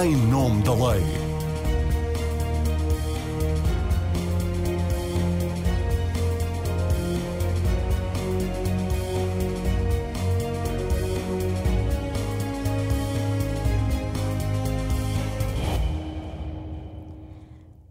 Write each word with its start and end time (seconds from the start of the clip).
em 0.00 0.16
nome 0.16 0.62
da 0.62 0.72
lei. 0.72 1.02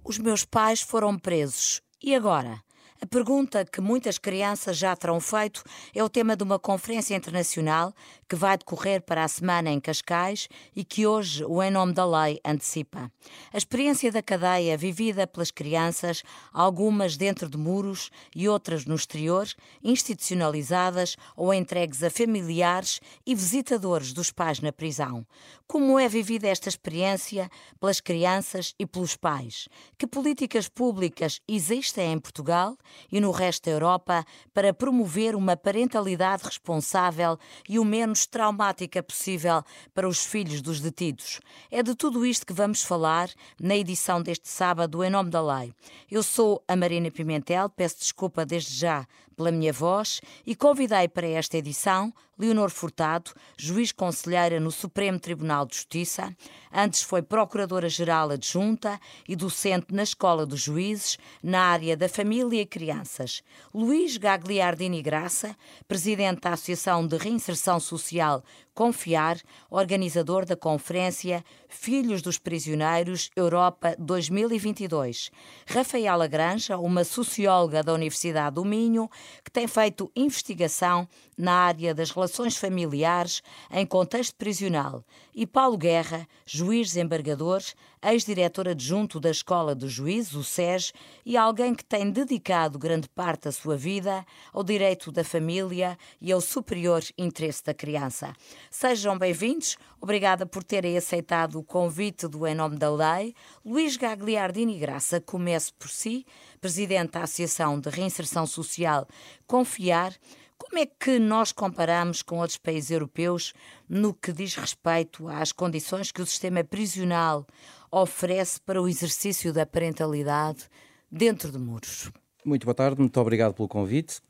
Os 0.04 0.18
meus 0.18 0.44
pais 0.44 0.82
foram 0.82 1.18
presos. 1.18 1.82
E 2.04 2.16
agora? 2.16 2.60
A 3.04 3.08
pergunta 3.08 3.66
que 3.66 3.82
muitas 3.82 4.20
crianças 4.20 4.78
já 4.78 4.96
terão 4.96 5.20
feito 5.20 5.64
é 5.92 6.04
o 6.04 6.10
tema 6.10 6.36
de 6.36 6.44
uma 6.44 6.60
conferência 6.60 7.16
internacional 7.16 7.92
que 8.30 8.36
vai 8.36 8.56
decorrer 8.56 9.02
para 9.02 9.24
a 9.24 9.28
semana 9.28 9.72
em 9.72 9.80
Cascais 9.80 10.48
e 10.76 10.86
que 10.86 11.08
hoje 11.08 11.44
o 11.44 11.64
Em 11.64 11.72
Nome 11.72 11.94
da 11.94 12.06
Lei 12.06 12.40
antecipa. 12.46 13.12
A 13.52 13.58
experiência 13.58 14.12
da 14.12 14.22
cadeia 14.22 14.78
vivida 14.78 15.26
pelas 15.26 15.50
crianças, 15.50 16.22
algumas 16.54 17.18
dentro 17.18 17.50
de 17.50 17.58
muros 17.58 18.12
e 18.36 18.48
outras 18.48 18.86
no 18.86 18.94
exterior, 18.94 19.48
institucionalizadas 19.84 21.18
ou 21.36 21.52
entregues 21.52 22.04
a 22.04 22.10
familiares 22.12 23.02
e 23.26 23.34
visitadores 23.34 24.14
dos 24.14 24.30
pais 24.32 24.60
na 24.60 24.72
prisão. 24.72 25.26
Como 25.68 25.98
é 25.98 26.08
vivida 26.08 26.48
esta 26.48 26.70
experiência 26.70 27.50
pelas 27.80 28.00
crianças 28.00 28.76
e 28.78 28.86
pelos 28.86 29.16
pais? 29.16 29.68
Que 29.98 30.06
políticas 30.06 30.70
públicas 30.70 31.42
existem 31.48 32.14
em 32.14 32.20
Portugal? 32.20 32.78
E 33.12 33.20
no 33.20 33.32
resto 33.32 33.66
da 33.66 33.72
Europa 33.72 34.26
para 34.54 34.74
promover 34.74 35.36
uma 35.36 35.56
parentalidade 35.56 36.44
responsável 36.44 37.38
e 37.68 37.80
o 37.80 37.86
menos 37.86 38.26
traumática 38.26 39.02
possível 39.02 39.64
para 39.94 40.08
os 40.08 40.26
filhos 40.26 40.62
dos 40.62 40.80
detidos. 40.80 41.40
É 41.70 41.84
de 41.84 41.96
tudo 41.96 42.26
isto 42.26 42.46
que 42.46 42.54
vamos 42.54 42.84
falar 42.84 43.30
na 43.60 43.76
edição 43.76 44.22
deste 44.22 44.50
sábado 44.50 45.04
em 45.04 45.10
nome 45.10 45.30
da 45.30 45.42
lei. 45.42 45.74
Eu 46.10 46.24
sou 46.24 46.64
a 46.68 46.76
Marina 46.76 47.12
Pimentel, 47.12 47.70
peço 47.70 48.00
desculpa 48.00 48.46
desde 48.46 48.74
já 48.76 49.06
pela 49.36 49.52
minha 49.52 49.74
voz 49.74 50.22
e 50.46 50.56
convidei 50.56 51.08
para 51.08 51.28
esta 51.28 51.58
edição 51.58 52.14
Leonor 52.42 52.72
Furtado, 52.72 53.32
juiz 53.56 53.92
conselheira 53.92 54.60
no 54.60 54.72
Supremo 54.72 55.20
Tribunal 55.20 55.64
de 55.64 55.76
Justiça, 55.76 56.36
antes 56.74 57.04
foi 57.04 57.22
procuradora-geral 57.22 58.32
adjunta 58.32 59.00
e 59.30 59.36
docente 59.36 59.94
na 59.94 60.02
Escola 60.02 60.44
dos 60.44 60.60
Juízes, 60.60 61.20
na 61.44 61.62
área 61.62 61.96
da 61.96 62.10
família 62.10 62.62
e 62.62 62.66
crianças. 62.66 63.44
Luís 63.72 64.18
Gagliardini 64.18 65.04
Graça, 65.04 65.56
presidente 65.88 66.42
da 66.42 66.54
Associação 66.54 67.06
de 67.06 67.16
Reinserção 67.16 67.80
Social 67.80 68.44
Confiar, 68.74 69.38
organizador 69.70 70.46
da 70.46 70.56
conferência 70.56 71.44
Filhos 71.68 72.22
dos 72.22 72.38
Prisioneiros 72.38 73.30
Europa 73.36 73.96
2022. 74.00 75.30
Rafaela 75.68 76.26
Granja, 76.26 76.78
uma 76.78 77.04
socióloga 77.04 77.84
da 77.84 77.94
Universidade 77.94 78.56
do 78.56 78.64
Minho, 78.64 79.10
que 79.44 79.52
tem 79.52 79.68
feito 79.68 80.10
investigação 80.16 81.06
na 81.38 81.54
área 81.54 81.94
das 81.94 82.12
relações 82.12 82.56
familiares 82.56 83.42
em 83.70 83.86
contexto 83.86 84.36
prisional. 84.36 85.04
E 85.36 85.46
Paulo 85.46 85.78
Guerra, 85.78 86.26
juiz 86.46 86.88
desembargador, 86.88 87.62
ex-diretor 88.04 88.68
adjunto 88.68 89.20
da 89.20 89.30
Escola 89.30 89.76
dos 89.76 89.92
Juízes, 89.92 90.34
o 90.34 90.44
SES, 90.44 90.92
e 91.26 91.38
alguém 91.38 91.76
que 91.76 91.86
tem 91.86 92.10
dedicado 92.10 92.80
grande 92.80 93.08
parte 93.08 93.44
da 93.44 93.52
sua 93.52 93.78
vida 93.78 94.26
ao 94.52 94.64
direito 94.64 95.12
da 95.12 95.24
família 95.24 95.98
e 96.20 96.32
ao 96.32 96.42
superior 96.42 97.04
interesse 97.18 97.64
da 97.64 97.74
criança. 97.74 98.34
Sejam 98.72 99.18
bem-vindos. 99.18 99.78
Obrigada 100.00 100.46
por 100.46 100.64
terem 100.64 100.98
aceitado 100.98 101.60
o 101.60 101.64
convite 101.64 102.28
do 102.28 102.48
Em 102.48 102.56
Nome 102.56 102.78
da 102.78 102.90
Lei. 102.90 103.36
Luís 103.64 103.98
Gagliardini 103.98 104.80
Graça, 104.80 105.22
comece 105.22 105.72
por 105.74 105.90
si, 105.90 106.26
presidente 106.60 107.12
da 107.12 107.24
Associação 107.24 107.80
de 107.80 107.90
Reinserção 107.90 108.48
Social 108.48 109.08
Confiar. 109.46 110.14
Como 110.58 110.78
é 110.78 110.86
que 110.86 111.18
nós 111.18 111.52
comparamos 111.52 112.22
com 112.22 112.38
outros 112.38 112.58
países 112.58 112.92
europeus 112.92 113.52
no 113.90 114.14
que 114.14 114.32
diz 114.32 114.54
respeito 114.54 115.28
às 115.28 115.52
condições 115.52 116.12
que 116.12 116.22
o 116.22 116.26
sistema 116.26 116.64
prisional 116.64 117.48
oferece 117.92 118.60
para 118.62 118.82
o 118.82 118.88
exercício 118.88 119.52
da 119.52 119.66
parentalidade 119.66 120.68
dentro 121.12 121.52
de 121.52 121.58
muros? 121.58 122.10
Muito 122.46 122.66
boa 122.66 122.74
tarde, 122.74 123.00
muito 123.00 123.20
obrigado 123.20 123.54
pelo 123.54 123.68
convite. 123.68 124.22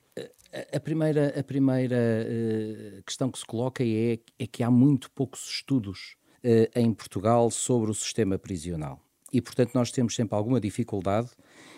A 0.73 0.79
primeira, 0.81 1.39
a 1.39 1.44
primeira 1.44 1.95
uh, 1.95 3.03
questão 3.03 3.31
que 3.31 3.39
se 3.39 3.45
coloca 3.45 3.83
é, 3.83 4.19
é, 4.38 4.47
que 4.47 4.61
há 4.63 4.69
muito 4.69 5.09
poucos 5.11 5.47
estudos 5.47 6.17
uh, 6.44 6.77
em 6.77 6.94
Portugal 6.94 7.49
sobre 7.49 7.89
o 7.89 7.94
sistema 7.94 8.38
prisional. 8.38 8.99
E, 9.31 9.39
portanto, 9.39 9.72
nós 9.73 9.91
temos 9.91 10.13
sempre 10.13 10.35
alguma 10.35 10.59
dificuldade 10.59 11.29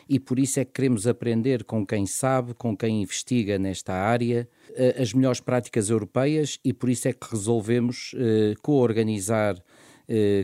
e 0.09 0.19
por 0.19 0.39
isso 0.39 0.59
é 0.59 0.65
que 0.65 0.71
queremos 0.71 1.05
aprender 1.05 1.63
com 1.63 1.85
quem 1.85 2.07
sabe, 2.07 2.55
com 2.55 2.75
quem 2.75 3.03
investiga 3.03 3.59
nesta 3.59 3.93
área, 3.93 4.49
uh, 4.71 4.99
as 4.99 5.13
melhores 5.13 5.39
práticas 5.39 5.91
europeias 5.91 6.59
e 6.65 6.73
por 6.73 6.89
isso 6.89 7.07
é 7.07 7.13
que 7.13 7.27
resolvemos 7.29 8.15
co-organizar 8.63 9.55
eh, 9.55 9.61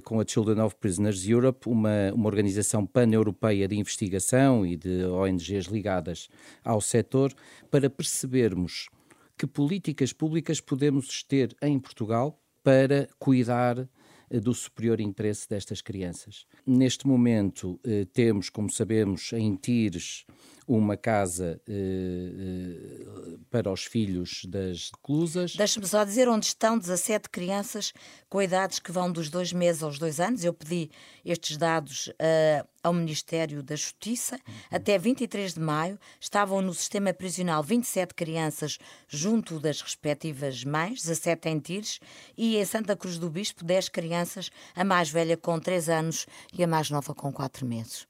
com 0.03 0.19
a 0.19 0.25
Children 0.25 0.61
of 0.61 0.75
Prisoners 0.75 1.27
Europe, 1.27 1.67
uma, 1.67 2.11
uma 2.13 2.27
organização 2.27 2.85
pan-europeia 2.85 3.67
de 3.67 3.75
investigação 3.75 4.65
e 4.65 4.75
de 4.75 5.03
ONGs 5.05 5.67
ligadas 5.67 6.29
ao 6.63 6.79
setor, 6.79 7.33
para 7.69 7.89
percebermos 7.89 8.89
que 9.37 9.47
políticas 9.47 10.11
públicas 10.11 10.59
podemos 10.59 11.23
ter 11.23 11.55
em 11.61 11.79
Portugal 11.79 12.37
para 12.61 13.07
cuidar 13.17 13.87
eh, 14.29 14.39
do 14.39 14.53
superior 14.53 14.99
interesse 14.99 15.47
destas 15.49 15.81
crianças. 15.81 16.45
Neste 16.65 17.07
momento, 17.07 17.79
eh, 17.83 18.05
temos, 18.13 18.49
como 18.49 18.69
sabemos, 18.69 19.31
em 19.33 19.55
Tires, 19.55 20.25
uma 20.69 20.95
casa 20.95 21.59
eh, 21.67 21.73
eh, 21.73 23.37
para 23.49 23.71
os 23.71 23.85
filhos 23.85 24.45
das 24.45 24.91
reclusas. 24.91 25.55
Deixa-me 25.55 25.87
só 25.87 26.03
dizer 26.03 26.29
onde 26.29 26.45
estão 26.45 26.77
17 26.77 27.27
crianças 27.27 27.91
com 28.29 28.39
idades 28.39 28.77
que 28.77 28.91
vão 28.91 29.11
dos 29.11 29.31
dois 29.31 29.51
meses 29.51 29.81
aos 29.81 29.97
dois 29.97 30.19
anos. 30.19 30.43
Eu 30.43 30.53
pedi 30.53 30.91
estes 31.25 31.57
dados 31.57 32.09
uh, 32.09 32.67
ao 32.83 32.93
Ministério 32.93 33.63
da 33.63 33.75
Justiça. 33.75 34.35
Uhum. 34.35 34.53
Até 34.69 34.99
23 34.99 35.55
de 35.55 35.59
maio 35.59 35.99
estavam 36.19 36.61
no 36.61 36.73
sistema 36.73 37.11
prisional 37.15 37.63
27 37.63 38.13
crianças 38.13 38.77
junto 39.07 39.59
das 39.59 39.81
respectivas 39.81 40.63
mães, 40.63 41.01
17 41.01 41.49
em 41.49 41.59
Tires, 41.59 41.99
e 42.37 42.57
em 42.57 42.65
Santa 42.65 42.95
Cruz 42.95 43.17
do 43.17 43.27
Bispo 43.27 43.65
10 43.65 43.89
crianças, 43.89 44.51
a 44.75 44.83
mais 44.83 45.09
velha 45.09 45.35
com 45.35 45.59
3 45.59 45.89
anos 45.89 46.27
e 46.53 46.63
a 46.63 46.67
mais 46.67 46.91
nova 46.91 47.15
com 47.15 47.33
4 47.33 47.65
meses. 47.65 48.08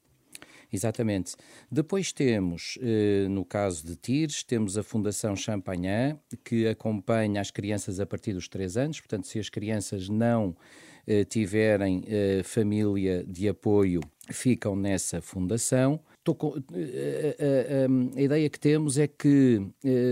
Exatamente. 0.71 1.35
Depois 1.71 2.11
temos, 2.11 2.77
eh, 2.81 3.27
no 3.27 3.43
caso 3.43 3.85
de 3.85 3.95
Tires, 3.95 4.43
temos 4.43 4.77
a 4.77 4.83
Fundação 4.83 5.35
Champagnat, 5.35 6.19
que 6.43 6.67
acompanha 6.67 7.41
as 7.41 7.49
crianças 7.49 7.99
a 7.99 8.05
partir 8.05 8.33
dos 8.33 8.47
3 8.47 8.77
anos, 8.77 8.99
portanto, 8.99 9.25
se 9.25 9.39
as 9.39 9.49
crianças 9.49 10.07
não 10.07 10.55
eh, 11.07 11.23
tiverem 11.23 12.03
eh, 12.07 12.41
família 12.43 13.23
de 13.27 13.49
apoio, 13.49 13.99
ficam 14.29 14.75
nessa 14.75 15.21
fundação. 15.21 15.99
A, 16.27 16.31
a, 16.31 18.19
a, 18.19 18.21
ideia 18.21 18.47
que 18.47 18.59
temos 18.59 18.99
é 18.99 19.07
que 19.07 19.65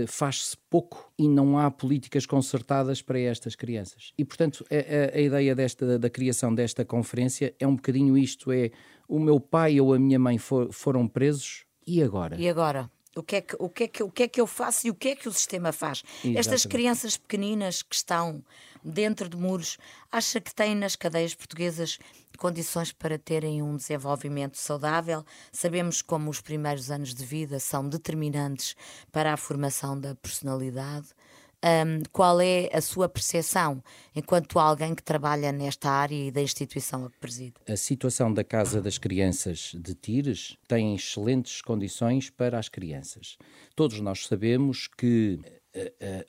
faz-se 0.08 0.56
pouco 0.68 1.12
e 1.16 1.28
não 1.28 1.56
há 1.56 1.70
políticas 1.70 2.26
concertadas 2.26 3.00
para 3.00 3.20
estas 3.20 3.54
crianças. 3.54 4.12
E, 4.18 4.24
portanto, 4.24 4.64
a, 5.14 5.20
ideia 5.20 5.54
desta, 5.54 5.96
da 5.96 6.10
criação 6.10 6.52
desta 6.52 6.84
conferência 6.84 7.54
é 7.60 7.66
um 7.68 7.76
bocadinho 7.76 8.18
isto: 8.18 8.50
é 8.50 8.72
o 9.08 9.18
meu 9.18 9.40
pai 9.40 9.80
ou 9.80 9.94
a 9.94 9.98
minha 9.98 10.18
mãe 10.18 10.38
for, 10.38 10.72
foram 10.72 11.08
presos, 11.08 11.64
e 11.86 12.02
agora? 12.02 12.36
E 12.38 12.48
agora? 12.48 12.90
O 13.16 13.22
que, 13.22 13.36
é 13.36 13.40
que, 13.40 13.56
o, 13.58 13.68
que 13.68 13.84
é 13.84 13.88
que, 13.88 14.02
o 14.02 14.10
que 14.10 14.22
é 14.24 14.28
que 14.28 14.40
eu 14.40 14.46
faço 14.46 14.86
e 14.86 14.90
o 14.90 14.94
que 14.94 15.08
é 15.08 15.16
que 15.16 15.28
o 15.28 15.32
sistema 15.32 15.72
faz? 15.72 16.04
Exatamente. 16.06 16.38
Estas 16.38 16.66
crianças 16.66 17.16
pequeninas 17.16 17.82
que 17.82 17.96
estão 17.96 18.44
dentro 18.84 19.28
de 19.28 19.36
muros, 19.36 19.76
acha 20.12 20.40
que 20.40 20.54
têm 20.54 20.74
nas 20.74 20.94
cadeias 20.94 21.34
portuguesas 21.34 21.98
condições 22.36 22.92
para 22.92 23.18
terem 23.18 23.60
um 23.62 23.76
desenvolvimento 23.76 24.56
saudável? 24.56 25.24
Sabemos 25.50 26.00
como 26.00 26.30
os 26.30 26.40
primeiros 26.40 26.90
anos 26.90 27.12
de 27.14 27.24
vida 27.24 27.58
são 27.58 27.88
determinantes 27.88 28.76
para 29.10 29.32
a 29.32 29.36
formação 29.36 29.98
da 29.98 30.14
personalidade. 30.14 31.08
Um, 31.64 32.04
qual 32.12 32.40
é 32.40 32.70
a 32.72 32.80
sua 32.80 33.08
percepção 33.08 33.82
enquanto 34.14 34.60
alguém 34.60 34.94
que 34.94 35.02
trabalha 35.02 35.50
nesta 35.50 35.90
área 35.90 36.14
e 36.14 36.30
da 36.30 36.40
instituição 36.40 37.04
a 37.04 37.10
que 37.10 37.18
preside? 37.18 37.54
A 37.68 37.76
situação 37.76 38.32
da 38.32 38.44
Casa 38.44 38.80
das 38.80 38.96
Crianças 38.96 39.72
de 39.74 39.92
Tires 39.92 40.56
tem 40.68 40.94
excelentes 40.94 41.60
condições 41.60 42.30
para 42.30 42.60
as 42.60 42.68
crianças. 42.68 43.36
Todos 43.74 44.00
nós 44.00 44.24
sabemos 44.26 44.86
que 44.86 45.40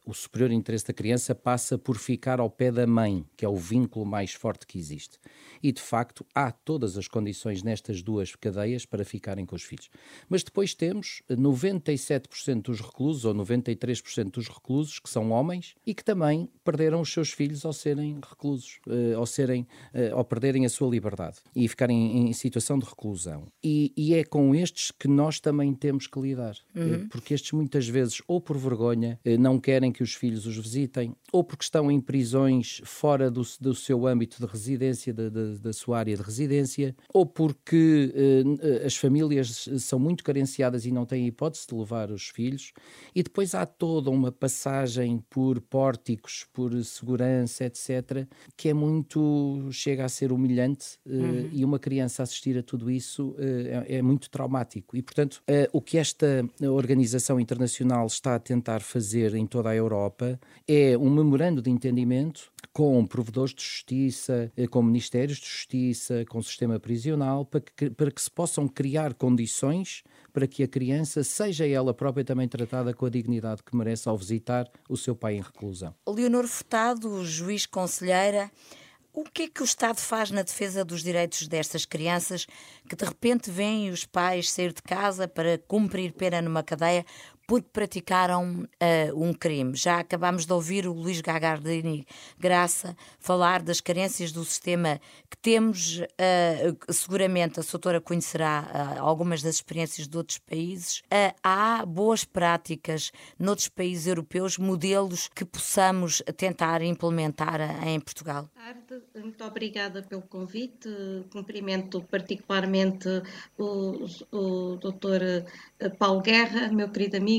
o 0.05 0.13
superior 0.13 0.51
interesse 0.51 0.87
da 0.87 0.93
criança 0.93 1.33
passa 1.33 1.77
por 1.77 1.97
ficar 1.97 2.39
ao 2.39 2.49
pé 2.49 2.71
da 2.71 2.85
mãe, 2.85 3.25
que 3.37 3.45
é 3.45 3.49
o 3.49 3.55
vínculo 3.55 4.05
mais 4.05 4.33
forte 4.33 4.65
que 4.67 4.77
existe. 4.77 5.17
E, 5.61 5.71
de 5.71 5.81
facto, 5.81 6.25
há 6.33 6.51
todas 6.51 6.97
as 6.97 7.07
condições 7.07 7.63
nestas 7.63 8.01
duas 8.01 8.35
cadeias 8.35 8.85
para 8.85 9.03
ficarem 9.03 9.45
com 9.45 9.55
os 9.55 9.63
filhos. 9.63 9.89
Mas 10.27 10.43
depois 10.43 10.73
temos 10.73 11.21
97% 11.29 12.61
dos 12.63 12.79
reclusos, 12.79 13.25
ou 13.25 13.33
93% 13.33 14.31
dos 14.31 14.47
reclusos, 14.47 14.99
que 14.99 15.09
são 15.09 15.31
homens 15.31 15.75
e 15.85 15.93
que 15.93 16.03
também 16.03 16.49
perderam 16.63 17.01
os 17.01 17.11
seus 17.11 17.31
filhos 17.31 17.65
ao 17.65 17.73
serem 17.73 18.19
reclusos, 18.21 18.79
ao, 19.15 19.25
serem, 19.25 19.67
ao 20.13 20.23
perderem 20.23 20.65
a 20.65 20.69
sua 20.69 20.89
liberdade 20.89 21.39
e 21.55 21.67
ficarem 21.67 22.29
em, 22.29 22.33
situação 22.33 22.79
de 22.79 22.85
reclusão. 22.85 23.47
E, 23.63 23.91
e, 23.95 24.13
é 24.13 24.23
com 24.23 24.53
estes 24.55 24.91
que 24.91 25.07
nós 25.07 25.39
também 25.39 25.73
temos 25.73 26.07
que 26.07 26.19
lidar, 26.19 26.55
uhum. 26.75 27.03
uh, 27.03 27.09
porque 27.09 27.33
estes 27.33 27.51
muitas 27.51 27.87
vezes, 27.87 28.21
ou 28.27 28.39
por 28.39 28.57
vergonha, 28.57 29.19
não 29.37 29.59
querem 29.59 29.91
que 29.91 30.03
os 30.03 30.13
filhos 30.13 30.45
os 30.45 30.57
visitem, 30.57 31.15
ou 31.31 31.43
porque 31.43 31.63
estão 31.63 31.91
em 31.91 31.99
prisões 31.99 32.81
fora 32.83 33.29
do, 33.29 33.41
do 33.59 33.75
seu 33.75 34.07
âmbito 34.07 34.37
de 34.39 34.51
residência, 34.51 35.13
de, 35.13 35.29
de, 35.29 35.59
da 35.59 35.73
sua 35.73 35.99
área 35.99 36.15
de 36.15 36.21
residência, 36.21 36.95
ou 37.13 37.25
porque 37.25 38.13
uh, 38.13 38.85
as 38.85 38.95
famílias 38.95 39.69
são 39.79 39.99
muito 39.99 40.23
carenciadas 40.23 40.85
e 40.85 40.91
não 40.91 41.05
têm 41.05 41.27
hipótese 41.27 41.67
de 41.67 41.75
levar 41.75 42.11
os 42.11 42.29
filhos, 42.29 42.71
e 43.13 43.21
depois 43.21 43.53
há 43.53 43.65
toda 43.65 44.09
uma 44.09 44.31
passagem 44.31 45.23
por 45.29 45.61
pórticos, 45.61 46.45
por 46.53 46.73
segurança, 46.83 47.65
etc., 47.65 48.27
que 48.55 48.69
é 48.69 48.73
muito. 48.73 49.69
chega 49.71 50.05
a 50.05 50.09
ser 50.09 50.31
humilhante, 50.31 50.97
uh, 51.05 51.11
uhum. 51.11 51.49
e 51.51 51.65
uma 51.65 51.79
criança 51.79 52.23
assistir 52.23 52.57
a 52.57 52.63
tudo 52.63 52.89
isso 52.89 53.29
uh, 53.31 53.35
é, 53.39 53.97
é, 53.97 54.01
muito 54.01 54.29
traumático. 54.29 54.95
E, 54.95 55.01
portanto, 55.01 55.41
o 55.71 55.81
que 55.81 55.97
esta 55.97 56.47
organização 56.61 57.39
internacional 57.39 58.05
está 58.07 58.35
a 58.35 58.39
tentar 58.39 58.81
fazer 58.81 59.18
em 59.19 59.45
toda 59.45 59.69
a 59.69 59.75
Europa 59.75 60.39
é 60.67 60.97
um 60.97 61.09
memorando 61.09 61.61
de 61.61 61.69
entendimento 61.69 62.51
com 62.71 63.05
provedores 63.05 63.53
de 63.53 63.63
justiça, 63.63 64.51
eh, 64.55 64.67
com 64.67 64.81
ministérios 64.81 65.37
de 65.37 65.47
justiça, 65.47 66.23
com 66.29 66.41
sistema 66.41 66.79
prisional, 66.79 67.45
para 67.45 67.61
que, 67.61 67.89
para 67.89 68.11
que 68.11 68.21
se 68.21 68.31
possam 68.31 68.67
criar 68.67 69.13
condições 69.13 70.03
para 70.31 70.47
que 70.47 70.63
a 70.63 70.67
criança 70.67 71.23
seja 71.23 71.67
ela 71.67 71.93
própria 71.93 72.23
também 72.23 72.47
tratada 72.47 72.93
com 72.93 73.05
a 73.05 73.09
dignidade 73.09 73.63
que 73.63 73.75
merece 73.75 74.07
ao 74.07 74.17
visitar 74.17 74.69
o 74.87 74.95
seu 74.95 75.15
pai 75.15 75.35
em 75.35 75.41
reclusão. 75.41 75.93
Leonor 76.07 76.47
Furtado, 76.47 77.25
juiz 77.25 77.65
conselheira, 77.65 78.51
o 79.11 79.23
que 79.23 79.43
é 79.43 79.47
que 79.49 79.61
o 79.61 79.65
Estado 79.65 79.99
faz 79.99 80.31
na 80.31 80.43
defesa 80.43 80.85
dos 80.85 81.03
direitos 81.03 81.47
destas 81.47 81.83
crianças 81.83 82.45
que 82.87 82.95
de 82.95 83.03
repente 83.03 83.49
veem 83.49 83.89
os 83.89 84.05
pais 84.05 84.51
sair 84.51 84.71
de 84.71 84.81
casa 84.81 85.27
para 85.27 85.57
cumprir 85.57 86.13
pena 86.13 86.41
numa 86.41 86.63
cadeia 86.63 87.05
porque 87.49 87.67
praticaram 87.73 88.61
uh, 88.61 89.19
um 89.19 89.33
crime. 89.33 89.75
Já 89.75 89.97
acabámos 89.97 90.45
de 90.45 90.53
ouvir 90.53 90.85
o 90.85 90.93
Luís 90.93 91.19
Gagardini 91.19 92.05
Graça 92.37 92.95
falar 93.19 93.63
das 93.63 93.81
carências 93.81 94.31
do 94.31 94.45
sistema 94.45 95.01
que 95.27 95.35
temos. 95.35 95.97
Uh, 95.97 96.93
seguramente 96.93 97.59
a 97.59 97.63
doutora 97.63 97.99
conhecerá 97.99 98.99
uh, 98.99 99.03
algumas 99.03 99.41
das 99.41 99.55
experiências 99.55 100.07
de 100.07 100.15
outros 100.15 100.37
países. 100.37 101.01
há 101.41 101.83
boas 101.87 102.23
práticas 102.23 103.11
noutros 103.39 103.67
países 103.67 104.05
europeus, 104.05 104.59
modelos 104.59 105.27
que 105.33 105.43
possamos 105.43 106.21
tentar 106.37 106.83
implementar 106.83 107.59
em 107.87 107.99
Portugal. 107.99 108.47
Muito 109.15 109.43
obrigada 109.43 110.03
pelo 110.03 110.21
convite. 110.21 110.87
Cumprimento 111.31 112.03
particularmente 112.11 113.07
o, 113.57 114.05
o 114.31 114.75
doutor 114.75 115.21
Paulo 115.97 116.21
Guerra, 116.21 116.71
meu 116.71 116.89
querido 116.89 117.17
amigo, 117.17 117.38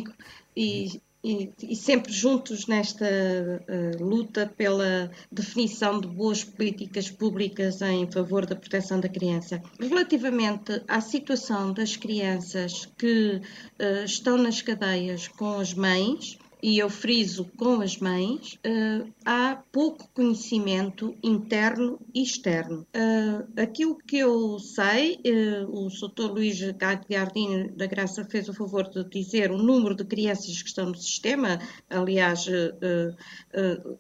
e, 0.57 1.01
e, 1.23 1.51
e 1.63 1.77
sempre 1.77 2.13
juntos 2.13 2.67
nesta 2.67 3.05
uh, 3.05 4.03
luta 4.05 4.51
pela 4.57 5.11
definição 5.31 6.01
de 6.01 6.09
boas 6.09 6.43
políticas 6.43 7.11
públicas 7.11 7.83
em 7.83 8.11
favor 8.11 8.47
da 8.47 8.57
proteção 8.57 8.99
da 9.01 9.09
criança. 9.09 9.63
Relativamente 9.79 10.83
à 10.89 11.01
situação 11.01 11.73
das 11.73 11.97
crianças 11.97 12.87
que 12.97 13.41
uh, 13.79 14.05
estão 14.05 14.39
nas 14.39 14.63
cadeias 14.63 15.29
com 15.29 15.59
as 15.59 15.75
mães, 15.75 16.39
e 16.63 16.79
eu 16.79 16.91
friso 16.91 17.51
com 17.57 17.81
as 17.81 17.99
mães, 17.99 18.59
uh, 18.67 19.13
há 19.25 19.63
pouco 19.73 20.09
conhecimento 20.13 21.17
interno 21.23 21.99
e 22.15 22.23
externo. 22.23 22.87
Uh, 22.95 23.61
aquilo 23.61 23.97
que 23.97 24.19
eu 24.19 24.59
sei, 24.59 25.21
uh, 25.27 25.87
o 25.87 25.89
Dr. 25.89 26.33
Luís 26.33 26.61
Gagliardini 26.73 27.71
da 27.71 27.87
Graça 27.87 28.25
fez 28.25 28.49
o 28.49 28.55
favor 28.55 28.89
de 28.89 29.05
dizer 29.09 29.51
o 29.51 29.59
número 29.59 29.95
de 29.95 30.05
crianças 30.05 30.63
que 30.63 30.69
estão 30.69 30.87
no 30.87 30.97
sistema, 30.97 31.59
aliás, 31.89 32.47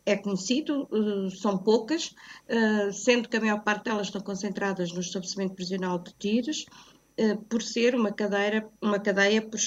é 0.07 0.17
conhecido, 0.17 0.89
são 1.41 1.59
poucas, 1.59 2.15
sendo 2.93 3.29
que 3.29 3.37
a 3.37 3.41
maior 3.41 3.63
parte 3.63 3.85
delas 3.85 4.07
estão 4.07 4.21
concentradas 4.21 4.93
no 4.93 5.01
estabelecimento 5.01 5.55
prisional 5.55 5.99
de 5.99 6.13
Tires. 6.15 6.67
Eh, 7.21 7.37
por 7.51 7.61
ser 7.61 7.95
uma, 7.95 8.11
cadeira, 8.13 8.67
uma 8.81 8.99
cadeia 8.99 9.43
por, 9.43 9.61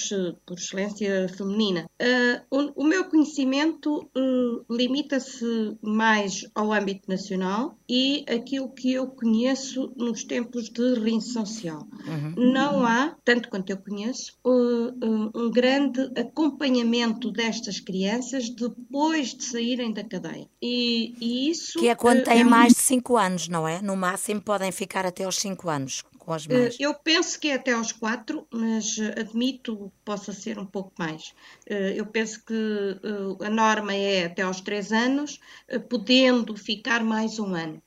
por 0.44 0.58
excelência 0.58 1.28
feminina. 1.28 1.86
Uh, 2.02 2.42
o, 2.50 2.82
o, 2.82 2.84
meu 2.84 3.04
conhecimento 3.04 4.10
uh, 4.16 4.64
limita-se 4.68 5.78
mais 5.80 6.44
ao 6.52 6.72
âmbito 6.72 7.08
nacional 7.08 7.78
e 7.88 8.24
aquilo 8.28 8.68
que 8.70 8.92
eu 8.92 9.06
conheço 9.06 9.92
nos 9.96 10.24
tempos 10.24 10.68
de 10.68 10.94
reinserção 10.94 11.46
social. 11.46 11.86
Uhum. 12.08 12.52
Não 12.52 12.84
há, 12.84 13.14
tanto 13.24 13.48
quanto 13.48 13.70
eu 13.70 13.76
conheço, 13.76 14.36
um 14.44 15.48
grande 15.50 16.10
acompanhamento 16.18 17.30
destas 17.30 17.78
crianças 17.78 18.50
depois 18.50 19.32
de 19.32 19.44
saírem 19.44 19.92
da 19.92 20.02
cadeia. 20.02 20.48
E, 20.60 21.14
e 21.20 21.50
isso. 21.50 21.78
Que 21.78 21.88
é 21.88 21.94
quando 21.94 22.24
têm 22.24 22.40
é 22.40 22.44
mais 22.44 22.72
de 22.72 22.80
5 22.80 23.16
anos, 23.16 23.48
não 23.48 23.68
é? 23.68 23.80
No 23.80 23.96
máximo 23.96 24.40
podem 24.40 24.72
ficar 24.72 25.06
até 25.06 25.22
aos 25.22 25.36
5 25.36 25.68
anos 25.70 26.02
com 26.24 26.32
as 26.32 26.46
mães? 26.46 26.76
Eu 26.80 26.94
penso 26.94 27.38
que 27.38 27.48
é 27.48 27.54
até 27.54 27.72
aos 27.72 27.92
quatro, 27.92 28.46
mas 28.52 28.98
admito 29.18 29.76
que 29.76 30.04
possa 30.04 30.32
ser 30.32 30.58
um 30.58 30.66
pouco 30.66 30.92
mais. 30.98 31.34
Eh, 31.66 31.94
eu 31.96 32.06
penso 32.06 32.44
que 32.44 32.54
eh, 32.54 33.46
a 33.46 33.50
norma 33.50 33.94
é 33.94 34.24
até 34.24 34.42
aos 34.42 34.60
três 34.60 34.92
anos, 34.92 35.40
eh, 35.68 35.78
podendo 35.78 36.56
ficar 36.56 37.04
mais 37.04 37.38
um 37.38 37.54
ano. 37.54 37.82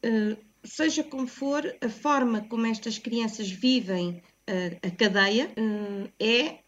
Seja 0.63 1.03
como 1.03 1.27
for, 1.27 1.63
a 1.81 1.89
forma 1.89 2.41
como 2.41 2.65
estas 2.65 2.97
crianças 2.97 3.49
vivem 3.49 4.21
a 4.81 4.91
cadeia 4.91 5.51
é 6.19 6.59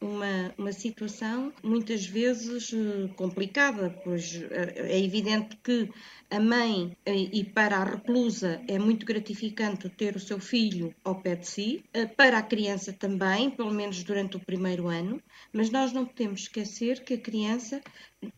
uma, 0.00 0.54
uma 0.56 0.72
situação 0.72 1.52
muitas 1.62 2.06
vezes 2.06 2.72
complicada, 3.16 3.90
pois 4.02 4.40
é 4.50 4.98
evidente 4.98 5.56
que 5.62 5.90
a 6.30 6.38
mãe 6.38 6.96
eh, 7.04 7.28
e 7.32 7.44
para 7.44 7.76
a 7.76 7.84
reclusa 7.84 8.62
é 8.68 8.78
muito 8.78 9.04
gratificante 9.04 9.88
ter 9.88 10.14
o 10.14 10.20
seu 10.20 10.38
filho 10.38 10.94
ao 11.02 11.16
pé 11.16 11.34
de 11.34 11.48
si, 11.48 11.84
eh, 11.92 12.06
para 12.06 12.38
a 12.38 12.42
criança 12.42 12.92
também, 12.92 13.50
pelo 13.50 13.72
menos 13.72 14.04
durante 14.04 14.36
o 14.36 14.40
primeiro 14.40 14.86
ano, 14.86 15.20
mas 15.52 15.70
nós 15.70 15.92
não 15.92 16.06
podemos 16.06 16.42
esquecer 16.42 17.02
que 17.02 17.14
a 17.14 17.18
criança 17.18 17.80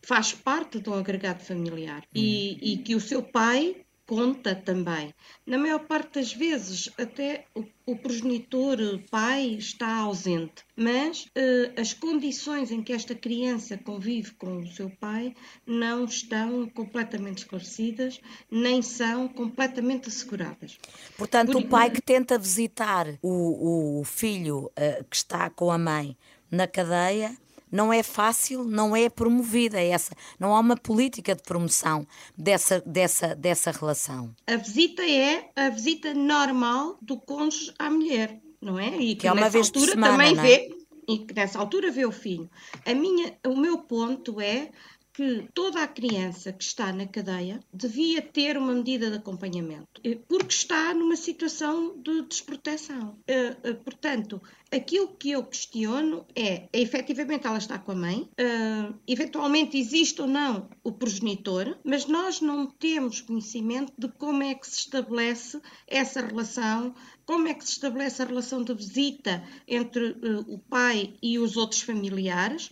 faz 0.01 0.33
parte 0.33 0.79
de 0.79 0.89
um 0.89 0.95
agregado 0.95 1.43
familiar 1.43 2.03
e, 2.15 2.73
e 2.73 2.77
que 2.77 2.95
o 2.95 2.99
seu 2.99 3.21
pai 3.21 3.82
conta 4.13 4.53
também. 4.53 5.11
Na 5.43 5.57
maior 5.57 5.79
parte 5.79 6.19
das 6.19 6.31
vezes, 6.31 6.87
até 6.99 7.45
o, 7.55 7.65
o 7.87 7.95
progenitor, 7.95 8.79
o 8.79 8.99
pai, 9.09 9.55
está 9.57 9.97
ausente, 9.97 10.63
mas 10.77 11.23
uh, 11.35 11.81
as 11.81 11.93
condições 11.93 12.69
em 12.71 12.83
que 12.83 12.93
esta 12.93 13.15
criança 13.15 13.75
convive 13.75 14.31
com 14.33 14.57
o 14.57 14.67
seu 14.67 14.87
pai 14.87 15.33
não 15.65 16.05
estão 16.05 16.69
completamente 16.69 17.39
esclarecidas, 17.39 18.21
nem 18.51 18.83
são 18.83 19.27
completamente 19.27 20.09
asseguradas. 20.09 20.77
Portanto, 21.17 21.53
Por... 21.53 21.63
o 21.63 21.67
pai 21.67 21.89
que 21.89 22.01
tenta 22.01 22.37
visitar 22.37 23.07
o, 23.19 23.99
o 23.99 24.03
filho 24.03 24.71
uh, 24.77 25.03
que 25.09 25.15
está 25.15 25.49
com 25.49 25.71
a 25.71 25.77
mãe 25.79 26.15
na 26.51 26.67
cadeia 26.67 27.35
não 27.73 27.91
é 27.91 28.03
fácil, 28.03 28.63
não 28.63 28.95
é 28.95 29.09
promovida 29.09 29.81
essa, 29.81 30.15
não 30.39 30.55
há 30.55 30.59
uma 30.59 30.77
política 30.77 31.33
de 31.33 31.41
promoção 31.41 32.05
dessa, 32.37 32.79
dessa, 32.85 33.33
dessa 33.33 33.71
relação. 33.71 34.33
A 34.45 34.55
visita 34.57 35.01
é 35.01 35.49
a 35.55 35.69
visita 35.69 36.13
normal 36.13 36.97
do 37.01 37.17
cônjuge 37.17 37.73
à 37.79 37.89
mulher, 37.89 38.39
não 38.61 38.77
é? 38.77 38.95
E 38.97 39.15
que, 39.15 39.21
que 39.21 39.27
é 39.27 39.31
uma 39.31 39.49
vez 39.49 39.67
altura 39.67 39.93
semana, 39.93 40.11
também 40.11 40.37
é? 40.37 40.41
vê 40.41 40.77
e 41.07 41.17
que 41.17 41.33
nessa 41.33 41.59
altura 41.59 41.91
vê 41.91 42.05
o 42.05 42.11
filho. 42.11 42.49
A 42.85 42.93
minha, 42.93 43.33
o 43.45 43.57
meu 43.57 43.79
ponto 43.79 44.39
é 44.39 44.69
que 45.13 45.47
toda 45.53 45.83
a 45.83 45.87
criança 45.87 46.51
que 46.51 46.63
está 46.63 46.91
na 46.91 47.05
cadeia 47.05 47.59
devia 47.71 48.19
ter 48.19 48.57
uma 48.57 48.73
medida 48.73 49.11
de 49.11 49.17
acompanhamento, 49.17 50.01
eh, 50.03 50.17
porque 50.27 50.53
está 50.53 50.91
numa 50.93 51.15
situação 51.15 51.95
de 52.01 52.23
desproteção. 52.23 53.19
Eh, 53.27 53.55
eh, 53.63 53.73
portanto, 53.73 54.41
aquilo 54.71 55.07
que 55.09 55.29
eu 55.29 55.43
questiono 55.43 56.25
é, 56.35 56.67
é 56.73 56.81
efetivamente 56.81 57.45
ela 57.45 57.59
está 57.59 57.77
com 57.77 57.91
a 57.91 57.95
mãe, 57.95 58.27
eventualmente 59.07 59.77
existe 59.77 60.19
ou 60.19 60.27
não 60.27 60.67
o 60.83 60.91
progenitor, 60.91 61.77
mas 61.83 62.07
nós 62.07 62.41
não 62.41 62.65
temos 62.65 63.21
conhecimento 63.21 63.93
de 63.95 64.07
como 64.13 64.41
é 64.41 64.55
que 64.55 64.67
se 64.67 64.79
estabelece 64.79 65.61
essa 65.87 66.21
relação, 66.21 66.95
como 67.23 67.47
é 67.47 67.53
que 67.53 67.63
se 67.63 67.73
estabelece 67.73 68.21
a 68.21 68.25
relação 68.25 68.63
de 68.63 68.73
visita 68.73 69.43
entre 69.67 70.15
o 70.47 70.57
pai 70.57 71.13
e 71.21 71.37
os 71.37 71.55
outros 71.55 71.81
familiares 71.81 72.71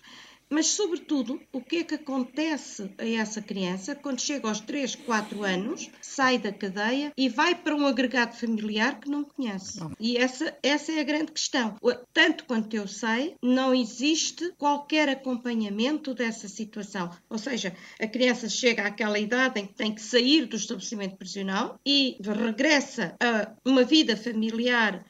mas, 0.52 0.68
sobretudo, 0.68 1.40
o 1.54 1.62
que 1.62 1.78
é 1.78 1.84
que 1.86 1.96
acontece 1.96 2.92
a 2.98 3.08
essa 3.08 3.42
criança 3.42 3.96
quando 3.96 4.20
chega 4.20 4.50
aos 4.50 4.60
3, 4.60 4.96
4 4.96 5.44
anos, 5.44 5.90
sai 6.02 6.38
da 6.38 6.52
cadeia 6.52 7.14
e 7.18 7.30
vai 7.30 7.56
para 7.56 7.74
um 7.74 7.88
agregado 7.88 8.36
familiar 8.36 9.00
que 9.00 9.10
não 9.10 9.24
conhece? 9.24 9.80
Não. 9.80 9.92
E 9.98 10.18
essa, 10.18 10.54
essa 10.62 10.92
é 10.92 11.00
a 11.00 11.06
grande 11.06 11.32
questão. 11.32 11.78
Tanto 12.12 12.44
quanto 12.44 12.76
eu 12.76 12.86
sei, 12.86 13.36
não 13.42 13.74
existe 13.74 14.52
qualquer 14.58 15.08
acompanhamento 15.08 16.14
dessa 16.14 16.50
situação. 16.50 17.10
Ou 17.30 17.38
seja, 17.38 17.74
a 17.98 18.08
criança 18.08 18.50
chega 18.50 18.86
àquela 18.86 19.18
idade 19.18 19.62
em 19.62 19.66
que 19.66 19.74
tem 19.74 19.96
que 19.96 20.02
sair 20.02 20.46
do 20.46 20.58
estabelecimento 20.58 21.16
prisional 21.16 21.80
e 21.86 22.18
regressa 22.22 23.16
a 23.22 23.54
uma 23.66 23.86
vida 23.86 24.18
familiar 24.18 25.06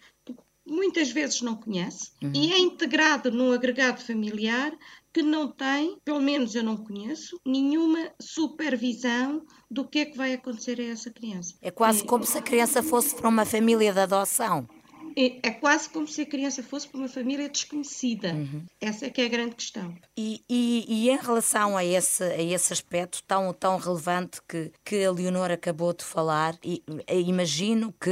muitas 0.65 1.11
vezes 1.11 1.41
não 1.41 1.55
conhece 1.55 2.11
uhum. 2.23 2.31
e 2.33 2.53
é 2.53 2.59
integrado 2.59 3.31
num 3.31 3.51
agregado 3.51 4.01
familiar 4.01 4.71
que 5.13 5.21
não 5.21 5.51
tem, 5.51 5.97
pelo 6.03 6.21
menos 6.21 6.55
eu 6.55 6.63
não 6.63 6.77
conheço, 6.77 7.39
nenhuma 7.45 8.11
supervisão 8.21 9.45
do 9.69 9.87
que 9.87 9.99
é 9.99 10.05
que 10.05 10.17
vai 10.17 10.33
acontecer 10.33 10.79
a 10.79 10.85
essa 10.85 11.11
criança. 11.11 11.55
É 11.61 11.71
quase 11.71 12.03
como 12.03 12.25
se 12.25 12.37
a 12.37 12.41
criança 12.41 12.81
fosse 12.81 13.15
para 13.15 13.29
uma 13.29 13.45
família 13.45 13.93
de 13.93 13.99
adoção. 13.99 14.67
É, 15.15 15.47
é, 15.47 15.51
quase 15.51 15.89
como 15.89 16.07
se 16.07 16.21
a 16.21 16.25
criança 16.25 16.63
fosse 16.63 16.87
para 16.87 16.99
uma 16.99 17.07
família 17.07 17.49
desconhecida. 17.49 18.33
Uhum. 18.33 18.63
Essa 18.79 19.07
é 19.07 19.09
que 19.09 19.21
é 19.21 19.25
a 19.25 19.29
grande 19.29 19.55
questão. 19.55 19.93
E, 20.17 20.43
e, 20.49 20.85
e, 20.87 21.09
em 21.09 21.17
relação 21.17 21.75
a 21.75 21.83
esse, 21.83 22.23
a 22.23 22.41
esse 22.41 22.71
aspecto 22.71 23.21
tão, 23.23 23.53
tão 23.53 23.77
relevante 23.77 24.39
que, 24.47 24.71
que 24.83 25.03
a 25.03 25.11
Leonor 25.11 25.51
acabou 25.51 25.93
de 25.93 26.03
falar, 26.03 26.57
e, 26.63 26.83
imagino 27.09 27.93
que 27.99 28.09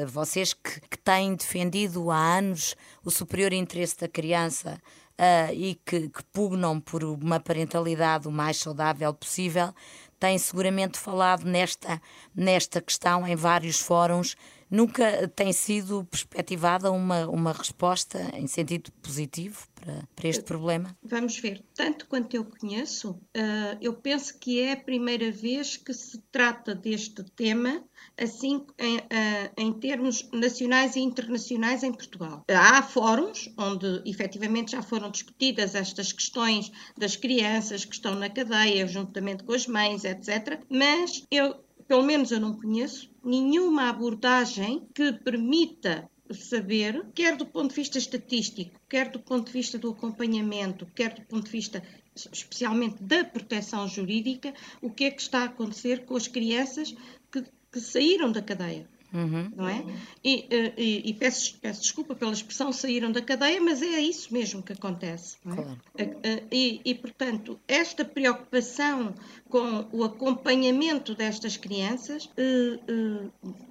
uh, 0.00 0.06
vocês 0.06 0.54
que, 0.54 0.80
que 0.80 0.98
têm 0.98 1.34
defendido 1.34 2.10
há 2.10 2.38
anos 2.38 2.76
o 3.04 3.10
superior 3.10 3.52
interesse 3.52 3.98
da 3.98 4.08
criança 4.08 4.80
uh, 5.18 5.52
e 5.52 5.74
que, 5.84 6.08
que 6.08 6.24
pugnam 6.32 6.80
por 6.80 7.04
uma 7.04 7.40
parentalidade 7.40 8.28
o 8.28 8.32
mais 8.32 8.56
saudável 8.56 9.12
possível, 9.14 9.74
têm 10.18 10.38
seguramente 10.38 10.98
falado 10.98 11.44
nesta, 11.44 12.00
nesta 12.34 12.80
questão 12.80 13.26
em 13.26 13.34
vários 13.34 13.80
fóruns 13.80 14.36
Nunca 14.72 15.28
tem 15.28 15.52
sido 15.52 16.02
perspectivada 16.10 16.90
uma, 16.90 17.28
uma 17.28 17.52
resposta 17.52 18.18
em 18.32 18.46
sentido 18.46 18.90
positivo 19.02 19.68
para, 19.74 20.08
para 20.16 20.28
este 20.28 20.42
problema? 20.44 20.96
Vamos 21.02 21.36
ver. 21.36 21.62
Tanto 21.74 22.06
quanto 22.06 22.34
eu 22.34 22.42
conheço, 22.42 23.10
uh, 23.10 23.76
eu 23.82 23.92
penso 23.92 24.38
que 24.38 24.60
é 24.60 24.72
a 24.72 24.76
primeira 24.78 25.30
vez 25.30 25.76
que 25.76 25.92
se 25.92 26.16
trata 26.32 26.74
deste 26.74 27.22
tema 27.36 27.84
assim 28.18 28.64
em, 28.78 28.96
uh, 28.96 29.52
em, 29.58 29.74
termos 29.74 30.26
nacionais 30.32 30.96
e 30.96 31.00
internacionais 31.00 31.82
em 31.82 31.92
Portugal. 31.92 32.42
Há 32.48 32.82
fóruns 32.82 33.52
onde 33.58 34.02
efetivamente 34.06 34.72
já 34.72 34.80
foram 34.80 35.10
discutidas 35.10 35.74
estas 35.74 36.14
questões 36.14 36.72
das 36.96 37.14
crianças 37.14 37.84
que 37.84 37.94
estão 37.94 38.14
na 38.14 38.30
cadeia, 38.30 38.86
juntamente 38.86 39.44
com 39.44 39.52
as 39.52 39.66
mães, 39.66 40.04
etc. 40.04 40.62
Mas 40.70 41.26
eu 41.30 41.62
pelo 41.86 42.04
menos 42.04 42.30
eu 42.30 42.40
não 42.40 42.54
conheço, 42.54 43.10
nenhuma 43.24 43.88
abordagem 43.88 44.86
que 44.94 45.12
permita 45.12 46.10
saber, 46.32 47.06
quer 47.14 47.36
do 47.36 47.46
ponto 47.46 47.70
de 47.70 47.76
vista 47.76 47.98
estatístico, 47.98 48.80
quer 48.88 49.10
do 49.10 49.20
ponto 49.20 49.46
de 49.46 49.52
vista 49.52 49.78
do 49.78 49.90
acompanhamento, 49.90 50.86
quer 50.94 51.14
do 51.14 51.22
ponto 51.22 51.44
de 51.44 51.50
vista 51.50 51.82
especialmente 52.14 53.02
da 53.02 53.24
proteção 53.24 53.88
jurídica, 53.88 54.52
o 54.80 54.90
que 54.90 55.04
é 55.04 55.10
que 55.10 55.22
está 55.22 55.40
a 55.40 55.44
acontecer 55.44 56.04
com 56.04 56.16
as 56.16 56.28
crianças 56.28 56.94
que, 57.30 57.42
que 57.70 57.80
saíram 57.80 58.30
da 58.30 58.42
cadeia. 58.42 58.88
Uhum. 59.12 59.52
Não 59.54 59.68
é? 59.68 59.84
E, 60.24 60.46
eh, 60.50 60.72
e, 60.76 61.10
e 61.10 61.14
peço, 61.14 61.58
peço, 61.60 61.82
desculpa 61.82 62.14
pela 62.14 62.32
expressão 62.32 62.72
saíram 62.72 63.12
da 63.12 63.20
cadeia, 63.20 63.60
mas 63.60 63.82
é 63.82 64.00
isso 64.00 64.32
mesmo 64.32 64.62
que 64.62 64.72
acontece. 64.72 65.36
É? 65.46 65.54
Claro. 65.54 65.80
Eh, 65.98 66.16
eh, 66.22 66.42
e, 66.50 66.80
e, 66.84 66.94
portanto, 66.94 67.60
esta 67.68 68.04
preocupação 68.04 69.14
com 69.48 69.86
o 69.92 70.02
acompanhamento 70.02 71.14
destas 71.14 71.56
crianças 71.56 72.30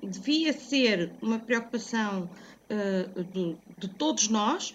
devia 0.04 0.54
ser 0.54 1.12
uma 1.22 1.40
preocupação 1.40 2.30
de, 3.34 3.56
de 3.78 3.88
todos 3.88 4.28
nós, 4.30 4.74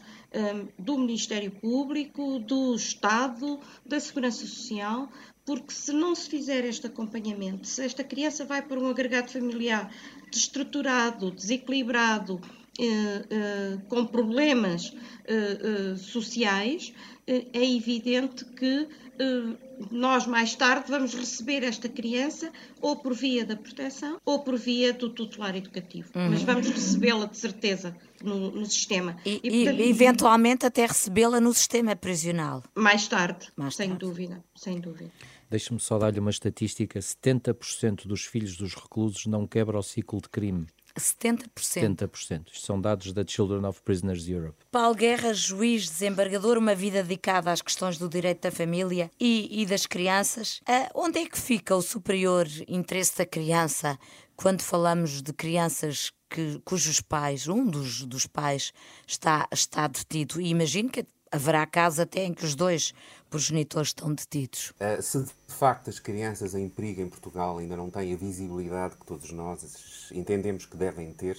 do 0.78 0.98
Ministério 0.98 1.50
Público, 1.50 2.38
do 2.38 2.74
Estado, 2.74 3.58
da 3.84 3.98
Segurança 3.98 4.46
Social, 4.46 5.08
porque 5.46 5.72
se 5.72 5.92
não 5.92 6.14
se 6.14 6.28
fizer 6.28 6.64
este 6.64 6.88
acompanhamento, 6.88 7.66
se 7.66 7.84
esta 7.84 8.02
criança 8.02 8.44
vai 8.44 8.60
para 8.60 8.80
um 8.80 8.90
agregado 8.90 9.30
familiar 9.30 9.90
desestruturado, 10.30 11.30
desequilibrado, 11.30 12.40
eh, 12.78 13.24
eh, 13.30 13.78
com 13.88 14.04
problemas 14.04 14.92
eh, 15.24 15.92
eh 15.94 15.96
sociais, 15.96 16.92
eh, 17.26 17.46
é 17.52 17.64
evidente 17.64 18.44
que 18.44 18.88
eh, 19.18 19.56
nós 19.90 20.26
mais 20.26 20.54
tarde 20.54 20.90
vamos 20.90 21.14
receber 21.14 21.62
esta 21.62 21.88
criança 21.88 22.50
ou 22.80 22.96
por 22.96 23.14
via 23.14 23.44
da 23.44 23.56
proteção 23.56 24.18
ou 24.24 24.42
por 24.42 24.56
via 24.56 24.92
do 24.92 25.10
tutelar 25.10 25.56
educativo. 25.56 26.10
Uhum. 26.14 26.30
Mas 26.30 26.42
vamos 26.42 26.68
recebê-la 26.68 27.26
de 27.26 27.36
certeza 27.36 27.96
no, 28.22 28.50
no 28.50 28.66
sistema. 28.66 29.16
E, 29.24 29.40
e, 29.42 29.64
portanto, 29.64 29.80
e 29.80 29.88
eventualmente 29.88 30.66
até 30.66 30.86
recebê-la 30.86 31.40
no 31.40 31.52
sistema 31.52 31.94
prisional. 31.94 32.62
Mais 32.74 33.06
tarde, 33.06 33.48
mais 33.56 33.74
sem 33.76 33.88
tarde. 33.88 34.04
dúvida, 34.04 34.44
sem 34.54 34.80
dúvida. 34.80 35.10
Deixe-me 35.48 35.78
só 35.78 35.98
dar-lhe 35.98 36.18
uma 36.18 36.30
estatística: 36.30 36.98
70% 36.98 38.06
dos 38.06 38.24
filhos 38.24 38.56
dos 38.56 38.74
reclusos 38.74 39.26
não 39.26 39.46
quebra 39.46 39.78
o 39.78 39.82
ciclo 39.82 40.20
de 40.20 40.28
crime. 40.28 40.66
70%. 40.98 41.48
70%. 41.56 42.48
Isto 42.52 42.66
são 42.66 42.80
dados 42.80 43.12
da 43.12 43.24
Children 43.26 43.66
of 43.66 43.80
Prisoners 43.82 44.28
Europe. 44.28 44.56
Paulo 44.70 44.94
Guerra, 44.94 45.32
juiz, 45.34 45.88
desembargador, 45.88 46.58
uma 46.58 46.74
vida 46.74 47.02
dedicada 47.02 47.52
às 47.52 47.62
questões 47.62 47.98
do 47.98 48.08
direito 48.08 48.42
da 48.42 48.50
família 48.50 49.10
e, 49.20 49.62
e 49.62 49.66
das 49.66 49.86
crianças. 49.86 50.60
Uh, 50.68 50.88
onde 50.94 51.20
é 51.20 51.26
que 51.26 51.38
fica 51.38 51.74
o 51.74 51.82
superior 51.82 52.46
interesse 52.66 53.18
da 53.18 53.26
criança 53.26 53.98
quando 54.34 54.62
falamos 54.62 55.22
de 55.22 55.32
crianças 55.32 56.12
que, 56.28 56.60
cujos 56.64 57.00
pais, 57.00 57.48
um 57.48 57.64
dos, 57.64 58.04
dos 58.04 58.26
pais, 58.26 58.72
está, 59.06 59.48
está 59.52 59.86
detido? 59.86 60.40
E 60.40 60.48
imagino 60.48 60.90
que 60.90 61.06
haverá 61.30 61.66
casos 61.66 62.00
até 62.00 62.24
em 62.24 62.32
que 62.32 62.44
os 62.44 62.54
dois 62.54 62.92
progenitores 63.30 63.88
estão 63.88 64.12
detidos. 64.12 64.72
Uh, 64.80 65.02
se 65.02 65.22
de 65.22 65.54
facto 65.54 65.90
as 65.90 65.98
crianças 65.98 66.54
em 66.54 66.68
perigo 66.68 67.00
em 67.00 67.08
Portugal 67.08 67.58
ainda 67.58 67.76
não 67.76 67.90
têm 67.90 68.12
a 68.12 68.16
visibilidade 68.16 68.96
que 68.96 69.06
todos 69.06 69.30
nós 69.32 70.10
entendemos 70.12 70.66
que 70.66 70.76
devem 70.76 71.12
ter, 71.12 71.38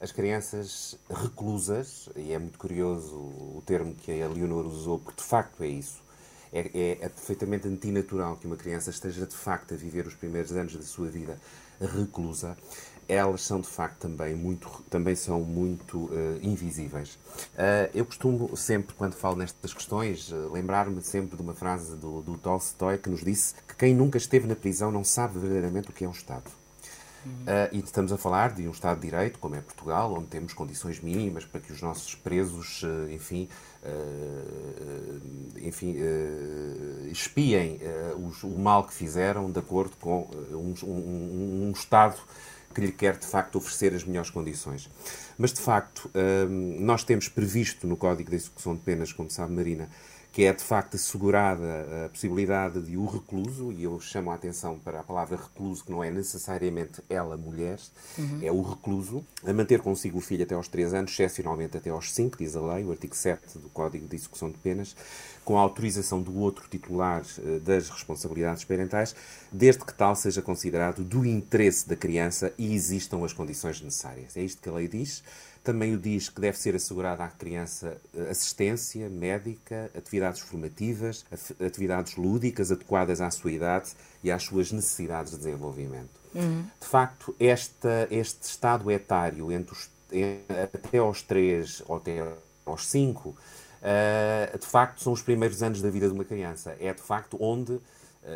as 0.00 0.12
crianças 0.12 0.96
reclusas, 1.10 2.08
e 2.14 2.32
é 2.32 2.38
muito 2.38 2.58
curioso 2.58 3.14
o 3.16 3.62
termo 3.66 3.94
que 3.94 4.22
a 4.22 4.28
Leonor 4.28 4.64
usou, 4.66 4.98
porque 4.98 5.20
de 5.20 5.26
facto 5.26 5.62
é 5.62 5.68
isso, 5.68 6.00
é, 6.52 6.60
é, 6.60 6.90
é, 7.00 7.08
perfeitamente 7.08 7.68
antinatural 7.68 8.36
que 8.36 8.46
uma 8.46 8.56
criança 8.56 8.90
esteja 8.90 9.26
de 9.26 9.34
facto 9.34 9.74
a 9.74 9.76
viver 9.76 10.06
os 10.06 10.14
primeiros 10.14 10.52
anos 10.52 10.74
da 10.76 10.82
sua 10.82 11.08
vida 11.08 11.38
reclusa 11.80 12.56
elas 13.08 13.42
são 13.42 13.60
de 13.60 13.66
facto 13.66 14.00
também 14.00 14.34
muito 14.36 14.68
também 14.90 15.14
são 15.16 15.40
muito 15.40 15.96
uh, 15.96 16.38
invisíveis. 16.42 17.14
Uh, 17.54 17.88
eu 17.94 18.04
costumo 18.04 18.54
sempre 18.56 18.94
quando 18.94 19.14
falo 19.14 19.36
nestas 19.36 19.72
questões 19.72 20.30
uh, 20.30 20.52
lembrar-me 20.52 21.00
sempre 21.00 21.36
de 21.36 21.42
uma 21.42 21.54
frase 21.54 21.96
do, 21.96 22.20
do 22.20 22.36
Tolstói 22.36 22.98
que 22.98 23.08
nos 23.08 23.24
disse 23.24 23.54
que 23.66 23.74
quem 23.74 23.94
nunca 23.94 24.18
esteve 24.18 24.46
na 24.46 24.54
prisão 24.54 24.92
não 24.92 25.02
sabe 25.02 25.38
verdadeiramente 25.38 25.88
o 25.88 25.92
que 25.92 26.04
é 26.04 26.08
um 26.08 26.12
Estado. 26.12 26.50
Uh, 27.26 27.68
e 27.72 27.80
estamos 27.80 28.12
a 28.12 28.16
falar 28.16 28.52
de 28.52 28.66
um 28.68 28.70
Estado 28.70 29.00
de 29.00 29.06
Direito, 29.06 29.38
como 29.38 29.54
é 29.54 29.60
Portugal, 29.60 30.14
onde 30.14 30.28
temos 30.28 30.52
condições 30.52 31.00
mínimas 31.00 31.44
para 31.44 31.60
que 31.60 31.72
os 31.72 31.82
nossos 31.82 32.14
presos, 32.14 32.82
enfim, 33.10 33.48
enfim 35.60 35.96
espiem 37.10 37.80
os, 38.26 38.42
o 38.44 38.58
mal 38.58 38.84
que 38.84 38.94
fizeram 38.94 39.50
de 39.50 39.58
acordo 39.58 39.94
com 40.00 40.30
um, 40.52 40.74
um, 40.86 41.68
um 41.68 41.72
Estado 41.72 42.16
que 42.74 42.80
lhe 42.80 42.92
quer 42.92 43.16
de 43.16 43.26
facto 43.26 43.56
oferecer 43.56 43.94
as 43.94 44.04
melhores 44.04 44.30
condições. 44.30 44.88
Mas 45.36 45.52
de 45.52 45.60
facto, 45.60 46.10
nós 46.78 47.04
temos 47.04 47.28
previsto 47.28 47.86
no 47.86 47.96
Código 47.96 48.30
de 48.30 48.36
Execução 48.36 48.74
de 48.74 48.80
Penas, 48.80 49.12
como 49.12 49.30
sabe 49.30 49.52
Marina, 49.54 49.88
que 50.38 50.44
é 50.44 50.52
de 50.52 50.62
facto 50.62 50.94
assegurada 50.94 52.04
a 52.06 52.08
possibilidade 52.10 52.80
de 52.80 52.96
o 52.96 53.06
recluso, 53.06 53.72
e 53.72 53.82
eu 53.82 53.98
chamo 53.98 54.30
a 54.30 54.36
atenção 54.36 54.78
para 54.78 55.00
a 55.00 55.02
palavra 55.02 55.36
recluso, 55.36 55.82
que 55.84 55.90
não 55.90 56.04
é 56.04 56.12
necessariamente 56.12 57.02
ela 57.10 57.36
mulher, 57.36 57.76
uhum. 58.16 58.38
é 58.40 58.52
o 58.52 58.62
recluso, 58.62 59.24
a 59.44 59.52
manter 59.52 59.80
consigo 59.80 60.18
o 60.18 60.20
filho 60.20 60.44
até 60.44 60.54
aos 60.54 60.68
3 60.68 60.94
anos, 60.94 61.10
excepcionalmente 61.10 61.76
até 61.76 61.90
aos 61.90 62.12
5, 62.12 62.38
diz 62.38 62.54
a 62.54 62.60
lei, 62.60 62.84
o 62.84 62.92
artigo 62.92 63.16
7 63.16 63.58
do 63.58 63.68
Código 63.70 64.06
de 64.06 64.14
Execução 64.14 64.48
de 64.48 64.58
Penas, 64.58 64.94
com 65.44 65.58
a 65.58 65.60
autorização 65.60 66.22
do 66.22 66.38
outro 66.38 66.68
titular 66.68 67.22
uh, 67.22 67.58
das 67.58 67.90
responsabilidades 67.90 68.62
parentais, 68.62 69.16
desde 69.50 69.84
que 69.84 69.92
tal 69.92 70.14
seja 70.14 70.40
considerado 70.40 71.02
do 71.02 71.26
interesse 71.26 71.88
da 71.88 71.96
criança 71.96 72.52
e 72.56 72.72
existam 72.76 73.24
as 73.24 73.32
condições 73.32 73.80
necessárias. 73.80 74.36
É 74.36 74.42
isto 74.42 74.62
que 74.62 74.68
a 74.68 74.72
lei 74.72 74.86
diz. 74.86 75.24
Também 75.68 75.94
o 75.94 75.98
diz 75.98 76.30
que 76.30 76.40
deve 76.40 76.56
ser 76.56 76.74
assegurada 76.74 77.22
à 77.22 77.28
criança 77.28 77.98
eh, 78.16 78.30
assistência 78.30 79.06
médica, 79.10 79.90
atividades 79.94 80.40
formativas, 80.40 81.26
atividades 81.60 82.16
lúdicas 82.16 82.72
adequadas 82.72 83.20
à 83.20 83.30
sua 83.30 83.52
idade 83.52 83.90
e 84.24 84.30
às 84.30 84.44
suas 84.44 84.72
necessidades 84.72 85.32
de 85.32 85.36
desenvolvimento. 85.36 86.08
Uhum. 86.34 86.64
De 86.80 86.86
facto, 86.86 87.36
esta, 87.38 88.08
este 88.10 88.44
estado 88.44 88.90
etário 88.90 89.52
entre 89.52 89.74
os, 89.74 89.90
até 90.72 90.96
aos 90.96 91.20
3 91.20 91.82
ou 91.86 91.96
até 91.96 92.26
aos 92.64 92.86
5 92.86 93.28
uh, 93.28 93.36
de 94.58 94.66
facto, 94.66 95.02
são 95.02 95.12
os 95.12 95.20
primeiros 95.20 95.62
anos 95.62 95.82
da 95.82 95.90
vida 95.90 96.08
de 96.08 96.14
uma 96.14 96.24
criança. 96.24 96.74
É 96.80 96.94
de 96.94 97.02
facto 97.02 97.36
onde 97.38 97.74
eh, 97.74 97.78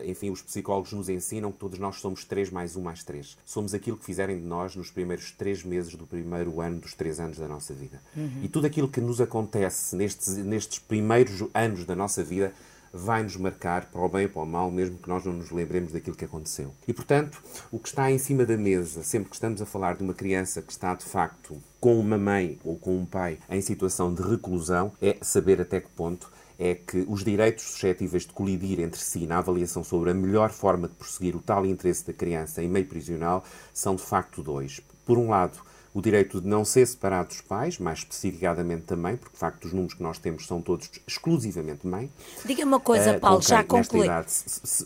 enfim, 0.05 0.31
os 0.31 0.43
psicólogos 0.43 0.93
nos 0.93 1.09
ensinam 1.09 1.53
que 1.53 1.59
todos 1.59 1.79
nós 1.79 1.97
somos 2.01 2.25
3 2.25 2.51
mais 2.51 2.77
1 2.77 2.83
mais 2.83 3.03
3. 3.03 3.37
Somos 3.45 3.75
aquilo 3.75 3.97
que 3.97 4.05
fizerem 4.05 4.39
de 4.39 4.45
nós 4.45 4.75
nos 4.77 4.91
primeiros 4.91 5.31
3 5.33 5.65
meses 5.65 5.95
do 5.95 6.07
primeiro 6.07 6.61
ano 6.61 6.81
dos 6.81 6.95
3 6.95 7.21
anos 7.21 7.39
da 7.39 7.49
nossa 7.49 7.75
vida. 7.75 8.01
Uhum. 8.17 8.41
E 8.43 8.49
tudo 8.49 8.67
aquilo 8.67 8.89
que 8.89 9.01
nos 9.01 9.21
acontece 9.21 9.97
nestes, 9.97 10.37
nestes 10.37 10.79
primeiros 10.79 11.45
anos 11.55 11.85
da 11.85 11.95
nossa 11.95 12.23
vida 12.23 12.53
vai 12.93 13.23
nos 13.23 13.37
marcar 13.37 13.87
para 13.87 14.01
o 14.03 14.09
bem 14.09 14.27
ou 14.27 14.31
para 14.31 14.43
o 14.43 14.47
mal, 14.47 14.71
mesmo 14.71 14.99
que 14.99 15.09
nós 15.09 15.25
não 15.25 15.33
nos 15.33 15.51
lembremos 15.51 15.93
daquilo 15.93 16.15
que 16.15 16.27
aconteceu. 16.27 16.73
E, 16.87 16.93
portanto, 16.93 17.43
o 17.71 17.79
que 17.79 17.89
está 17.89 18.11
em 18.11 18.19
cima 18.19 18.45
da 18.45 18.57
mesa, 18.57 19.03
sempre 19.03 19.31
que 19.31 19.35
estamos 19.35 19.63
a 19.63 19.67
falar 19.67 19.97
de 19.97 20.03
uma 20.03 20.13
criança 20.13 20.61
que 20.61 20.71
está, 20.71 20.95
de 20.95 21.05
facto, 21.05 21.57
com 21.81 21.99
uma 21.99 22.19
mãe 22.19 22.59
ou 22.63 22.77
com 22.77 22.99
um 22.99 23.07
pai 23.07 23.39
em 23.49 23.63
situação 23.63 24.13
de 24.13 24.23
reclusão, 24.23 24.93
é 25.01 25.17
saber 25.23 25.61
até 25.61 25.81
que 25.81 25.89
ponto 25.89 26.31
é 26.59 26.75
que 26.75 27.05
os 27.09 27.25
direitos 27.25 27.65
suscetíveis 27.65 28.25
de 28.25 28.33
colidir 28.33 28.81
entre 28.81 29.01
si 29.01 29.27
na 29.27 29.39
avaliação 29.39 29.83
sobre 29.83 30.11
a 30.11 30.15
melhor 30.15 30.51
forma 30.51 30.89
de 30.89 30.95
prosseguir 30.95 31.37
o 31.37 31.41
tal 31.41 31.67
interesse 31.67 32.07
da 32.07 32.13
criança 32.13 32.63
em 32.63 32.69
meio 32.69 32.87
prisional 32.87 33.45
são 33.73 33.97
de 33.97 34.03
facto 34.03 34.43
dois. 34.43 34.81
Por 35.05 35.19
um 35.19 35.31
lado, 35.31 35.59
o 35.95 36.01
direito 36.01 36.41
de 36.41 36.47
não 36.47 36.65
ser 36.65 36.87
separado 36.87 37.29
dos 37.29 37.41
pais, 37.43 37.79
mais 37.79 37.99
especificadamente 37.99 38.83
também, 38.83 39.17
porque 39.17 39.35
de 39.35 39.39
facto 39.39 39.65
os 39.67 39.73
números 39.73 39.95
que 39.95 40.03
nós 40.03 40.19
temos 40.19 40.47
são 40.47 40.63
todos 40.63 40.91
exclusivamente 41.07 41.87
mãe. 41.87 42.11
Diga-me 42.45 42.71
uma 42.71 42.81
coisa, 42.81 43.17
uh, 43.17 43.21
Paulo, 43.21 43.43
já 43.43 43.63
concluí. 43.63 44.09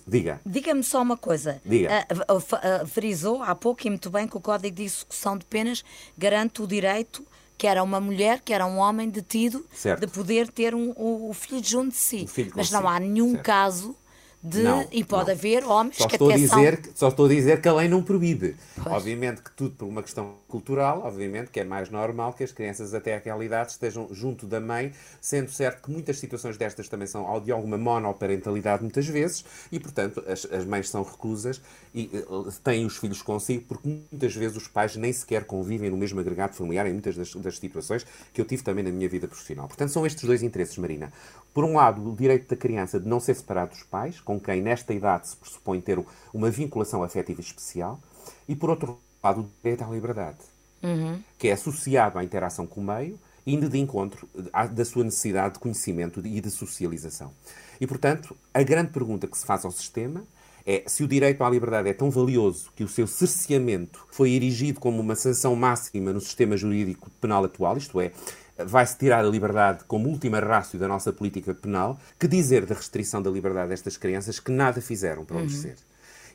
diga. 0.07 0.41
Diga-me 0.45 0.83
só 0.83 1.03
uma 1.03 1.17
coisa. 1.17 1.61
Diga. 1.65 2.07
Uh, 2.29 2.37
uh, 2.37 2.87
frisou 2.87 3.43
há 3.43 3.55
pouco 3.55 3.87
e 3.87 3.91
muito 3.91 4.11
bem 4.11 4.27
que 4.27 4.37
o 4.37 4.41
Código 4.41 4.75
de 4.75 4.85
Execução 4.85 5.39
de 5.39 5.45
Penas 5.45 5.85
garante 6.19 6.61
o 6.61 6.67
direito 6.67 7.25
que 7.59 7.67
era 7.67 7.83
uma 7.83 8.01
mulher, 8.01 8.41
que 8.41 8.53
era 8.53 8.67
um 8.67 8.79
homem 8.79 9.09
detido, 9.09 9.65
certo. 9.73 10.01
de 10.01 10.07
poder 10.07 10.49
ter 10.49 10.75
um, 10.75 10.93
o, 10.97 11.31
o 11.31 11.33
filho 11.33 11.63
junto 11.65 11.91
de 11.91 11.97
si. 11.97 12.29
Mas 12.55 12.71
não 12.71 12.83
si. 12.83 12.87
há 12.87 13.01
nenhum 13.01 13.33
certo. 13.33 13.45
caso 13.45 13.97
de. 14.43 14.63
Não, 14.63 14.87
e 14.93 15.03
pode 15.05 15.27
não. 15.27 15.33
haver 15.33 15.65
homens 15.65 15.97
só 15.97 16.07
que 16.07 16.15
estou 16.15 16.29
até 16.29 16.37
a 16.37 16.39
dizer, 16.39 16.81
são... 16.85 16.95
Só 16.95 17.09
estou 17.09 17.27
a 17.27 17.29
dizer 17.29 17.61
que 17.61 17.69
a 17.69 17.75
lei 17.75 17.89
não 17.89 18.03
proíbe. 18.03 18.57
Pois. 18.75 18.95
Obviamente 18.95 19.43
que 19.43 19.51
tudo 19.51 19.75
por 19.77 19.87
uma 19.87 20.03
questão 20.03 20.35
cultural, 20.49 21.03
obviamente 21.05 21.51
que 21.51 21.61
é 21.61 21.65
mais 21.65 21.91
normal 21.91 22.33
que 22.33 22.45
as 22.45 22.53
crianças 22.53 22.95
até 22.95 23.15
aquela 23.15 23.45
idade 23.45 23.73
estejam 23.73 24.09
junto 24.13 24.47
da 24.47 24.61
mãe, 24.61 24.93
sendo 25.21 25.51
certo 25.51 25.83
que 25.83 25.91
muitas 25.91 26.19
situações 26.19 26.57
destas 26.57 26.89
também 26.89 27.07
são 27.07 27.41
de 27.41 27.51
alguma 27.51 27.77
monoparentalidade 27.77 28.83
muitas 28.83 29.07
vezes 29.07 29.45
e, 29.73 29.81
portanto, 29.81 30.23
as, 30.27 30.47
as 30.51 30.65
mães 30.65 30.89
são 30.89 31.03
reclusas 31.03 31.61
e 31.95 32.11
uh, 32.29 32.51
têm 32.63 32.87
os 32.87 32.97
filhos 32.97 33.23
consigo 33.23 33.65
porque 33.67 33.89
muitas 33.89 34.35
vezes 34.35 34.57
os 34.57 34.69
pais 34.69 34.97
nem 34.97 35.13
sequer 35.13 35.45
convivem 35.45 35.91
no 35.91 35.97
mesmo 35.97 36.21
agregado 36.21 36.55
familiar 36.55 36.87
em 36.87 36.93
muitas 36.93 37.17
das, 37.17 37.35
das 37.35 37.59
situações 37.59 38.07
que 38.33 38.41
eu 38.41 38.45
tive 38.45 38.63
também 38.63 38.85
na 38.85 38.91
minha 38.91 39.09
vida 39.09 39.27
profissional. 39.27 39.67
Portanto, 39.67 39.91
são 39.91 40.07
estes 40.07 40.25
dois 40.25 40.43
interesses, 40.43 40.77
Marina. 40.79 41.13
Por 41.57 41.65
um 41.65 41.77
lado, 41.77 42.07
o 42.07 42.15
direito 42.15 42.51
da 42.51 42.55
criança 42.55 43.01
de 43.01 43.09
não 43.09 43.19
ser 43.19 43.35
separado 43.35 43.71
dos 43.71 43.83
pais, 43.83 44.21
com 44.21 44.39
quem 44.39 44.61
nesta 44.61 44.93
idade 44.93 45.29
se 45.29 45.37
pressupõe 45.37 45.81
ter 45.81 45.99
uma 46.31 46.51
vinculação 46.51 47.03
afetiva 47.03 47.41
especial, 47.41 47.99
e 48.47 48.55
por 48.55 48.69
outro 48.69 49.01
lado, 49.25 49.41
o 49.41 49.51
direito 49.63 49.83
à 49.83 49.87
liberdade, 49.87 50.37
uhum. 50.83 51.19
que 51.39 51.49
é 51.49 51.53
associado 51.53 52.19
à 52.19 52.23
interação 52.23 52.67
com 52.67 52.83
o 52.83 52.85
meio, 52.85 53.19
indo 53.47 53.71
de 53.71 53.79
encontro 53.79 54.29
da 54.71 54.85
sua 54.85 55.03
necessidade 55.03 55.55
de 55.55 55.61
conhecimento 55.61 56.21
e 56.27 56.43
de 56.43 56.51
socialização. 56.51 57.33
E, 57.81 57.87
portanto, 57.87 58.37
a 58.53 58.63
grande 58.63 58.91
pergunta 58.91 59.27
que 59.27 59.39
se 59.39 59.47
faz 59.47 59.65
ao 59.65 59.71
sistema 59.71 60.25
é 60.67 60.83
se 60.87 61.03
o 61.05 61.09
direito 61.09 61.43
à 61.43 61.49
liberdade 61.49 61.89
é 61.89 61.95
tão 61.95 62.11
valioso 62.11 62.71
que 62.77 62.85
o 62.85 62.89
seu 62.89 63.07
cerceamento 63.07 64.07
foi 64.11 64.33
erigido 64.33 64.79
como 64.79 65.01
uma 65.01 65.15
sanção 65.15 65.57
máxima 65.57 66.13
no 66.13 66.21
sistema 66.21 66.55
jurídico 66.55 67.09
penal 67.19 67.43
atual, 67.45 67.79
isto 67.79 67.99
é, 67.99 68.13
vai-se 68.59 68.97
tirar 68.97 69.25
a 69.25 69.29
liberdade 69.29 69.85
como 69.85 70.09
última 70.09 70.41
rácio 70.41 70.79
da 70.79 70.89
nossa 70.89 71.13
política 71.13 71.55
penal, 71.55 71.99
que 72.19 72.29
dizer 72.29 72.65
da 72.67 72.75
restrição 72.75 73.21
da 73.21 73.31
liberdade 73.31 73.69
destas 73.69 73.97
crianças 73.97 74.41
que 74.41 74.51
nada 74.51 74.81
fizeram 74.81 75.25
para 75.25 75.39
o 75.39 75.51
ser. 75.51 75.77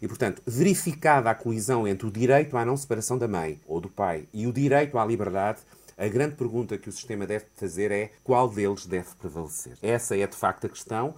E, 0.02 0.08
portanto, 0.08 0.42
verificada 0.46 1.30
a 1.30 1.36
colisão 1.36 1.88
entre 1.88 2.08
o 2.08 2.12
direito 2.12 2.58
à 2.58 2.66
não 2.66 2.76
separação 2.76 3.18
da 3.18 3.28
mãe 3.28 3.60
ou 3.68 3.80
do 3.80 3.90
pai 3.90 4.26
e 4.34 4.48
o 4.48 4.54
direito 4.54 4.98
à 4.98 5.06
liberdade, 5.06 5.60
a 5.98 6.08
grande 6.08 6.36
pergunta 6.36 6.80
que 6.80 6.90
o 6.90 6.92
sistema 6.92 7.28
deve 7.28 7.46
fazer 7.56 7.92
é 7.92 8.12
qual 8.24 8.50
deles 8.50 8.88
deve 8.88 9.10
prevalecer. 9.20 9.78
Essa 9.84 10.18
é, 10.18 10.26
de 10.26 10.36
facto, 10.36 10.66
a 10.66 10.70
questão. 10.70 11.14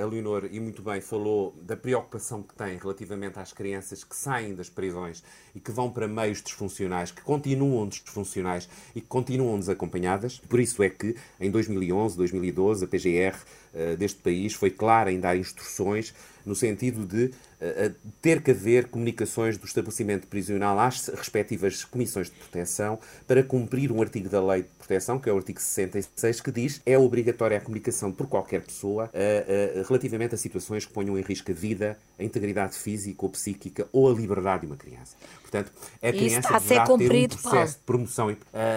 A 0.00 0.04
Leonor, 0.04 0.48
e 0.50 0.58
muito 0.58 0.82
bem, 0.82 1.00
falou 1.00 1.54
da 1.62 1.76
preocupação 1.76 2.42
que 2.42 2.52
tem 2.54 2.76
relativamente 2.76 3.38
às 3.38 3.52
crianças 3.52 4.02
que 4.02 4.16
saem 4.16 4.52
das 4.52 4.68
prisões 4.68 5.22
e 5.54 5.60
que 5.60 5.70
vão 5.70 5.88
para 5.88 6.08
meios 6.08 6.42
disfuncionais, 6.42 7.12
que 7.12 7.22
continuam 7.22 7.86
disfuncionais 7.86 8.68
e 8.96 9.00
que 9.00 9.06
continuam 9.06 9.60
desacompanhadas. 9.60 10.38
Por 10.48 10.58
isso 10.58 10.82
é 10.82 10.90
que, 10.90 11.14
em 11.38 11.52
2011, 11.52 12.16
2012, 12.16 12.84
a 12.84 12.88
PGR 12.88 13.36
uh, 13.36 13.96
deste 13.96 14.20
país 14.20 14.54
foi 14.54 14.70
clara 14.70 15.12
em 15.12 15.20
dar 15.20 15.36
instruções 15.36 16.12
no 16.44 16.54
sentido 16.54 17.06
de 17.06 17.26
uh, 17.26 17.94
ter 18.20 18.42
que 18.42 18.50
haver 18.50 18.86
comunicações 18.88 19.56
do 19.56 19.66
estabelecimento 19.66 20.26
prisional 20.26 20.78
às 20.78 21.08
respectivas 21.08 21.84
comissões 21.84 22.28
de 22.28 22.36
proteção 22.36 22.98
para 23.26 23.42
cumprir 23.42 23.92
um 23.92 24.00
artigo 24.00 24.28
da 24.28 24.44
lei 24.44 24.62
de 24.62 24.68
proteção, 24.78 25.18
que 25.18 25.28
é 25.28 25.32
o 25.32 25.36
artigo 25.36 25.60
66, 25.60 26.40
que 26.40 26.50
diz 26.50 26.80
é 26.84 26.98
obrigatória 26.98 27.56
a 27.56 27.60
comunicação 27.60 28.12
por 28.12 28.26
qualquer 28.26 28.62
pessoa 28.62 29.06
uh, 29.06 29.88
relativamente 29.88 30.34
a 30.34 30.38
situações 30.38 30.84
que 30.84 30.92
ponham 30.92 31.18
em 31.18 31.22
risco 31.22 31.50
a 31.50 31.54
vida, 31.54 31.98
a 32.18 32.24
integridade 32.24 32.76
física 32.76 33.24
ou 33.24 33.30
psíquica 33.30 33.88
ou 33.92 34.10
a 34.10 34.14
liberdade 34.14 34.62
de 34.62 34.66
uma 34.66 34.76
criança. 34.76 35.16
Portanto, 35.40 35.72
a 36.02 36.12
criança 36.12 36.38
está 36.38 36.56
a 36.56 36.60
ser 36.60 36.84
cumprido, 36.84 37.34
um 37.34 37.38
processo 37.38 37.74
de 37.74 37.84
promoção. 37.84 38.30
Uh, 38.30 38.36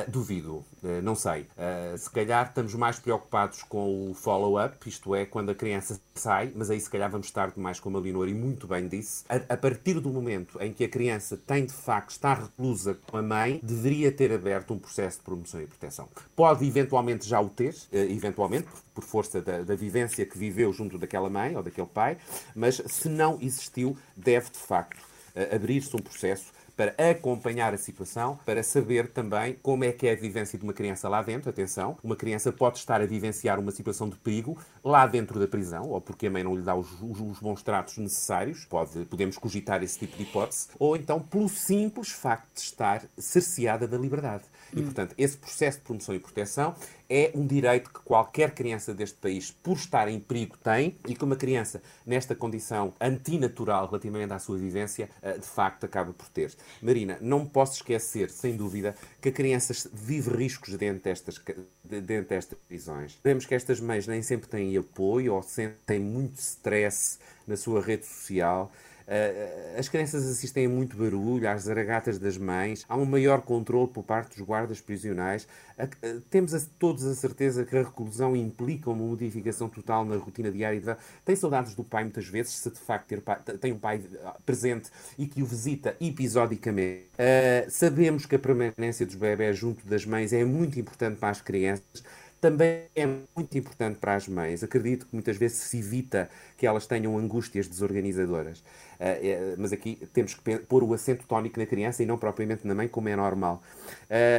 duvido, 0.10 0.66
não 1.02 1.16
sei. 1.16 1.42
Uh, 1.42 1.98
se 1.98 2.10
calhar 2.10 2.48
estamos 2.48 2.74
mais 2.76 3.00
preocupados 3.00 3.64
com 3.64 4.12
o 4.12 4.14
follow-up, 4.14 4.78
isto 4.88 5.16
é, 5.16 5.26
quando 5.26 5.50
a 5.50 5.56
criança 5.56 6.00
sai, 6.14 6.52
mas 6.56 6.70
aí 6.70 6.80
se 6.80 6.90
calhar 6.90 7.10
vamos 7.10 7.28
estar 7.28 7.52
mais 7.56 7.80
como 7.80 7.98
a 7.98 8.02
Leonor 8.02 8.28
e 8.28 8.34
muito 8.34 8.68
bem 8.68 8.88
disse. 8.88 9.24
A, 9.30 9.54
a, 9.54 9.58
partir 9.58 10.00
do 10.00 10.10
momento 10.10 10.62
em 10.62 10.74
que 10.74 10.84
a 10.84 10.90
criança 10.90 11.38
tem 11.38 11.66
de 11.66 11.74
facto, 11.74 12.12
está 12.12 12.34
reclusa 12.34 12.98
com 13.10 13.18
a 13.18 13.22
mãe, 13.22 13.60
deveria 13.64 14.12
ter 14.12 14.32
aberto 14.32 14.74
um 14.74 14.80
processo 14.80 15.18
de 15.20 15.24
promoção 15.24 15.62
e 15.62 15.68
proteção. 15.68 16.08
Pode 16.36 16.66
eventualmente 16.66 17.28
já 17.28 17.40
o 17.40 17.50
ter, 17.50 17.76
eventualmente, 17.92 18.68
por 18.94 19.04
força 19.04 19.42
da, 19.42 19.64
da 19.64 19.76
vivência 19.76 20.26
que 20.26 20.38
viveu 20.38 20.72
junto 20.74 20.98
daquela 20.98 21.30
mãe 21.30 21.56
ou 21.56 21.64
daquele 21.64 21.88
pai, 21.88 22.18
mas 22.56 22.82
se 22.86 23.10
não 23.10 23.40
existiu, 23.42 23.98
deve 24.16 24.52
de 24.52 24.58
facto 24.58 25.14
abrir-se 25.52 25.96
um 25.96 26.00
processo 26.00 26.52
para 26.76 26.96
acompanhar 27.12 27.74
a 27.74 27.78
situação, 27.78 28.40
para 28.46 28.64
saber 28.64 29.08
também 29.08 29.58
como 29.62 29.84
é 29.84 29.92
que 29.92 30.08
é 30.08 30.14
a 30.14 30.16
vivência 30.16 30.58
de 30.58 30.64
uma 30.64 30.74
criança 30.74 31.08
lá 31.08 31.22
dentro. 31.22 31.50
Atenção, 31.50 31.98
uma 32.04 32.16
criança 32.16 32.52
pode 32.52 32.80
estar 32.80 33.02
a 33.02 33.06
vivenciar 33.06 33.60
uma 33.60 33.72
situação 33.72 34.10
de 34.10 34.16
perigo 34.16 34.58
lá 34.84 35.06
dentro 35.06 35.40
da 35.40 35.48
prisão, 35.48 35.90
ou 35.90 36.02
porque 36.02 36.28
a 36.28 36.32
mãe 36.32 36.44
não 36.44 36.56
lhe 36.56 36.62
dá 36.62 36.76
os, 36.76 36.92
os, 37.02 37.20
os 37.20 37.40
bons 37.40 37.62
tratos 37.62 37.98
necessários, 37.98 38.66
pode, 38.66 39.06
podemos 39.06 39.38
cogitar 39.38 39.84
esse 39.84 40.00
tipo 40.00 40.18
de 40.18 40.24
hipótese, 40.24 40.68
ou 40.80 40.96
então 40.96 41.20
pelo 41.20 41.48
simples 41.48 42.10
facto 42.10 42.56
de 42.56 42.62
estar 42.62 43.04
cerceada 43.18 43.88
da 43.88 43.98
liberdade. 43.98 44.44
E, 44.76 44.82
portanto, 44.82 45.14
esse 45.18 45.38
processo 45.38 45.78
de 45.78 45.84
promoção 45.84 46.16
e 46.16 46.20
proteção 46.20 46.74
é 47.14 47.32
um 47.36 47.46
direito 47.46 47.92
que 47.92 48.00
qualquer 48.00 48.56
criança 48.56 48.92
deste 48.92 49.18
país, 49.20 49.52
por 49.52 49.78
estar 49.78 50.08
em 50.08 50.20
perigo, 50.20 50.58
tem 50.58 50.98
e 51.08 51.14
que 51.14 51.24
uma 51.24 51.36
criança 51.36 51.80
nesta 52.04 52.34
condição 52.34 52.92
antinatural 53.00 53.86
relativamente 53.86 54.34
à 54.34 54.40
sua 54.40 54.58
vivência, 54.58 55.08
eh, 55.22 55.38
de 55.38 55.46
facto 55.46 55.86
acaba 55.86 56.12
por 56.12 56.28
ter. 56.30 56.52
Marina, 56.82 57.20
não 57.22 57.46
posso 57.46 57.76
esquecer, 57.76 58.32
sem 58.32 58.58
dúvida, 58.58 58.96
que 59.22 59.30
a 59.30 59.32
criança 59.32 59.76
vive 59.94 60.36
riscos 60.36 60.76
dentro 60.76 61.04
destas, 61.04 61.40
dentro 61.84 62.30
destas 62.30 62.58
prisões. 62.68 63.20
Vemos 63.24 63.46
que 63.46 63.54
estas 63.54 63.80
mães 63.80 64.08
nem 64.08 64.24
sempre 64.24 64.50
têm 64.50 64.76
apoio 64.76 65.36
ou 65.36 65.44
sentem 65.44 66.00
muito 66.00 66.40
stress 66.40 67.20
na 67.46 67.56
sua 67.56 67.80
rede 67.80 68.08
social. 68.08 68.72
Uh, 69.08 69.80
as 69.80 69.90
crianças 69.90 70.26
assistem 70.26 70.66
a 70.66 70.70
muito 70.70 70.96
barulho, 70.96 71.50
às 71.50 71.64
zaragatas 71.64 72.18
das 72.18 72.38
mães, 72.38 72.86
há 72.88 72.96
um 72.96 73.06
maior 73.06 73.42
controle 73.42 73.90
por 73.90 74.04
parte 74.04 74.38
dos 74.38 74.46
guardas 74.46 74.80
prisionais. 74.80 75.48
Uh, 75.78 76.22
temos 76.30 76.54
a, 76.54 76.62
todos 76.80 77.06
a 77.06 77.14
certeza 77.14 77.66
que 77.66 77.78
a 77.78 77.84
reclusão 77.84 78.36
implica 78.36 78.90
uma 78.90 79.04
modificação 79.04 79.68
total 79.68 80.06
na 80.06 80.16
rotina 80.18 80.52
diária. 80.52 80.80
De... 80.80 80.96
Tem 81.26 81.36
saudades 81.36 81.76
do 81.76 81.84
pai 81.84 82.04
muitas 82.04 82.28
vezes, 82.28 82.54
se 82.54 82.70
de 82.70 82.80
facto 82.80 83.20
pai, 83.22 83.40
tem 83.60 83.74
um 83.74 83.80
pai 83.80 84.02
presente 84.46 84.90
e 85.18 85.28
que 85.28 85.42
o 85.42 85.46
visita 85.46 85.96
episodicamente. 86.00 87.10
Uh, 87.14 87.70
sabemos 87.70 88.26
que 88.26 88.36
a 88.36 88.40
permanência 88.40 89.06
dos 89.06 89.16
bebés 89.16 89.58
junto 89.58 89.86
das 89.86 90.06
mães 90.06 90.32
é 90.34 90.44
muito 90.46 90.80
importante 90.80 91.18
para 91.18 91.30
as 91.30 91.42
crianças 91.42 92.04
também 92.44 92.90
é 92.94 93.06
muito 93.06 93.58
importante 93.58 94.00
para 94.00 94.16
as 94.16 94.28
mães. 94.28 94.62
Acredito 94.66 95.06
que 95.06 95.14
muitas 95.14 95.38
vezes 95.38 95.60
se 95.60 95.78
evita 95.78 96.30
que 96.58 96.68
elas 96.68 96.86
tenham 96.86 97.18
angústias 97.18 97.70
desorganizadoras. 97.70 98.62
Uh, 99.00 99.56
mas 99.58 99.74
aqui 99.74 100.00
temos 100.14 100.34
que 100.34 100.58
pôr 100.60 100.84
o 100.84 100.94
acento 100.94 101.26
tónico 101.28 101.60
na 101.60 101.66
criança 101.66 102.04
e 102.04 102.06
não 102.06 102.18
propriamente 102.18 102.66
na 102.68 102.76
mãe, 102.76 102.88
como 102.88 103.10
é 103.10 103.16
normal. 103.16 103.62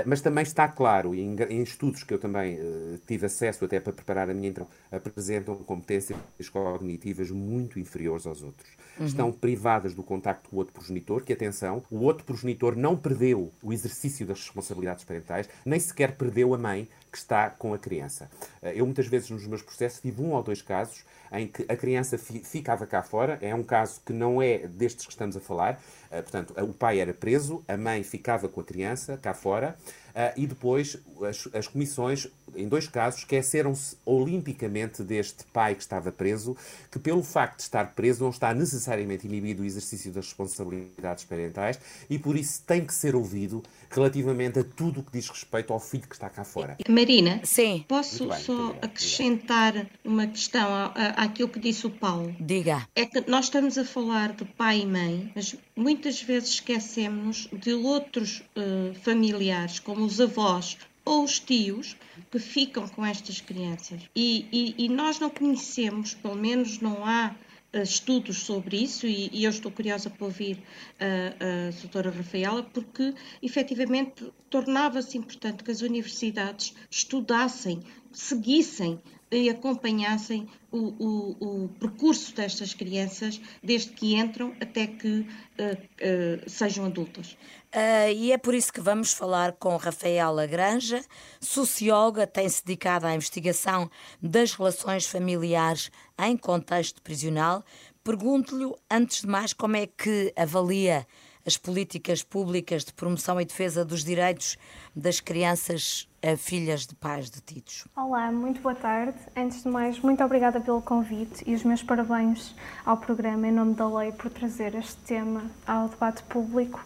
mas 0.06 0.20
também 0.20 0.42
está 0.42 0.68
claro, 0.68 1.14
em, 1.14 1.36
em 1.50 1.62
estudos 1.62 2.02
que 2.02 2.14
eu 2.14 2.18
também 2.18 2.58
tive 3.06 3.26
acesso 3.26 3.64
até 3.64 3.80
para 3.80 3.92
preparar 3.92 4.30
a 4.30 4.34
minha 4.34 4.48
então, 4.48 4.66
apresentam 4.90 5.56
competências 5.56 6.18
cognitivas 6.50 7.30
muito 7.30 7.78
inferiores 7.78 8.26
aos 8.26 8.42
outros. 8.42 8.70
Uhum. 8.98 9.06
Estão 9.06 9.32
privadas 9.32 9.94
do 9.94 10.02
contacto 10.02 10.48
com 10.48 10.56
o 10.56 10.58
outro 10.60 10.72
progenitor, 10.72 11.24
que 11.24 11.32
atenção, 11.32 11.82
o 11.90 11.98
outro 11.98 12.24
progenitor 12.24 12.76
não 12.76 12.96
perdeu 12.96 13.52
o 13.62 13.72
exercício 13.72 14.24
das 14.26 14.38
responsabilidades 14.38 15.04
parentais, 15.04 15.48
nem 15.64 15.80
sequer 15.80 16.16
perdeu 16.16 16.54
a 16.54 16.58
mãe 16.58 16.88
que 17.10 17.18
está 17.18 17.48
com 17.50 17.72
a 17.72 17.78
criança. 17.78 18.28
Eu 18.62 18.84
muitas 18.84 19.06
vezes 19.06 19.30
nos 19.30 19.46
meus 19.46 19.62
processos 19.62 20.00
tive 20.00 20.20
um 20.20 20.32
ou 20.32 20.42
dois 20.42 20.60
casos 20.60 21.04
em 21.32 21.46
que 21.46 21.64
a 21.68 21.76
criança 21.76 22.18
fi 22.18 22.40
ficava 22.40 22.86
cá 22.86 23.02
fora. 23.02 23.38
É 23.40 23.54
um 23.54 23.62
caso 23.62 24.00
que 24.04 24.12
não 24.12 24.42
é 24.42 24.43
destes 24.68 25.06
que 25.06 25.12
estamos 25.12 25.36
a 25.36 25.40
falar. 25.40 25.80
Uh, 26.10 26.22
portanto, 26.22 26.54
o 26.62 26.72
pai 26.72 27.00
era 27.00 27.12
preso, 27.12 27.64
a 27.66 27.76
mãe 27.76 28.02
ficava 28.02 28.48
com 28.48 28.60
a 28.60 28.64
criança 28.64 29.16
cá 29.16 29.34
fora. 29.34 29.76
Uh, 30.14 30.30
e 30.36 30.46
depois 30.46 30.96
as, 31.28 31.48
as, 31.52 31.66
comissões, 31.66 32.28
em 32.54 32.68
dois 32.68 32.86
casos, 32.86 33.20
esqueceram-se 33.20 33.96
olimpicamente 34.06 35.02
deste 35.02 35.42
pai 35.52 35.74
que 35.74 35.82
estava 35.82 36.12
preso, 36.12 36.56
que 36.88 37.00
pelo 37.00 37.20
facto 37.20 37.56
de 37.56 37.62
estar 37.64 37.84
preso 37.96 38.22
não 38.22 38.30
está 38.30 38.54
necessariamente 38.54 39.26
inibido 39.26 39.64
o 39.64 39.66
exercício 39.66 40.12
das 40.12 40.26
responsabilidades 40.26 41.24
parentais 41.24 41.80
e 42.08 42.16
por 42.16 42.36
isso 42.36 42.62
tem 42.64 42.86
que 42.86 42.94
ser 42.94 43.16
ouvido 43.16 43.60
relativamente 43.90 44.60
a 44.60 44.64
tudo 44.64 45.00
o 45.00 45.02
que 45.02 45.10
diz 45.10 45.28
respeito 45.28 45.72
ao 45.72 45.80
filho 45.80 46.06
que 46.06 46.14
está 46.14 46.30
cá 46.30 46.44
fora. 46.44 46.76
Marina, 46.88 47.40
Sim. 47.42 47.84
posso 47.88 48.28
bem, 48.28 48.38
só 48.38 48.76
acrescentar 48.82 49.88
uma 50.04 50.28
questão 50.28 50.68
àquilo 51.16 51.48
que 51.48 51.58
disse 51.58 51.88
o 51.88 51.90
Paulo? 51.90 52.34
Diga. 52.38 52.86
É 52.94 53.04
que 53.04 53.28
nós 53.28 53.46
estamos 53.46 53.76
a 53.78 53.84
falar 53.84 54.32
de 54.32 54.44
pai 54.44 54.80
e 54.80 54.86
mãe, 54.86 55.32
mas 55.34 55.56
muitas 55.76 56.22
vezes 56.22 56.50
esquecemos 56.50 57.48
de 57.52 57.72
outros 57.72 58.42
uh, 58.56 58.94
familiares, 59.02 59.78
como 59.78 60.04
os 60.04 60.20
avós 60.20 60.78
ou 61.04 61.24
os 61.24 61.38
tios, 61.38 61.96
que 62.30 62.38
ficam 62.38 62.88
com 62.88 63.04
estas 63.04 63.40
crianças. 63.40 64.00
E, 64.16 64.46
e, 64.50 64.84
e 64.84 64.88
nós 64.88 65.18
não 65.18 65.28
conhecemos, 65.28 66.14
pelo 66.14 66.36
menos 66.36 66.80
não 66.80 67.04
há 67.04 67.34
eh, 67.74 67.82
estudos 67.82 68.38
sobre 68.38 68.76
isso 68.76 69.04
e, 69.04 69.28
e, 69.32 69.44
eu 69.44 69.50
estou 69.50 69.70
curiosa 69.70 70.08
para 70.08 70.24
ouvir 70.24 70.62
a, 71.00 71.68
a 71.68 71.70
doutora 71.80 72.10
Rafaela, 72.10 72.62
porque 72.62 73.12
efetivamente 73.42 74.32
tornava-se 74.48 75.18
importante 75.18 75.64
que 75.64 75.72
as 75.72 75.80
universidades 75.80 76.72
estudassem, 76.88 77.82
seguissem 78.12 79.00
e 79.30 79.50
acompanhassem 79.50 80.48
o, 80.70 80.78
o, 80.78 81.64
o, 81.64 81.68
percurso 81.80 82.34
destas 82.34 82.74
crianças 82.74 83.40
desde 83.62 83.92
que 83.92 84.14
entram 84.14 84.54
até 84.60 84.86
que 84.86 85.20
uh, 85.20 85.24
uh, 85.24 86.50
sejam 86.50 86.86
adultas. 86.86 87.36
Uh, 87.74 88.12
e 88.14 88.32
é 88.32 88.38
por 88.38 88.54
isso 88.54 88.72
que 88.72 88.80
vamos 88.80 89.12
falar 89.12 89.52
com 89.52 89.76
Rafaela 89.76 90.46
Granja, 90.46 91.04
socióloga, 91.40 92.26
tem-se 92.26 92.64
dedicado 92.64 93.06
à 93.06 93.14
investigação 93.14 93.90
das 94.22 94.52
relações 94.52 95.06
familiares 95.06 95.90
em 96.18 96.36
contexto 96.36 97.02
prisional. 97.02 97.64
Pergunto-lhe, 98.04 98.70
antes 98.90 99.22
de 99.22 99.26
mais, 99.26 99.52
como 99.52 99.76
é 99.76 99.86
que 99.86 100.32
avalia 100.36 101.06
as 101.46 101.56
políticas 101.56 102.22
públicas 102.22 102.84
de 102.84 102.92
promoção 102.92 103.40
e 103.40 103.44
defesa 103.44 103.84
dos 103.84 104.04
direitos 104.04 104.56
das 104.94 105.20
crianças 105.20 106.08
filhas 106.38 106.86
de 106.86 106.94
pais 106.94 107.28
detidos. 107.28 107.86
Olá, 107.94 108.32
muito 108.32 108.60
boa 108.62 108.74
tarde. 108.74 109.18
Antes 109.36 109.62
de 109.62 109.68
mais, 109.68 109.98
muito 110.00 110.24
obrigada 110.24 110.58
pelo 110.58 110.80
convite 110.80 111.44
e 111.46 111.54
os 111.54 111.62
meus 111.62 111.82
parabéns 111.82 112.54
ao 112.86 112.96
programa 112.96 113.46
em 113.46 113.52
nome 113.52 113.74
da 113.74 113.86
lei 113.86 114.10
por 114.12 114.30
trazer 114.30 114.74
este 114.74 114.96
tema 115.02 115.44
ao 115.66 115.88
debate 115.88 116.22
público. 116.22 116.82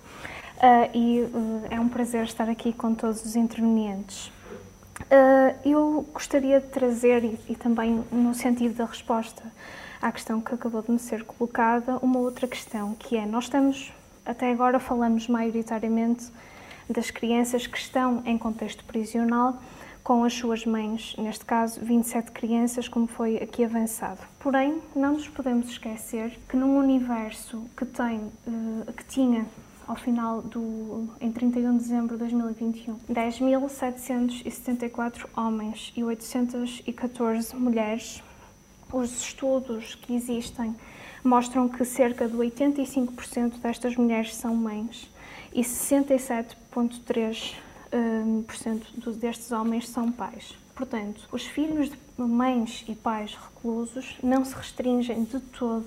Uh, 0.59 0.91
e 0.93 1.21
uh, 1.21 1.67
é 1.71 1.79
um 1.79 1.89
prazer 1.89 2.25
estar 2.25 2.49
aqui 2.49 2.73
com 2.73 2.93
todos 2.93 3.25
os 3.25 3.37
intervenientes. 3.37 4.27
Uh, 5.03 5.57
eu 5.65 6.09
gostaria 6.13 6.61
de 6.61 6.67
trazer, 6.67 7.23
e, 7.23 7.39
e, 7.49 7.55
também 7.55 8.05
no 8.11 8.35
sentido 8.35 8.75
da 8.75 8.85
resposta 8.85 9.43
à 10.03 10.11
questão 10.11 10.41
que 10.41 10.53
acabou 10.53 10.83
de 10.83 10.91
me 10.91 10.99
ser 10.99 11.23
colocada, 11.25 11.99
uma 11.99 12.19
outra 12.19 12.49
questão, 12.49 12.95
que 12.97 13.17
é, 13.17 13.25
nós 13.25 13.45
estamos, 13.45 13.93
até 14.29 14.53
agora 14.53 14.79
falamos 14.79 15.27
maioritariamente 15.27 16.31
das 16.89 17.11
crianças 17.11 17.67
que 17.67 17.79
estão 17.79 18.23
em 18.25 18.39
contexto 18.39 18.85
prisional 18.85 19.61
com 20.05 20.23
as 20.25 20.35
suas 20.35 20.65
mães, 20.65 21.15
neste 21.19 21.45
caso 21.45 21.81
27 21.83 22.31
crianças, 22.31 22.87
como 22.89 23.07
foi 23.07 23.37
aqui 23.37 23.63
avançado. 23.65 24.21
Porém, 24.39 24.81
não 24.95 25.15
nos 25.15 25.27
podemos 25.29 25.69
esquecer 25.69 26.39
que 26.49 26.57
num 26.57 26.79
universo 26.79 27.63
que 27.77 27.85
tem, 27.85 28.31
que 28.97 29.05
tinha 29.05 29.45
ao 29.87 29.97
final 29.97 30.41
do 30.43 31.09
em 31.21 31.31
31 31.33 31.73
de 31.73 31.79
dezembro 31.85 32.17
de 32.17 32.21
2021, 32.21 32.97
10.774 33.11 35.27
homens 35.37 35.93
e 35.97 36.05
814 36.05 37.57
mulheres. 37.57 38.23
Os 38.91 39.21
estudos 39.21 39.95
que 39.95 40.15
existem 40.15 40.75
mostram 41.29 41.69
que 41.69 41.85
cerca 41.85 42.27
de 42.27 42.35
85% 42.35 43.61
destas 43.61 43.95
mulheres 43.97 44.35
são 44.35 44.55
mães 44.55 45.11
e 45.53 45.61
67,3% 45.61 47.55
hum, 47.93 48.45
destes 49.19 49.53
homens 49.53 49.89
são 49.89 50.11
pais. 50.11 50.57
Portanto, 50.75 51.29
os 51.31 51.45
filhos 51.45 51.91
de 51.91 51.97
mães 52.17 52.83
e 52.89 52.95
pais 52.95 53.35
reclusos 53.35 54.17
não 54.23 54.43
se 54.45 54.55
restringem 54.55 55.25
de 55.25 55.39
todo 55.39 55.87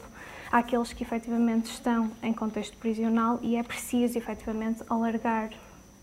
àqueles 0.52 0.94
que 0.94 1.04
efetivamente 1.04 1.72
estão 1.72 2.12
em 2.22 2.34
contexto 2.34 2.78
prisional 2.78 3.40
e 3.42 3.56
é 3.56 3.64
preciso 3.64 4.18
efetivamente 4.18 4.84
alargar 4.90 5.50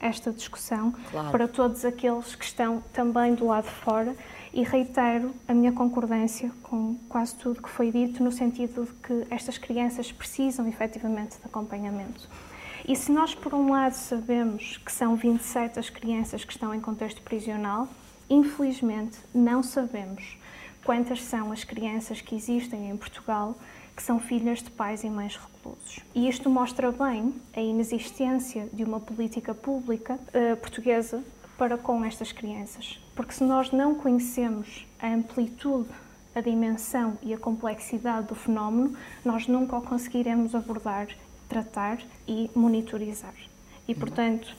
esta 0.00 0.32
discussão 0.32 0.92
claro. 1.10 1.30
para 1.30 1.48
todos 1.48 1.84
aqueles 1.84 2.34
que 2.34 2.44
estão 2.44 2.82
também 2.92 3.34
do 3.34 3.46
lado 3.46 3.64
de 3.64 3.70
fora 3.70 4.14
e 4.52 4.62
reitero 4.62 5.34
a 5.46 5.54
minha 5.54 5.72
concordância 5.72 6.50
com 6.62 6.96
quase 7.08 7.34
tudo 7.34 7.62
que 7.62 7.68
foi 7.68 7.90
dito 7.90 8.22
no 8.22 8.32
sentido 8.32 8.84
de 8.84 8.92
que 8.94 9.26
estas 9.30 9.58
crianças 9.58 10.10
precisam 10.10 10.66
efetivamente 10.66 11.36
de 11.38 11.44
acompanhamento. 11.44 12.28
E 12.86 12.96
se 12.96 13.12
nós, 13.12 13.34
por 13.34 13.52
um 13.52 13.70
lado, 13.70 13.92
sabemos 13.92 14.78
que 14.78 14.90
são 14.90 15.16
27 15.16 15.78
as 15.78 15.90
crianças 15.90 16.44
que 16.44 16.52
estão 16.52 16.74
em 16.74 16.80
contexto 16.80 17.20
prisional, 17.22 17.88
infelizmente 18.30 19.18
não 19.34 19.62
sabemos 19.62 20.38
quantas 20.84 21.22
são 21.22 21.52
as 21.52 21.64
crianças 21.64 22.20
que 22.20 22.34
existem 22.34 22.88
em 22.88 22.96
Portugal 22.96 23.54
que 23.94 24.02
são 24.02 24.20
filhas 24.20 24.62
de 24.62 24.70
pais 24.70 25.02
e 25.02 25.10
mães 25.10 25.36
E 26.14 26.28
isto 26.28 26.48
mostra 26.48 26.92
bem 26.92 27.34
a 27.54 27.60
inexistência 27.60 28.68
de 28.72 28.84
uma 28.84 29.00
política 29.00 29.54
pública 29.54 30.14
uh, 30.14 30.56
portuguesa 30.56 31.22
para 31.56 31.76
com 31.76 32.04
estas 32.04 32.32
crianças. 32.32 33.00
Porque 33.14 33.32
se 33.32 33.42
nós 33.42 33.72
não 33.72 33.94
conhecemos 33.94 34.86
a 35.00 35.08
amplitude, 35.08 35.88
a 36.34 36.40
dimensão 36.40 37.18
e 37.22 37.34
a 37.34 37.38
complexidade 37.38 38.28
do 38.28 38.34
fenómeno, 38.34 38.96
nós 39.24 39.48
nunca 39.48 39.76
o 39.76 39.82
conseguiremos 39.82 40.54
abordar, 40.54 41.08
tratar 41.48 41.98
e 42.26 42.50
monitorizar. 42.54 43.34
E, 43.88 43.94
portanto, 43.94 44.54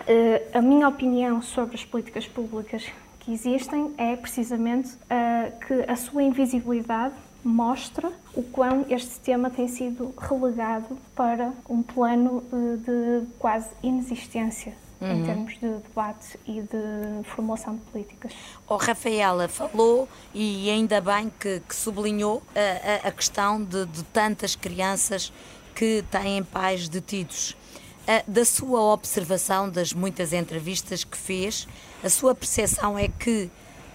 uh, 0.00 0.58
a 0.58 0.62
minha 0.62 0.88
opinião 0.88 1.42
sobre 1.42 1.74
as 1.74 1.84
políticas 1.84 2.26
públicas 2.26 2.86
que 3.20 3.32
existem 3.32 3.92
é 3.98 4.16
precisamente 4.16 4.94
uh, 4.94 5.58
que 5.66 5.90
a 5.90 5.96
sua 5.96 6.22
invisibilidade 6.22 7.14
mostra 7.44 8.12
o 8.34 8.42
quão 8.42 8.86
este 8.88 9.18
tema 9.20 9.50
tem 9.50 9.68
sido 9.68 10.14
relegado 10.18 10.96
para 11.14 11.52
um 11.68 11.82
plano 11.82 12.42
eh, 12.52 12.76
de 12.76 13.26
quase 13.38 13.68
inexistência 13.82 14.74
uhum. 15.02 15.20
em 15.20 15.24
termos 15.24 15.52
de 15.54 15.68
debate 15.68 16.38
e 16.46 16.62
de 16.62 17.24
formulação 17.24 17.74
de 17.74 17.80
políticas. 17.82 18.32
Oh, 18.68 18.76
Rafaela 18.76 19.48
falou 19.48 20.08
e 20.32 20.70
ainda 20.70 21.00
bem 21.00 21.30
que, 21.40 21.60
que 21.60 21.74
sublinhou 21.74 22.42
a, 22.54 23.06
a, 23.06 23.08
a 23.08 23.12
questão 23.12 23.62
de, 23.62 23.84
de, 23.86 24.02
tantas 24.04 24.54
crianças 24.54 25.32
que 25.74 26.04
têm 26.10 26.42
pais 26.44 26.88
detidos. 26.88 27.56
Uh, 28.02 28.30
da 28.30 28.44
sua 28.44 28.80
observação 28.80 29.70
das 29.70 29.92
muitas 29.92 30.32
entrevistas 30.32 31.04
que 31.04 31.16
fez, 31.16 31.68
a 32.02 32.08
sua 32.08 32.34
percepção 32.34 32.98
é 32.98 33.06
que 33.06 33.48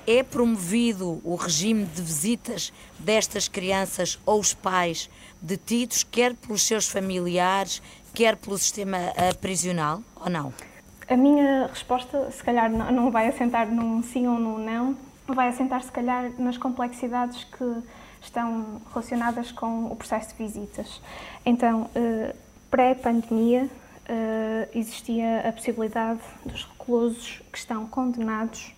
é 0.08 0.24
promovido 0.24 1.22
o 1.22 1.36
regime 1.36 1.84
de 1.84 2.02
visitas 2.02 2.72
destas 2.98 3.50
crianças 3.50 4.18
ou 4.26 4.40
os 4.40 4.54
pais 4.54 5.10
detidos, 5.42 6.04
quer 6.04 6.34
pelos 6.34 6.64
seus 6.64 6.88
familiares, 6.88 7.82
quer 8.14 8.38
pelo 8.38 8.58
sistema 8.58 8.98
uh, 8.98 9.38
prisional, 9.40 10.02
ou 10.16 10.30
não? 10.30 10.54
A 11.10 11.18
minha 11.18 11.68
resposta, 11.68 12.32
se 12.32 12.42
calhar, 12.42 12.72
não 12.72 13.12
vai 13.12 13.28
assentar 13.28 13.70
num 13.70 14.02
sim 14.02 14.28
ou 14.28 14.40
num 14.40 14.58
não, 14.58 14.98
vai 15.28 15.50
assentar, 15.50 15.84
se 15.84 15.92
calhar, 15.92 16.32
nas 16.40 16.58
complexidades 16.58 17.44
que 17.44 17.84
estão 18.22 18.82
relacionadas 18.90 19.52
com 19.52 19.88
o 19.88 19.96
processo 19.96 20.36
de 20.36 20.44
visitas. 20.44 21.02
Então, 21.46 21.84
uh, 21.84 22.36
pré-pandemia, 22.72 23.66
uh, 23.66 24.70
existia 24.74 25.48
a 25.48 25.52
possibilidade 25.52 26.22
dos 26.46 26.64
reclusos 26.64 27.42
que 27.52 27.58
estão 27.58 27.86
condenados 27.86 28.74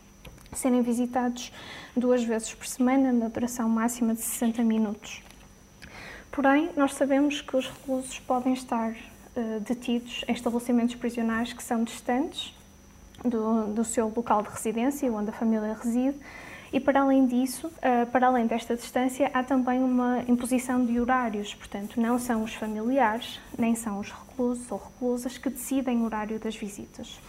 serem 0.53 0.81
visitados 0.81 1.51
duas 1.95 2.23
vezes 2.23 2.53
por 2.53 2.65
semana, 2.65 3.11
na 3.11 3.27
duração 3.27 3.69
máxima 3.69 4.13
de 4.13 4.21
60 4.21 4.63
minutos. 4.63 5.21
Porém, 6.31 6.69
nós 6.75 6.93
sabemos 6.93 7.41
que 7.41 7.55
os 7.55 7.67
reclusos 7.67 8.19
podem 8.19 8.53
estar 8.53 8.91
uh, 8.91 9.59
detidos 9.61 10.23
em 10.27 10.33
estabelecimentos 10.33 10.95
prisionais 10.95 11.53
que 11.53 11.63
são 11.63 11.83
distantes 11.83 12.53
do, 13.23 13.73
do 13.73 13.83
seu 13.83 14.11
local 14.15 14.41
de 14.43 14.49
residência, 14.49 15.11
onde 15.11 15.29
a 15.29 15.33
família 15.33 15.73
reside, 15.73 16.17
e 16.71 16.79
para 16.79 17.01
além 17.01 17.25
disso, 17.25 17.67
uh, 17.67 18.05
para 18.11 18.27
além 18.27 18.45
desta 18.45 18.75
distância, 18.75 19.29
há 19.33 19.43
também 19.43 19.83
uma 19.83 20.23
imposição 20.27 20.85
de 20.85 20.99
horários, 20.99 21.55
portanto, 21.55 21.99
não 21.99 22.19
são 22.19 22.43
os 22.43 22.53
familiares, 22.53 23.39
nem 23.57 23.73
são 23.73 23.99
os 23.99 24.11
reclusos 24.11 24.71
ou 24.71 24.77
reclusas 24.77 25.37
que 25.37 25.49
decidem 25.49 26.01
o 26.01 26.05
horário 26.05 26.39
das 26.39 26.55
visitas. 26.55 27.19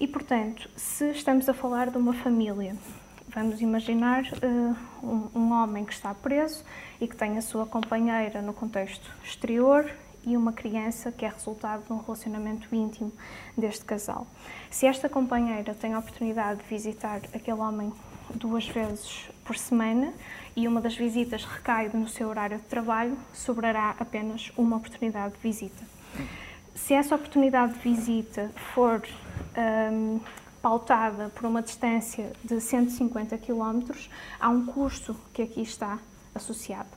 E, 0.00 0.08
portanto, 0.08 0.66
se 0.74 1.10
estamos 1.10 1.46
a 1.46 1.52
falar 1.52 1.90
de 1.90 1.98
uma 1.98 2.14
família, 2.14 2.74
vamos 3.28 3.60
imaginar 3.60 4.24
uh, 4.24 5.06
um, 5.06 5.28
um 5.34 5.52
homem 5.52 5.84
que 5.84 5.92
está 5.92 6.14
preso 6.14 6.64
e 6.98 7.06
que 7.06 7.14
tem 7.14 7.36
a 7.36 7.42
sua 7.42 7.66
companheira 7.66 8.40
no 8.40 8.54
contexto 8.54 9.14
exterior 9.22 9.92
e 10.24 10.38
uma 10.38 10.54
criança 10.54 11.12
que 11.12 11.26
é 11.26 11.28
resultado 11.28 11.84
de 11.84 11.92
um 11.92 11.98
relacionamento 11.98 12.74
íntimo 12.74 13.12
deste 13.54 13.84
casal. 13.84 14.26
Se 14.70 14.86
esta 14.86 15.06
companheira 15.06 15.74
tem 15.74 15.92
a 15.92 15.98
oportunidade 15.98 16.62
de 16.62 16.66
visitar 16.66 17.20
aquele 17.34 17.60
homem 17.60 17.92
duas 18.34 18.66
vezes 18.66 19.28
por 19.44 19.58
semana 19.58 20.14
e 20.56 20.66
uma 20.66 20.80
das 20.80 20.96
visitas 20.96 21.44
recai 21.44 21.90
no 21.92 22.08
seu 22.08 22.30
horário 22.30 22.56
de 22.56 22.64
trabalho, 22.64 23.18
sobrará 23.34 23.94
apenas 23.98 24.50
uma 24.56 24.78
oportunidade 24.78 25.34
de 25.34 25.40
visita. 25.40 25.84
Se 26.74 26.94
essa 26.94 27.14
oportunidade 27.14 27.74
de 27.74 27.80
visita 27.80 28.50
for 28.74 29.02
um, 29.92 30.20
pautada 30.62 31.30
por 31.34 31.46
uma 31.46 31.62
distância 31.62 32.32
de 32.44 32.60
150 32.60 33.38
km, 33.38 33.92
há 34.38 34.48
um 34.48 34.66
custo 34.66 35.16
que 35.32 35.42
aqui 35.42 35.62
está 35.62 35.98
associado. 36.34 36.88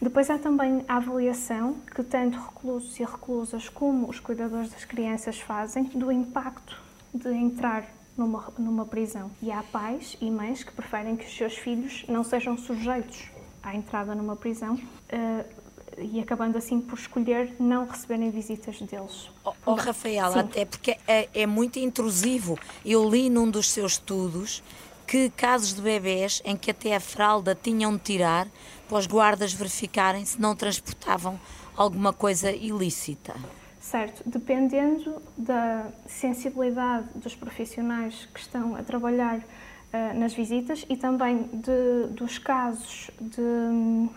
Depois 0.00 0.30
há 0.30 0.38
também 0.38 0.84
a 0.86 0.96
avaliação 0.96 1.74
que 1.94 2.04
tanto 2.04 2.38
reclusos 2.38 2.98
e 3.00 3.04
reclusas 3.04 3.68
como 3.68 4.08
os 4.08 4.20
cuidadores 4.20 4.70
das 4.70 4.84
crianças 4.84 5.40
fazem 5.40 5.84
do 5.84 6.12
impacto 6.12 6.80
de 7.12 7.30
entrar 7.30 7.84
numa, 8.16 8.52
numa 8.58 8.84
prisão. 8.86 9.30
E 9.42 9.50
há 9.50 9.62
pais 9.62 10.16
e 10.20 10.30
mães 10.30 10.62
que 10.62 10.72
preferem 10.72 11.16
que 11.16 11.24
os 11.24 11.36
seus 11.36 11.56
filhos 11.56 12.04
não 12.08 12.22
sejam 12.22 12.56
sujeitos 12.56 13.28
à 13.62 13.74
entrada 13.74 14.14
numa 14.14 14.36
prisão. 14.36 14.74
Uh, 14.74 15.57
e 16.00 16.20
acabando 16.20 16.58
assim 16.58 16.80
por 16.80 16.98
escolher 16.98 17.54
não 17.58 17.86
receberem 17.86 18.30
visitas 18.30 18.80
deles. 18.80 19.30
Oh, 19.44 19.52
oh 19.66 19.74
Rafaela, 19.74 20.40
até 20.40 20.64
porque 20.64 20.96
é, 21.06 21.28
é, 21.34 21.46
muito 21.46 21.78
intrusivo. 21.78 22.58
Eu 22.84 23.08
li 23.08 23.28
num 23.28 23.50
dos 23.50 23.70
seus 23.70 23.92
estudos 23.92 24.62
que 25.06 25.30
casos 25.30 25.74
de 25.74 25.80
bebés 25.80 26.42
em 26.44 26.56
que 26.56 26.70
até 26.70 26.94
a 26.94 27.00
fralda 27.00 27.54
tinham 27.54 27.96
de 27.96 28.02
tirar 28.02 28.46
para 28.88 28.98
os 28.98 29.06
guardas 29.06 29.52
verificarem 29.52 30.24
se 30.24 30.40
não 30.40 30.54
transportavam 30.54 31.40
alguma 31.76 32.12
coisa 32.12 32.50
ilícita. 32.50 33.34
Certo, 33.80 34.22
dependendo 34.26 35.22
da 35.36 35.86
sensibilidade 36.06 37.06
dos 37.14 37.34
profissionais 37.34 38.28
que 38.34 38.40
estão 38.40 38.76
a 38.76 38.82
trabalhar 38.82 39.38
uh, 39.38 40.18
nas 40.18 40.34
visitas 40.34 40.84
e 40.90 40.96
também 40.96 41.48
de, 41.54 42.12
dos 42.12 42.36
casos 42.36 43.10
de, 43.18 44.10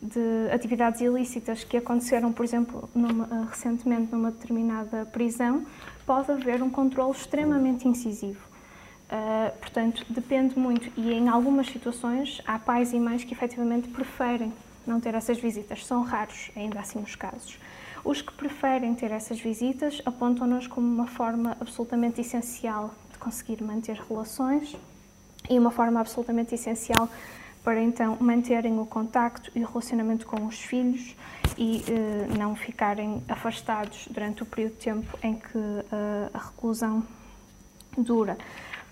de, 0.00 0.50
atividades 0.52 1.00
ilícitas 1.00 1.64
que 1.64 1.76
aconteceram, 1.76 2.32
por 2.32 2.44
exemplo, 2.44 2.88
numa, 2.94 3.24
uh, 3.24 3.46
recentemente 3.46 4.12
numa 4.12 4.30
determinada 4.30 5.06
prisão, 5.06 5.64
pode 6.06 6.30
haver 6.30 6.62
um 6.62 6.70
controle 6.70 7.12
extremamente 7.12 7.86
incisivo. 7.86 8.46
Uh, 9.10 9.58
portanto, 9.58 10.04
depende 10.08 10.58
muito 10.58 10.90
e 10.96 11.12
em 11.12 11.28
algumas 11.28 11.66
situações 11.68 12.42
há 12.46 12.58
pais 12.58 12.92
e 12.92 13.00
mães 13.00 13.24
que 13.24 13.32
efetivamente 13.32 13.88
preferem 13.88 14.52
não 14.86 15.00
ter 15.00 15.14
essas 15.14 15.38
visitas. 15.38 15.84
São 15.84 16.02
raros 16.02 16.50
ainda 16.54 16.80
assim 16.80 17.00
os 17.00 17.14
casos. 17.14 17.58
Os 18.04 18.22
que 18.22 18.32
preferem 18.32 18.94
ter 18.94 19.10
essas 19.10 19.40
visitas 19.40 20.00
apontam-nos 20.04 20.66
como 20.66 20.86
uma 20.86 21.06
forma 21.06 21.56
absolutamente 21.60 22.20
essencial 22.20 22.94
de 23.12 23.18
conseguir 23.18 23.62
manter 23.62 23.96
relações 24.08 24.76
e 25.48 25.58
uma 25.58 25.70
forma 25.70 26.00
absolutamente 26.00 26.54
essencial 26.54 27.08
para 27.62 27.82
então 27.82 28.16
manterem 28.20 28.78
o 28.78 28.86
contacto 28.86 29.50
e 29.54 29.62
o 29.62 29.66
relacionamento 29.66 30.26
com 30.26 30.46
os 30.46 30.60
filhos 30.60 31.14
e 31.56 31.84
eh, 31.88 32.36
não 32.38 32.54
ficarem 32.54 33.22
afastados 33.28 34.08
durante 34.10 34.42
o 34.42 34.46
período 34.46 34.72
de 34.72 34.78
tempo 34.78 35.18
em 35.22 35.34
que 35.34 35.58
eh, 35.58 36.30
a 36.32 36.38
reclusão 36.38 37.02
dura. 37.96 38.36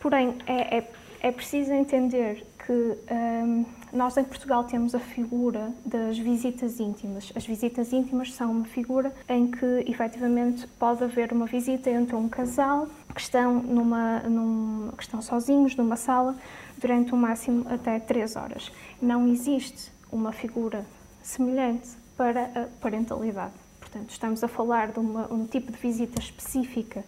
Porém, 0.01 0.37
é, 0.47 0.79
é, 0.79 0.91
é 1.21 1.33
preciso 1.33 1.73
entender 1.73 2.47
que 2.67 2.73
um, 2.73 3.65
nós 3.93 4.17
em 4.17 4.25
Portugal 4.25 4.65
temos 4.65 4.95
a 4.95 4.99
figura 4.99 5.73
das 5.85 6.19
visitas 6.19 6.81
íntimas. 6.81 7.33
As 7.37 7.47
visitas 7.47 7.93
íntimas 7.93 8.35
são 8.35 8.51
uma 8.51 8.65
figura 8.65 9.13
em 9.29 9.49
que 9.49 9.85
efetivamente 9.87 10.67
pode 10.79 11.05
haver 11.05 11.33
uma 11.33 11.47
visita 11.47 11.89
entre 11.89 12.17
um 12.17 12.29
casal 12.29 12.89
que 13.15 13.21
estão, 13.21 13.55
numa, 13.55 14.19
num, 14.21 14.91
que 14.97 15.03
estão 15.05 15.23
sozinhos 15.23 15.77
numa 15.77 15.97
sala 15.97 16.37
durante 16.79 17.13
o 17.13 17.17
máximo 17.17 17.67
até 17.69 17.99
três 17.99 18.37
horas. 18.37 18.71
Não 19.01 19.27
existe 19.29 19.91
uma 20.11 20.33
figura 20.33 20.87
semelhante 21.23 21.89
para 22.17 22.45
a 22.45 22.67
parentalidade. 22.81 23.55
Portanto, 23.81 24.11
estamos 24.11 24.43
a 24.43 24.49
falar 24.49 24.93
de 24.93 24.99
uma, 24.99 25.33
um 25.33 25.47
tipo 25.47 25.73
de 25.73 25.79
visita 25.79 26.21
específica 26.21 27.05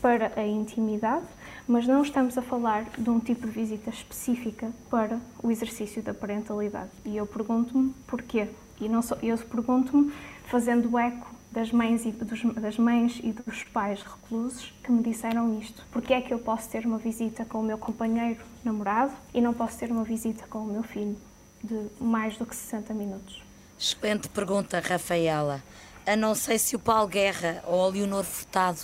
para 0.00 0.32
a 0.36 0.46
intimidade 0.46 1.26
mas 1.66 1.86
não 1.86 2.02
estamos 2.02 2.36
a 2.36 2.42
falar 2.42 2.84
de 2.98 3.08
um 3.08 3.20
tipo 3.20 3.46
de 3.46 3.52
visita 3.52 3.90
específica 3.90 4.70
para 4.90 5.20
o 5.42 5.50
exercício 5.50 6.02
da 6.02 6.12
parentalidade. 6.12 6.90
E 7.04 7.16
eu 7.16 7.26
pergunto-me 7.26 7.94
porquê. 8.06 8.48
E 8.80 8.88
não 8.88 9.00
só, 9.00 9.16
eu 9.22 9.38
pergunto-me 9.38 10.12
fazendo 10.46 10.98
eco 10.98 11.30
das 11.52 11.70
mães, 11.70 12.04
e 12.06 12.10
dos, 12.10 12.54
das 12.54 12.78
mães 12.78 13.20
e 13.22 13.32
dos 13.32 13.62
pais 13.64 14.02
reclusos 14.02 14.72
que 14.82 14.90
me 14.90 15.02
disseram 15.02 15.58
isto. 15.60 15.84
Porquê 15.92 16.14
é 16.14 16.20
que 16.20 16.32
eu 16.32 16.38
posso 16.38 16.68
ter 16.70 16.86
uma 16.86 16.98
visita 16.98 17.44
com 17.44 17.60
o 17.60 17.62
meu 17.62 17.76
companheiro 17.76 18.40
namorado 18.64 19.12
e 19.34 19.40
não 19.40 19.52
posso 19.52 19.78
ter 19.78 19.90
uma 19.90 20.02
visita 20.02 20.46
com 20.48 20.60
o 20.60 20.66
meu 20.66 20.82
filho 20.82 21.16
de 21.62 21.88
mais 22.00 22.36
do 22.36 22.46
que 22.46 22.56
60 22.56 22.94
minutos? 22.94 23.42
Excelente 23.78 24.28
pergunta, 24.28 24.80
Rafaela. 24.80 25.62
A 26.06 26.16
não 26.16 26.34
sei 26.34 26.58
se 26.58 26.74
o 26.74 26.78
Paulo 26.78 27.06
Guerra 27.06 27.62
ou 27.66 27.86
o 27.86 27.90
Leonor 27.90 28.24
Furtado 28.24 28.80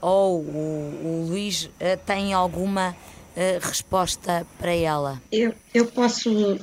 ou 0.00 0.40
o, 0.40 1.00
o 1.04 1.26
Luís 1.28 1.64
uh, 1.64 1.70
tem 2.06 2.32
alguma 2.32 2.90
uh, 2.90 3.66
resposta 3.66 4.46
para 4.58 4.72
ela? 4.72 5.20
Eu, 5.30 5.54
eu 5.74 5.86
posso, 5.86 6.58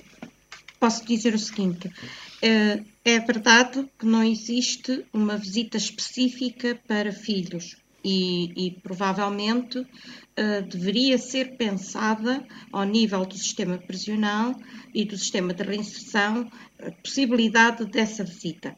posso 0.80 1.06
dizer 1.06 1.34
o 1.36 1.40
seguinte: 1.40 1.88
uh, 1.88 2.86
é 3.04 3.20
verdade 3.20 3.90
que 3.98 4.06
não 4.06 4.24
existe 4.24 5.06
uma 5.14 5.38
visita 5.38 5.78
específica 5.78 6.80
para 6.88 7.12
filhos. 7.12 7.78
E, 8.02 8.54
e, 8.56 8.72
provavelmente 8.80 9.80
uh, 9.80 10.62
deveria 10.70 11.18
ser 11.18 11.58
pensada 11.58 12.48
ao 12.72 12.86
nível 12.86 13.26
do 13.26 13.38
sistema 13.38 13.78
prisional 13.78 14.56
e 14.96 15.04
do 15.04 15.18
sistema 15.18 15.54
de 15.54 15.64
reinserção 15.64 16.50
a 16.82 16.92
possibilidade 16.92 17.84
dessa 17.88 18.24
visita 18.24 18.74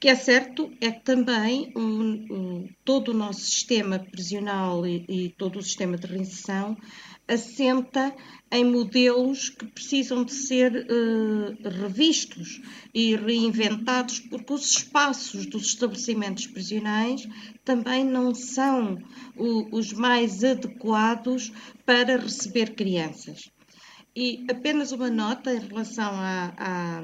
que 0.00 0.08
é 0.08 0.14
certo 0.14 0.72
é 0.80 0.90
que 0.90 1.04
também 1.04 1.70
um, 1.76 2.26
um, 2.30 2.68
todo 2.86 3.10
o 3.10 3.14
nosso 3.14 3.40
sistema 3.42 3.98
prisional 3.98 4.86
e, 4.86 5.04
e, 5.06 5.28
todo 5.36 5.58
o 5.58 5.62
sistema 5.62 5.98
de 5.98 6.06
reinserção 6.06 6.74
assenta 7.30 8.14
em 8.50 8.64
modelos 8.64 9.48
que 9.48 9.64
precisam 9.66 10.24
de 10.24 10.32
ser 10.32 10.72
uh, 10.74 11.68
revistos 11.82 12.60
e 12.92 13.14
reinventados, 13.14 14.18
porque 14.18 14.52
os 14.52 14.68
espaços 14.70 15.46
dos 15.46 15.66
estabelecimentos 15.66 16.48
prisionais 16.48 17.28
também 17.64 18.04
não 18.04 18.34
são 18.34 18.98
o, 19.36 19.76
os 19.76 19.92
mais 19.92 20.42
adequados 20.42 21.52
para 21.86 22.16
receber 22.16 22.74
crianças. 22.74 23.48
E 24.16 24.44
apenas 24.50 24.90
uma 24.90 25.08
nota 25.08 25.54
em 25.54 25.60
relação 25.60 26.10
a, 26.12 26.52
a, 26.58 27.02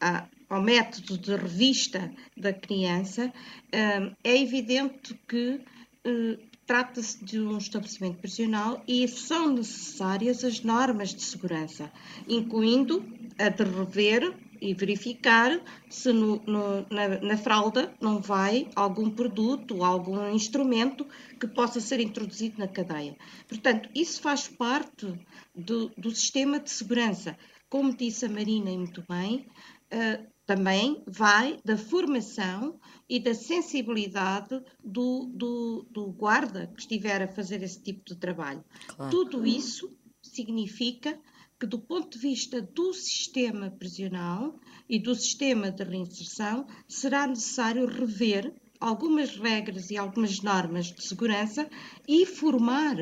a 0.00 0.28
ao 0.50 0.60
método 0.60 1.16
de 1.16 1.36
revista 1.36 2.12
da 2.36 2.52
criança, 2.52 3.32
hum, 3.72 4.12
é 4.24 4.36
evidente 4.36 5.14
que 5.28 5.60
hum, 6.04 6.36
trata-se 6.70 7.24
de 7.24 7.40
um 7.40 7.58
estabelecimento 7.58 8.18
prisional 8.18 8.80
e 8.86 9.08
são 9.08 9.52
necessárias 9.52 10.44
as 10.44 10.60
normas 10.60 11.12
de 11.12 11.20
segurança, 11.20 11.90
incluindo 12.28 13.04
a 13.36 13.48
de 13.48 13.64
rever 13.64 14.32
e 14.60 14.72
verificar 14.72 15.60
se 15.88 16.12
no, 16.12 16.36
no, 16.46 16.86
na, 16.88 17.08
na, 17.20 17.36
fralda 17.36 17.92
não 18.00 18.20
vai 18.20 18.68
algum 18.76 19.10
produto, 19.10 19.82
algum 19.82 20.30
instrumento 20.30 21.04
que 21.40 21.48
possa 21.48 21.80
ser 21.80 21.98
introduzido 21.98 22.60
na 22.60 22.68
cadeia. 22.68 23.16
Portanto, 23.48 23.88
isso 23.92 24.22
faz 24.22 24.46
parte 24.46 25.12
do, 25.52 25.88
do 25.98 26.12
sistema 26.12 26.60
de 26.60 26.70
segurança. 26.70 27.36
Como 27.68 27.96
disse 27.96 28.26
a 28.26 28.28
Marina 28.28 28.70
e 28.70 28.78
muito 28.78 29.04
bem, 29.08 29.44
uh, 29.92 30.24
também 30.50 31.00
vai 31.06 31.60
da 31.64 31.78
formação 31.78 32.80
e 33.08 33.20
da 33.20 33.32
sensibilidade 33.32 34.60
do, 34.82 35.30
do, 35.32 35.86
do, 35.88 36.10
guarda 36.10 36.66
que 36.74 36.80
estiver 36.80 37.22
a 37.22 37.28
fazer 37.28 37.62
esse 37.62 37.80
tipo 37.80 38.04
de 38.04 38.16
trabalho. 38.16 38.64
Claro. 38.88 39.12
Tudo 39.12 39.46
isso 39.46 39.96
significa 40.20 41.16
que, 41.56 41.66
do 41.66 41.78
ponto 41.78 42.18
de 42.18 42.18
vista 42.18 42.60
do 42.60 42.92
sistema 42.92 43.70
prisional 43.70 44.58
e 44.88 44.98
do 44.98 45.14
sistema 45.14 45.70
de 45.70 45.84
reinserção, 45.84 46.66
será 46.88 47.28
necessário 47.28 47.86
rever 47.86 48.52
algumas 48.80 49.36
regras 49.36 49.88
e 49.92 49.96
algumas 49.96 50.42
normas 50.42 50.86
de 50.86 51.04
segurança 51.06 51.70
e 52.08 52.26
formar 52.26 52.96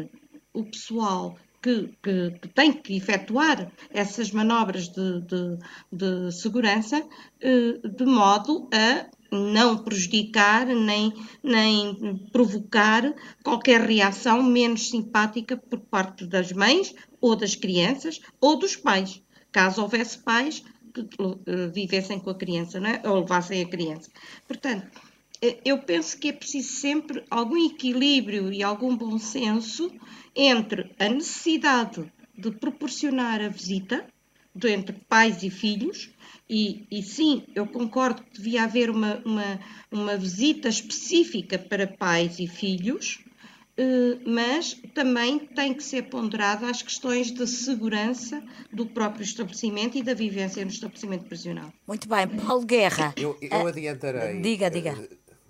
o 0.52 0.66
pessoal 0.66 1.34
que, 1.62 1.90
que, 2.02 2.30
que, 2.40 2.48
tem 2.48 2.72
que 2.72 2.96
efetuar 2.96 3.70
essas 3.90 4.30
manobras 4.30 4.88
de, 4.88 5.20
de, 5.22 5.58
de 5.92 6.32
segurança 6.32 7.04
eh, 7.40 7.78
de 7.84 8.04
modo 8.04 8.68
a 8.72 9.06
não 9.30 9.78
prejudicar 9.78 10.66
nem, 10.66 11.12
nem 11.42 12.16
provocar 12.32 13.12
qualquer 13.42 13.80
reação 13.82 14.42
menos 14.42 14.88
simpática 14.88 15.56
por 15.56 15.80
parte 15.80 16.26
das 16.26 16.52
mães 16.52 16.94
ou 17.20 17.36
das 17.36 17.54
crianças 17.54 18.20
ou 18.40 18.58
dos 18.58 18.76
pais, 18.76 19.22
caso 19.52 19.82
houvesse 19.82 20.18
pais 20.18 20.62
que 20.94 21.00
eh, 21.46 21.66
vivessem 21.68 22.18
com 22.18 22.30
a 22.30 22.34
criança 22.34 22.80
não 22.80 22.88
é? 22.88 23.02
ou 23.04 23.20
levassem 23.20 23.62
a 23.62 23.68
criança. 23.68 24.10
Portanto, 24.46 24.88
eu 25.64 25.78
penso 25.78 26.18
que 26.18 26.28
é 26.28 26.32
preciso 26.32 26.68
sempre 26.68 27.24
algum 27.30 27.64
equilíbrio 27.64 28.52
e 28.52 28.62
algum 28.62 28.96
bom 28.96 29.18
senso 29.18 29.92
entre 30.34 30.90
a 30.98 31.08
necessidade 31.08 32.10
de 32.36 32.50
proporcionar 32.52 33.40
a 33.40 33.48
visita 33.48 34.06
entre 34.66 34.96
pais 35.08 35.42
e 35.42 35.50
filhos, 35.50 36.10
e, 36.50 36.86
e, 36.90 37.02
sim, 37.02 37.44
eu 37.54 37.66
concordo 37.66 38.22
que 38.22 38.38
devia 38.38 38.64
haver 38.64 38.90
uma, 38.90 39.22
uma, 39.24 39.60
uma 39.92 40.16
visita 40.16 40.68
específica 40.68 41.58
para 41.58 41.86
pais 41.86 42.38
e 42.38 42.46
filhos, 42.46 43.18
eh, 43.76 44.18
mas 44.26 44.74
também 44.94 45.38
tem 45.38 45.74
que 45.74 45.84
ser 45.84 46.04
ponderada 46.04 46.68
as 46.68 46.80
questões 46.80 47.30
de 47.30 47.46
segurança 47.46 48.42
do 48.72 48.86
próprio 48.86 49.22
estabelecimento 49.22 49.98
e 49.98 50.02
da 50.02 50.14
vivência 50.14 50.64
no 50.64 50.70
estabelecimento 50.70 51.26
prisional. 51.26 51.70
Muito 51.86 52.08
bem, 52.08 52.26
Paulo 52.26 52.64
Guerra. 52.64 53.14
Eu, 53.16 53.36
eu 53.40 53.66
adiantarei. 53.66 54.40
Diga, 54.40 54.70
diga. 54.70 54.96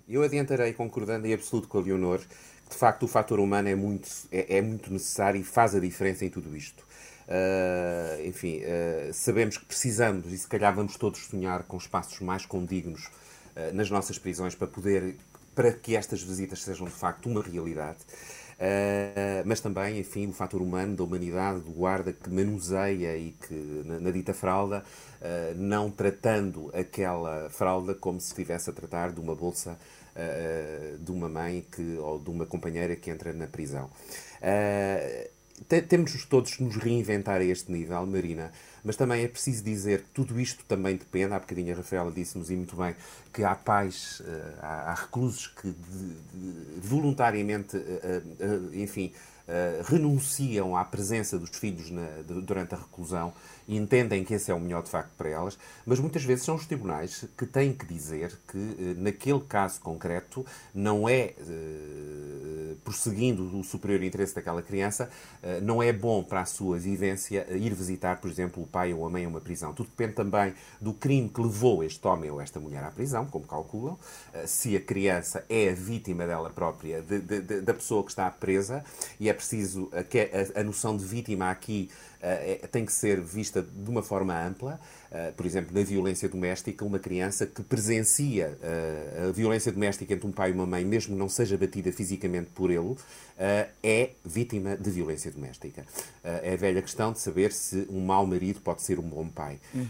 Eu 0.09 0.23
adiantarei, 0.23 0.73
concordando 0.73 1.27
em 1.27 1.33
absoluto 1.35 1.67
com 1.67 1.77
a 1.77 1.81
Leonor, 1.81 2.19
de 2.19 2.75
facto 2.75 3.03
o 3.03 3.07
fator 3.07 3.39
humano 3.39 3.69
é 3.69 3.75
muito, 3.75 4.09
é, 4.31 4.57
é 4.57 4.61
muito 4.61 4.91
necessário 4.91 5.39
e 5.39 5.43
faz 5.43 5.75
a 5.75 5.79
diferença 5.79 6.25
em 6.25 6.29
tudo 6.31 6.57
isto. 6.57 6.83
Uh, 7.27 8.25
enfim, 8.25 8.57
uh, 8.57 9.13
sabemos 9.13 9.59
que 9.59 9.65
precisamos 9.65 10.33
e 10.33 10.37
se 10.39 10.47
calhar 10.47 10.73
vamos 10.73 10.97
todos 10.97 11.27
sonhar 11.27 11.61
com 11.61 11.77
espaços 11.77 12.19
mais 12.21 12.43
condignos 12.43 13.05
uh, 13.05 13.71
nas 13.71 13.91
nossas 13.91 14.17
prisões 14.17 14.55
para 14.55 14.65
poder, 14.65 15.15
para 15.53 15.71
que 15.71 15.95
estas 15.95 16.23
visitas 16.23 16.63
sejam 16.63 16.87
de 16.87 16.93
facto 16.93 17.29
uma 17.29 17.43
realidade. 17.43 17.99
mas 19.45 19.61
também, 19.61 19.99
enfim, 19.99 20.27
o 20.27 20.33
fator 20.33 20.59
humano 20.59 20.95
da 20.95 21.03
humanidade, 21.03 21.59
do 21.59 21.71
guarda 21.71 22.11
que 22.11 22.29
manuseia 22.31 23.15
e 23.15 23.35
que, 23.47 23.83
na, 23.85 23.99
na 23.99 24.11
dita 24.11 24.33
fralda, 24.33 24.83
não 25.55 25.89
tratando 25.89 26.69
aquela 26.73 27.49
fralda 27.49 27.93
como 27.93 28.19
se 28.19 28.27
estivesse 28.29 28.69
a 28.69 28.73
tratar 28.73 29.11
de 29.11 29.21
uma 29.21 29.33
bolsa 29.33 29.71
uh, 29.71 29.98
de 30.99 31.11
uma 31.11 31.29
mãe 31.29 31.65
que, 31.71 31.97
ou 31.97 32.19
de 32.19 32.29
uma 32.29 32.45
companheira 32.45 32.95
que 32.95 33.09
entra 33.09 33.33
na 33.33 33.47
prisão. 33.47 33.89
Uh, 34.41 35.29
temos 35.89 36.25
todos 36.25 36.57
nos 36.59 36.77
reinventar 36.77 37.41
a 37.41 37.43
este 37.43 37.69
nível, 37.71 38.05
Marina, 38.05 38.51
mas 38.83 38.95
também 38.95 39.23
é 39.23 39.27
preciso 39.27 39.61
dizer 39.61 40.03
que 40.03 40.09
tudo 40.11 40.39
isto 40.39 40.63
também 40.65 40.95
depende, 40.95 41.33
há 41.33 41.39
bocadinho 41.39 41.73
a 41.73 41.77
Rafaela 41.77 42.09
disse-nos 42.11 42.49
e 42.49 42.55
muito 42.55 42.77
bem, 42.77 42.95
que 43.33 43.43
há 43.43 43.53
pais, 43.55 44.21
há, 44.61 44.91
há 44.91 44.93
reclusos 44.93 45.47
que 45.47 45.67
de, 45.67 46.13
de, 46.33 46.79
voluntariamente, 46.79 47.75
enfim, 48.73 49.11
renunciam 49.85 50.77
à 50.77 50.85
presença 50.85 51.37
dos 51.39 51.57
filhos 51.57 51.89
na, 51.89 52.07
durante 52.27 52.75
a 52.75 52.77
reclusão 52.77 53.33
e 53.69 53.77
entendem 53.77 54.23
que 54.23 54.33
esse 54.33 54.49
é 54.49 54.53
o 54.53 54.59
melhor 54.59 54.81
de 54.81 54.89
facto 54.89 55.11
para 55.15 55.29
elas, 55.29 55.55
mas 55.85 55.99
muitas 55.99 56.23
vezes 56.23 56.43
são 56.43 56.55
os 56.55 56.65
tribunais 56.65 57.25
que 57.37 57.45
têm 57.45 57.71
que 57.71 57.85
dizer 57.85 58.35
que, 58.47 58.57
eh, 58.57 58.95
naquele 58.97 59.41
caso 59.41 59.79
concreto, 59.79 60.43
não 60.73 61.07
é, 61.07 61.35
eh, 61.37 62.73
prosseguindo 62.83 63.43
o 63.55 63.63
superior 63.63 64.01
interesse 64.01 64.33
daquela 64.33 64.63
criança, 64.63 65.07
eh, 65.43 65.61
não 65.61 65.83
é 65.83 65.93
bom 65.93 66.23
para 66.23 66.41
a 66.41 66.45
sua 66.45 66.79
vivência 66.79 67.45
ir 67.51 67.75
visitar, 67.75 68.19
por 68.19 68.31
exemplo, 68.31 68.63
o 68.63 68.65
pai 68.65 68.91
ou 68.91 69.05
a 69.05 69.09
mãe 69.09 69.25
a 69.25 69.27
uma 69.27 69.39
prisão. 69.39 69.71
Tudo 69.71 69.89
depende 69.89 70.13
também 70.13 70.55
do 70.81 70.91
crime 70.91 71.29
que 71.29 71.39
levou 71.39 71.83
este 71.83 72.05
homem 72.07 72.31
ou 72.31 72.41
esta 72.41 72.59
mulher 72.59 72.83
à 72.83 72.89
prisão, 72.89 73.27
como 73.27 73.45
calculam, 73.45 73.99
se 74.47 74.75
a 74.75 74.81
criança 74.81 75.45
é 75.47 75.69
a 75.69 75.75
vítima 75.75 76.25
dela 76.25 76.49
própria, 76.49 77.03
de, 77.03 77.19
de, 77.19 77.61
da 77.61 77.73
pessoa 77.75 78.03
que 78.03 78.09
está 78.09 78.31
presa, 78.31 78.83
e 79.19 79.29
é 79.29 79.33
preciso 79.39 79.89
a, 79.93 79.99
a, 79.99 80.61
a 80.61 80.63
noção 80.63 80.97
de 80.97 81.05
vítima 81.05 81.49
aqui 81.49 81.89
uh, 82.21 82.67
tem 82.67 82.85
que 82.85 82.93
ser 82.93 83.19
vista 83.21 83.61
de 83.61 83.89
uma 83.89 84.03
forma 84.03 84.33
ampla. 84.39 84.79
Uh, 85.09 85.33
por 85.33 85.45
exemplo, 85.45 85.75
na 85.75 85.83
violência 85.83 86.29
doméstica, 86.29 86.85
uma 86.85 86.99
criança 86.99 87.45
que 87.45 87.63
presencia 87.63 88.57
a 89.27 89.31
violência 89.31 89.71
doméstica 89.71 90.13
entre 90.13 90.27
um 90.27 90.31
pai 90.31 90.51
e 90.51 90.53
uma 90.53 90.65
mãe, 90.65 90.85
mesmo 90.85 91.15
não 91.15 91.27
seja 91.27 91.57
batida 91.57 91.91
fisicamente 91.91 92.49
por 92.53 92.69
ele, 92.69 92.95
é 93.81 94.11
vítima 94.23 94.75
de 94.75 94.89
violência 94.91 95.31
doméstica. 95.31 95.85
é 96.23 96.53
a 96.53 96.57
velha 96.57 96.81
questão 96.81 97.11
de 97.11 97.19
saber 97.19 97.51
se 97.51 97.87
um 97.89 98.05
mau 98.05 98.25
marido 98.25 98.59
pode 98.59 98.81
ser 98.81 98.99
um 98.99 99.03
bom 99.03 99.27
pai, 99.27 99.59
uhum. 99.73 99.87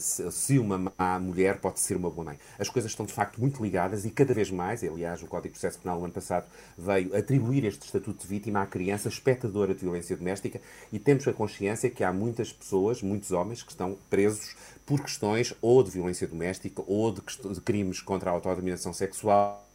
se, 0.00 0.32
se, 0.32 0.58
uma 0.58 0.78
má 0.78 1.20
mulher 1.20 1.58
pode 1.58 1.78
ser 1.80 1.96
uma 1.96 2.10
boa 2.10 2.24
mãe. 2.24 2.38
As 2.58 2.68
coisas 2.68 2.90
estão 2.90 3.06
de 3.06 3.12
facto 3.12 3.38
muito 3.40 3.62
ligadas 3.62 4.04
e 4.04 4.10
cada 4.10 4.32
vez 4.32 4.50
mais, 4.50 4.82
aliás, 4.82 5.22
o 5.22 5.26
Código 5.26 5.54
de 5.54 5.60
Processo 5.60 5.78
Penal 5.80 5.98
no 5.98 6.04
ano 6.04 6.14
passado 6.14 6.46
veio 6.76 7.14
atribuir 7.14 7.64
este 7.64 7.84
estatuto 7.84 8.22
de 8.22 8.26
vítima 8.26 8.62
à 8.62 8.66
criança 8.66 9.08
espectadora 9.08 9.74
de 9.74 9.80
violência 9.80 10.16
doméstica 10.16 10.60
e 10.92 10.98
temos 10.98 11.26
a 11.28 11.32
consciência 11.50 11.90
que 11.90 12.04
há 12.04 12.12
muitas 12.12 12.52
pessoas, 12.52 13.02
muitos 13.02 13.32
homens, 13.32 13.62
que 13.62 13.70
estão 13.70 13.98
presos 14.08 14.54
por 14.86 15.02
questões 15.02 15.52
ou 15.60 15.82
de 15.82 15.90
violência 15.90 16.26
doméstica 16.26 16.82
ou 16.86 17.12
de, 17.12 17.20
de 17.20 17.60
crimes 17.60 18.00
contra 18.00 18.30
a 18.30 18.32
autodeterminação 18.32 18.92
sexual. 18.92 19.66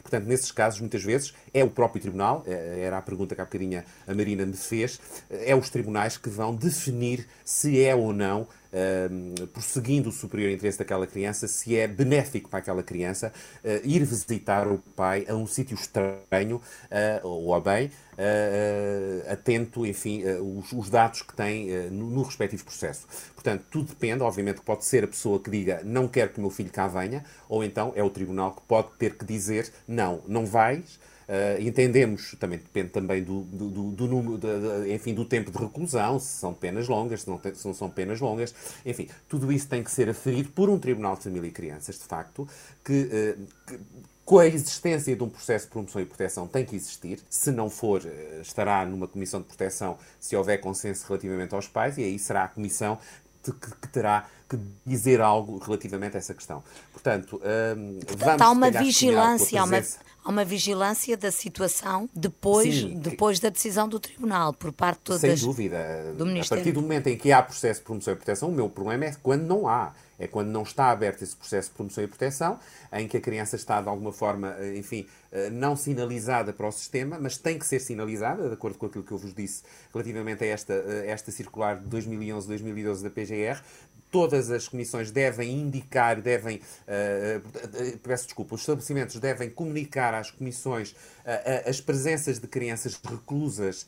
Portanto, 0.00 0.26
nesses 0.26 0.52
casos, 0.52 0.80
muitas 0.80 1.02
vezes, 1.02 1.34
é 1.52 1.64
o 1.64 1.70
próprio 1.70 2.00
tribunal, 2.00 2.44
é, 2.46 2.80
era 2.80 2.98
a 2.98 3.02
pergunta 3.02 3.34
que 3.34 3.40
há 3.40 3.44
bocadinho 3.44 3.82
a 4.06 4.14
Marina 4.14 4.46
me 4.46 4.56
fez, 4.56 5.00
é 5.28 5.54
os 5.56 5.68
tribunais 5.68 6.16
que 6.16 6.30
vão 6.30 6.54
definir 6.54 7.26
se 7.44 7.82
é 7.82 7.94
ou 7.94 8.12
não 8.12 8.46
uh, 8.72 9.46
prosseguindo 9.48 10.08
o 10.08 10.12
superior 10.12 10.50
interesse 10.50 10.78
daquela 10.78 11.06
criança, 11.06 11.46
se 11.46 11.76
é 11.76 11.86
benéfico 11.86 12.48
para 12.48 12.58
aquela 12.58 12.82
criança 12.82 13.32
uh, 13.64 13.68
ir 13.84 14.04
visitar 14.04 14.66
o 14.68 14.78
pai 14.78 15.24
a 15.28 15.34
um 15.34 15.46
sítio 15.46 15.74
estranho 15.74 16.56
uh, 16.56 17.26
ou 17.26 17.54
a 17.54 17.60
bem, 17.60 17.86
uh, 17.86 19.32
atento, 19.32 19.86
enfim, 19.86 20.22
os, 20.40 20.72
os, 20.72 20.90
dados 20.90 21.22
que 21.22 21.34
tem 21.34 21.90
no, 21.90 22.10
no, 22.10 22.22
respectivo 22.22 22.64
processo. 22.64 23.06
Portanto, 23.34 23.64
tudo 23.70 23.88
depende, 23.88 24.22
obviamente, 24.22 24.60
pode 24.60 24.84
ser 24.84 25.04
a 25.04 25.08
pessoa 25.08 25.38
que 25.38 25.50
diga 25.50 25.80
não 25.84 26.08
quero 26.08 26.30
que 26.30 26.38
o 26.38 26.40
meu 26.40 26.50
filho 26.50 26.70
cá 26.70 26.86
venha, 26.86 27.24
ou 27.48 27.62
então 27.62 27.92
é 27.94 28.02
o 28.02 28.10
tribunal 28.10 28.52
que 28.52 28.62
pode 28.62 28.88
ter 28.98 29.16
que 29.16 29.24
dizer 29.24 29.70
não, 29.86 30.22
não 30.26 30.46
vais, 30.46 30.98
Uh, 31.28 31.60
entendemos, 31.60 32.36
também 32.38 32.56
depende 32.56 32.90
também 32.90 33.20
do, 33.20 33.40
do, 33.42 33.90
do, 33.90 34.06
número, 34.06 34.38
de, 34.38 34.46
de, 34.84 34.94
enfim, 34.94 35.12
do 35.12 35.24
tempo 35.24 35.50
de 35.50 35.58
reclusão, 35.58 36.20
se 36.20 36.38
são 36.38 36.54
penas 36.54 36.86
longas, 36.86 37.22
se 37.22 37.28
não, 37.28 37.40
se 37.42 37.66
não 37.66 37.74
são 37.74 37.90
penas 37.90 38.20
longas, 38.20 38.54
enfim, 38.84 39.08
tudo 39.28 39.50
isso 39.50 39.66
tem 39.66 39.82
que 39.82 39.90
ser 39.90 40.08
aferido 40.08 40.50
por 40.50 40.70
um 40.70 40.78
Tribunal 40.78 41.16
de 41.16 41.24
Família 41.24 41.48
e 41.48 41.50
Crianças, 41.50 41.96
de 41.96 42.04
facto, 42.04 42.48
que, 42.84 42.92
uh, 42.92 43.46
que 43.66 43.80
com 44.24 44.38
a 44.38 44.46
existência 44.46 45.16
de 45.16 45.22
um 45.22 45.28
processo 45.28 45.66
de 45.66 45.72
promoção 45.72 46.00
e 46.00 46.06
proteção 46.06 46.46
tem 46.46 46.64
que 46.64 46.76
existir. 46.76 47.18
Se 47.28 47.50
não 47.50 47.68
for, 47.68 48.02
uh, 48.02 48.40
estará 48.40 48.86
numa 48.86 49.08
comissão 49.08 49.40
de 49.40 49.46
proteção 49.48 49.98
se 50.20 50.36
houver 50.36 50.58
consenso 50.58 51.06
relativamente 51.08 51.56
aos 51.56 51.66
pais, 51.66 51.98
e 51.98 52.04
aí 52.04 52.20
será 52.20 52.44
a 52.44 52.48
comissão 52.48 53.00
que 53.42 53.88
terá 53.88 54.28
que 54.48 54.58
dizer 54.84 55.20
algo 55.20 55.58
relativamente 55.58 56.16
a 56.16 56.18
essa 56.18 56.34
questão. 56.34 56.62
Portanto, 56.92 57.40
um, 57.76 57.98
Portanto 58.00 58.18
vamos 58.18 58.42
há 58.42 58.50
uma 58.50 58.70
vigilância, 58.70 59.60
há 59.60 59.64
uma, 59.64 59.78
há 60.24 60.30
uma 60.30 60.44
vigilância 60.44 61.16
da 61.16 61.30
situação 61.30 62.08
depois, 62.14 62.74
Sim, 62.74 62.98
depois 62.98 63.40
da 63.40 63.48
decisão 63.48 63.88
do 63.88 63.98
tribunal, 63.98 64.52
por 64.52 64.72
parte 64.72 65.12
de 65.12 65.18
Sem 65.18 65.34
dúvida. 65.36 66.14
Do 66.16 66.24
a 66.24 66.44
partir 66.44 66.72
do 66.72 66.82
momento 66.82 67.08
em 67.08 67.16
que 67.16 67.32
há 67.32 67.42
processo 67.42 67.80
de 67.80 67.86
promoção 67.86 68.12
e 68.14 68.16
proteção, 68.16 68.48
o 68.48 68.52
meu 68.52 68.68
problema 68.68 69.06
é 69.06 69.16
quando 69.22 69.42
não 69.42 69.68
há. 69.68 69.92
É 70.18 70.26
quando 70.26 70.48
não 70.48 70.62
está 70.62 70.90
aberto 70.90 71.22
esse 71.22 71.36
processo 71.36 71.68
de 71.68 71.74
promoção 71.74 72.02
e 72.02 72.06
proteção, 72.06 72.58
em 72.92 73.06
que 73.06 73.18
a 73.18 73.20
criança 73.20 73.56
está 73.56 73.82
de 73.82 73.88
alguma 73.88 74.12
forma, 74.12 74.56
eh, 74.58 74.78
enfim, 74.78 75.06
eh, 75.30 75.50
não 75.50 75.76
sinalizada 75.76 76.54
para 76.54 76.66
o 76.66 76.72
sistema, 76.72 77.18
mas 77.20 77.36
tem 77.36 77.58
que 77.58 77.66
ser 77.66 77.80
sinalizada, 77.80 78.48
de 78.48 78.54
acordo 78.54 78.78
com 78.78 78.86
aquilo 78.86 79.04
que 79.04 79.12
eu 79.12 79.18
vos 79.18 79.34
disse 79.34 79.62
relativamente 79.92 80.42
a 80.42 80.46
esta, 80.46 80.72
a 80.72 80.76
eh, 80.76 81.10
esta 81.10 81.30
circular 81.30 81.78
de 81.78 81.88
2011-2012 81.94 83.02
da 83.02 83.10
PGR, 83.10 83.62
todas 84.10 84.50
as 84.50 84.68
comissões 84.68 85.10
devem 85.10 85.52
indicar, 85.52 86.20
devem, 86.20 86.56
uh, 86.56 87.38
uh, 87.38 87.98
peço 87.98 88.24
desculpa, 88.24 88.54
os 88.54 88.60
estabelecimentos 88.62 89.16
devem 89.18 89.50
comunicar 89.50 90.14
às 90.14 90.30
comissões 90.30 90.92
uh, 90.92 91.68
as 91.68 91.80
presenças 91.80 92.38
de 92.38 92.46
crianças 92.46 92.94
reclusas 92.96 93.86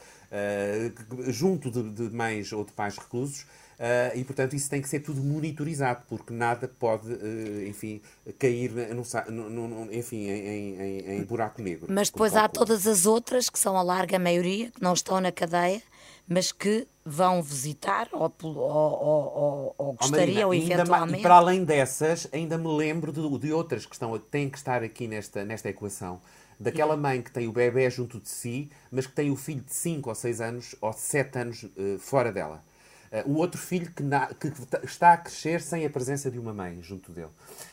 junto 1.28 1.70
de, 1.70 1.82
de 1.90 2.14
mães 2.14 2.52
ou 2.52 2.62
de 2.62 2.72
pais 2.72 2.98
reclusos, 2.98 3.46
Uh, 3.78 4.10
e, 4.18 4.24
portanto, 4.24 4.56
isso 4.56 4.68
tem 4.68 4.82
que 4.82 4.88
ser 4.88 4.98
tudo 4.98 5.22
monitorizado, 5.22 6.02
porque 6.08 6.32
nada 6.32 6.66
pode, 6.66 7.12
uh, 7.12 7.68
enfim, 7.68 8.00
cair 8.36 8.72
no, 8.72 9.04
no, 9.48 9.68
no, 9.68 9.94
enfim, 9.94 10.28
em, 10.28 10.80
em, 10.80 11.18
em, 11.18 11.22
buraco 11.22 11.62
negro. 11.62 11.86
Mas 11.88 12.10
depois 12.10 12.34
há 12.34 12.48
todas 12.48 12.88
as 12.88 13.06
outras, 13.06 13.48
que 13.48 13.56
são 13.56 13.76
a 13.76 13.82
larga 13.82 14.18
maioria, 14.18 14.72
que 14.72 14.82
não 14.82 14.94
estão 14.94 15.20
na 15.20 15.30
cadeia, 15.30 15.80
mas 16.28 16.52
que 16.52 16.86
vão 17.04 17.42
visitar 17.42 18.06
ou, 18.12 18.30
ou, 18.42 18.54
ou, 18.58 19.74
ou 19.78 19.92
gostariam 19.94 20.50
oh, 20.50 20.52
Marina, 20.52 20.74
eventualmente. 20.74 21.22
Para 21.22 21.36
além 21.36 21.64
dessas, 21.64 22.28
ainda 22.30 22.58
me 22.58 22.68
lembro 22.68 23.10
de, 23.10 23.38
de 23.38 23.52
outras 23.52 23.86
que 23.86 23.94
estão, 23.94 24.16
têm 24.18 24.50
que 24.50 24.58
estar 24.58 24.82
aqui 24.82 25.08
nesta, 25.08 25.42
nesta 25.44 25.70
equação. 25.70 26.20
Daquela 26.60 26.96
mãe 26.96 27.22
que 27.22 27.30
tem 27.30 27.46
o 27.46 27.52
bebê 27.52 27.88
junto 27.88 28.20
de 28.20 28.28
si, 28.28 28.68
mas 28.90 29.06
que 29.06 29.12
tem 29.12 29.30
o 29.30 29.36
filho 29.36 29.62
de 29.62 29.72
5 29.72 30.08
ou 30.08 30.14
6 30.14 30.40
anos 30.40 30.74
ou 30.80 30.92
7 30.92 31.38
anos 31.38 31.62
uh, 31.62 31.98
fora 31.98 32.30
dela. 32.30 32.62
Uh, 33.10 33.30
o 33.30 33.36
outro 33.36 33.58
filho 33.58 33.90
que, 33.92 34.02
na, 34.02 34.26
que, 34.26 34.52
está 34.82 35.14
a 35.14 35.16
crescer 35.16 35.62
sem 35.62 35.86
a 35.86 35.90
presença 35.90 36.30
de 36.30 36.38
uma 36.38 36.52
mãe 36.52 36.82
junto 36.82 37.12
dele. 37.12 37.30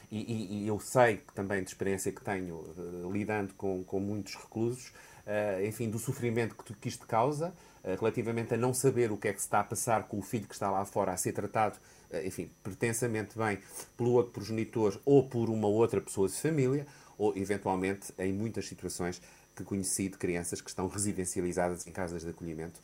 E, 0.09 0.19
e, 0.19 0.63
e 0.63 0.67
eu 0.67 0.79
sei 0.79 1.17
que 1.17 1.33
também 1.33 1.61
de 1.61 1.69
experiência 1.69 2.11
que 2.11 2.21
tenho 2.21 2.55
uh, 2.55 3.11
lidando 3.11 3.53
com, 3.55 3.83
com 3.83 3.99
muitos 3.99 4.35
reclusos, 4.35 4.93
enfim, 5.67 5.89
do 5.89 5.97
sofrimento 5.97 6.55
que, 6.55 6.71
que 6.75 6.87
isto 6.87 7.07
causa, 7.07 7.51
relativamente 7.99 8.53
a 8.53 8.57
não 8.57 8.73
saber 8.73 9.11
o 9.11 9.17
que 9.17 9.27
é 9.27 9.33
que 9.33 9.39
se 9.39 9.45
está 9.45 9.59
a 9.59 9.63
passar 9.63 10.07
com 10.07 10.19
o 10.19 10.21
filho 10.21 10.47
que 10.47 10.53
está 10.53 10.69
lá 10.71 10.83
fora 10.85 11.11
a 11.11 11.17
ser 11.17 11.33
tratado, 11.33 11.77
enfim, 12.23 12.49
pretensamente 12.63 13.37
bem 13.37 13.59
pelo 13.97 14.11
outro 14.11 14.31
progenitor 14.31 14.99
ou 15.05 15.27
por 15.27 15.49
uma 15.49 15.67
outra 15.67 16.01
pessoa 16.01 16.27
de 16.27 16.35
família, 16.35 16.87
ou 17.17 17.35
eventualmente 17.37 18.13
em 18.17 18.33
muitas 18.33 18.67
situações 18.67 19.21
que 19.55 19.63
conheci 19.63 20.09
de 20.09 20.17
crianças 20.17 20.59
que 20.59 20.69
estão 20.69 20.87
residencializadas 20.87 21.87
em 21.87 21.91
casas 21.91 22.23
de 22.23 22.29
acolhimento. 22.29 22.79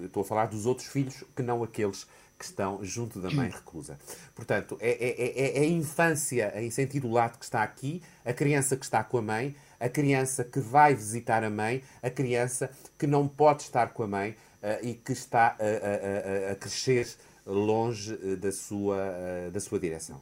Estou 0.00 0.22
a 0.22 0.24
falar 0.24 0.46
dos 0.46 0.66
outros 0.66 0.88
filhos 0.88 1.22
que 1.34 1.42
não 1.42 1.62
aqueles 1.62 2.06
que 2.38 2.44
estão 2.44 2.82
junto 2.84 3.20
da 3.20 3.30
mãe 3.30 3.50
reclusa. 3.50 3.98
Portanto, 4.34 4.76
é, 4.80 4.90
é, 4.90 5.58
é, 5.58 5.58
é 5.58 5.60
a 5.60 5.66
infância 5.66 6.52
em 6.60 6.70
sentido 6.70 7.10
lato 7.10 7.38
que 7.38 7.44
está 7.44 7.62
aqui, 7.62 8.02
a 8.24 8.32
criança 8.32 8.76
que 8.76 8.84
está 8.84 9.02
com 9.02 9.18
a 9.18 9.22
mãe, 9.22 9.56
a 9.80 9.88
criança 9.88 10.44
que 10.44 10.60
vai 10.60 10.94
visitar 10.94 11.44
a 11.44 11.50
mãe, 11.50 11.82
a 12.02 12.10
criança 12.10 12.70
que 12.98 13.06
não 13.06 13.28
pode 13.28 13.62
estar 13.62 13.88
com 13.88 14.02
a 14.02 14.06
mãe 14.06 14.30
uh, 14.62 14.86
e 14.86 14.94
que 14.94 15.12
está 15.12 15.56
a, 15.58 16.48
a, 16.48 16.52
a, 16.52 16.54
crescer 16.56 17.08
longe 17.46 18.14
uh, 18.14 18.36
da, 18.36 18.52
sua, 18.52 18.96
uh, 18.96 19.50
da 19.50 19.60
sua 19.60 19.78
direção. 19.78 20.20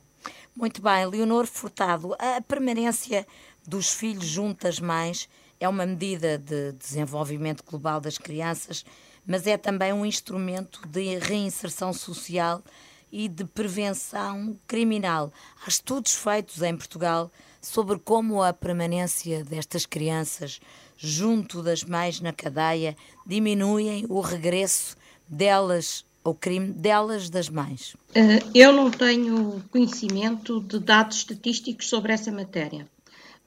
Muito 0.55 0.81
bem, 0.81 1.07
Leonor 1.07 1.47
Furtado, 1.47 2.15
a 2.19 2.41
permanência 2.41 3.27
dos 3.67 3.93
filhos 3.93 4.27
junto 4.27 4.67
às 4.67 4.81
mães 4.81 5.29
é 5.59 5.69
uma 5.69 5.87
medida 5.87 6.39
de 6.39 6.73
desenvolvimento 6.73 7.65
global 7.65 8.01
das 8.01 8.19
crianças, 8.19 8.85
mas 9.27 9.47
é 9.47 9.57
também 9.57 9.93
um 9.93 10.05
instrumento 10.05 10.87
de 10.87 11.19
reinserção 11.19 11.93
social 11.93 12.63
e 13.11 13.29
de 13.29 13.45
prevenção 13.45 14.59
criminal. 14.67 15.33
Há 15.65 15.69
estudos 15.69 16.15
feitos 16.15 16.63
em 16.63 16.77
Portugal 16.77 17.31
sobre 17.67 17.99
como 17.99 18.43
a 18.43 18.53
permanência 18.53 19.45
destas 19.45 19.85
crianças 19.85 20.61
junto 20.97 21.62
das 21.62 21.83
mães 21.83 22.21
na 22.21 22.33
cadeia 22.33 22.97
diminuem 23.27 24.07
o 24.09 24.21
regresso 24.21 24.97
delas 25.29 26.05
ao 26.25 26.35
crime 26.35 26.73
delas, 26.73 27.29
das 27.29 27.49
mães? 27.49 27.97
Eh, 28.14 28.39
eu 28.55 28.73
não 28.73 28.91
tenho 28.91 29.62
conhecimento 29.71 30.61
de 30.61 30.79
dados 30.79 31.19
estatísticos 31.19 31.89
sobre 31.89 32.12
essa 32.12 32.33
matéria. 32.33 32.89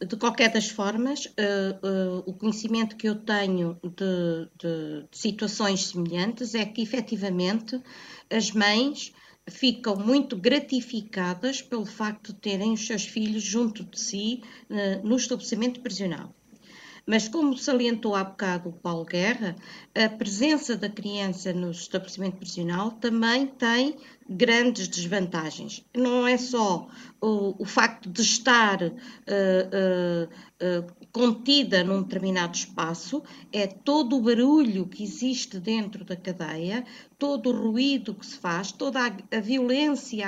De 0.05 0.15
qualquer 0.15 0.49
das 0.49 0.69
formas, 0.69 1.25
uh, 1.25 1.85
uh, 1.85 2.23
o 2.25 2.31
conhecimento 2.31 2.95
que 2.95 3.09
eu 3.09 3.15
tenho 3.15 3.77
de, 3.83 4.47
de, 4.57 5.01
de, 5.11 5.17
situações 5.17 5.87
semelhantes 5.87 6.55
é 6.55 6.65
que, 6.65 6.81
efetivamente, 6.81 7.81
as 8.29 8.51
mães 8.51 9.11
ficam 9.49 9.95
muito 9.95 10.35
gratificadas 10.35 11.61
pelo 11.61 11.85
facto 11.85 12.33
de 12.33 12.39
terem 12.39 12.73
os 12.73 12.85
seus 12.85 13.05
filhos 13.05 13.43
junto 13.43 13.83
de 13.83 13.99
si 13.99 14.41
uh, 14.69 15.07
no 15.07 15.15
estabelecimento 15.15 15.81
prisional. 15.81 16.33
Mas, 17.09 17.27
como 17.27 17.57
salientou 17.57 18.13
há 18.13 18.23
bocado 18.23 18.69
o 18.69 18.73
Paulo 18.73 19.03
Guerra, 19.03 19.55
a 19.95 20.07
presença 20.09 20.77
da 20.77 20.87
criança 20.87 21.51
no 21.51 21.71
estabelecimento 21.71 22.37
prisional 22.37 22.91
também 22.91 23.47
tem 23.47 23.97
grandes 24.29 24.87
desvantagens. 24.87 25.83
Não 25.97 26.27
é 26.27 26.37
só 26.37 26.87
o, 27.19 27.55
o 27.57 27.65
facto 27.65 28.07
de 28.07 28.21
estar 28.21 28.83
uh, 28.83 28.91
uh, 28.91 30.29
uh, 30.29 30.98
contida 31.11 31.83
num 31.83 32.03
determinado 32.03 32.55
espaço, 32.55 33.23
é 33.51 33.65
todo 33.67 34.15
o 34.15 34.21
barulho 34.21 34.87
que 34.87 35.03
existe 35.03 35.59
dentro 35.59 36.05
da 36.05 36.15
cadeia, 36.15 36.85
todo 37.17 37.49
o 37.49 37.69
ruído 37.69 38.13
que 38.13 38.25
se 38.25 38.37
faz, 38.37 38.71
toda 38.71 38.99
a, 38.99 39.37
a 39.37 39.39
violência 39.39 40.25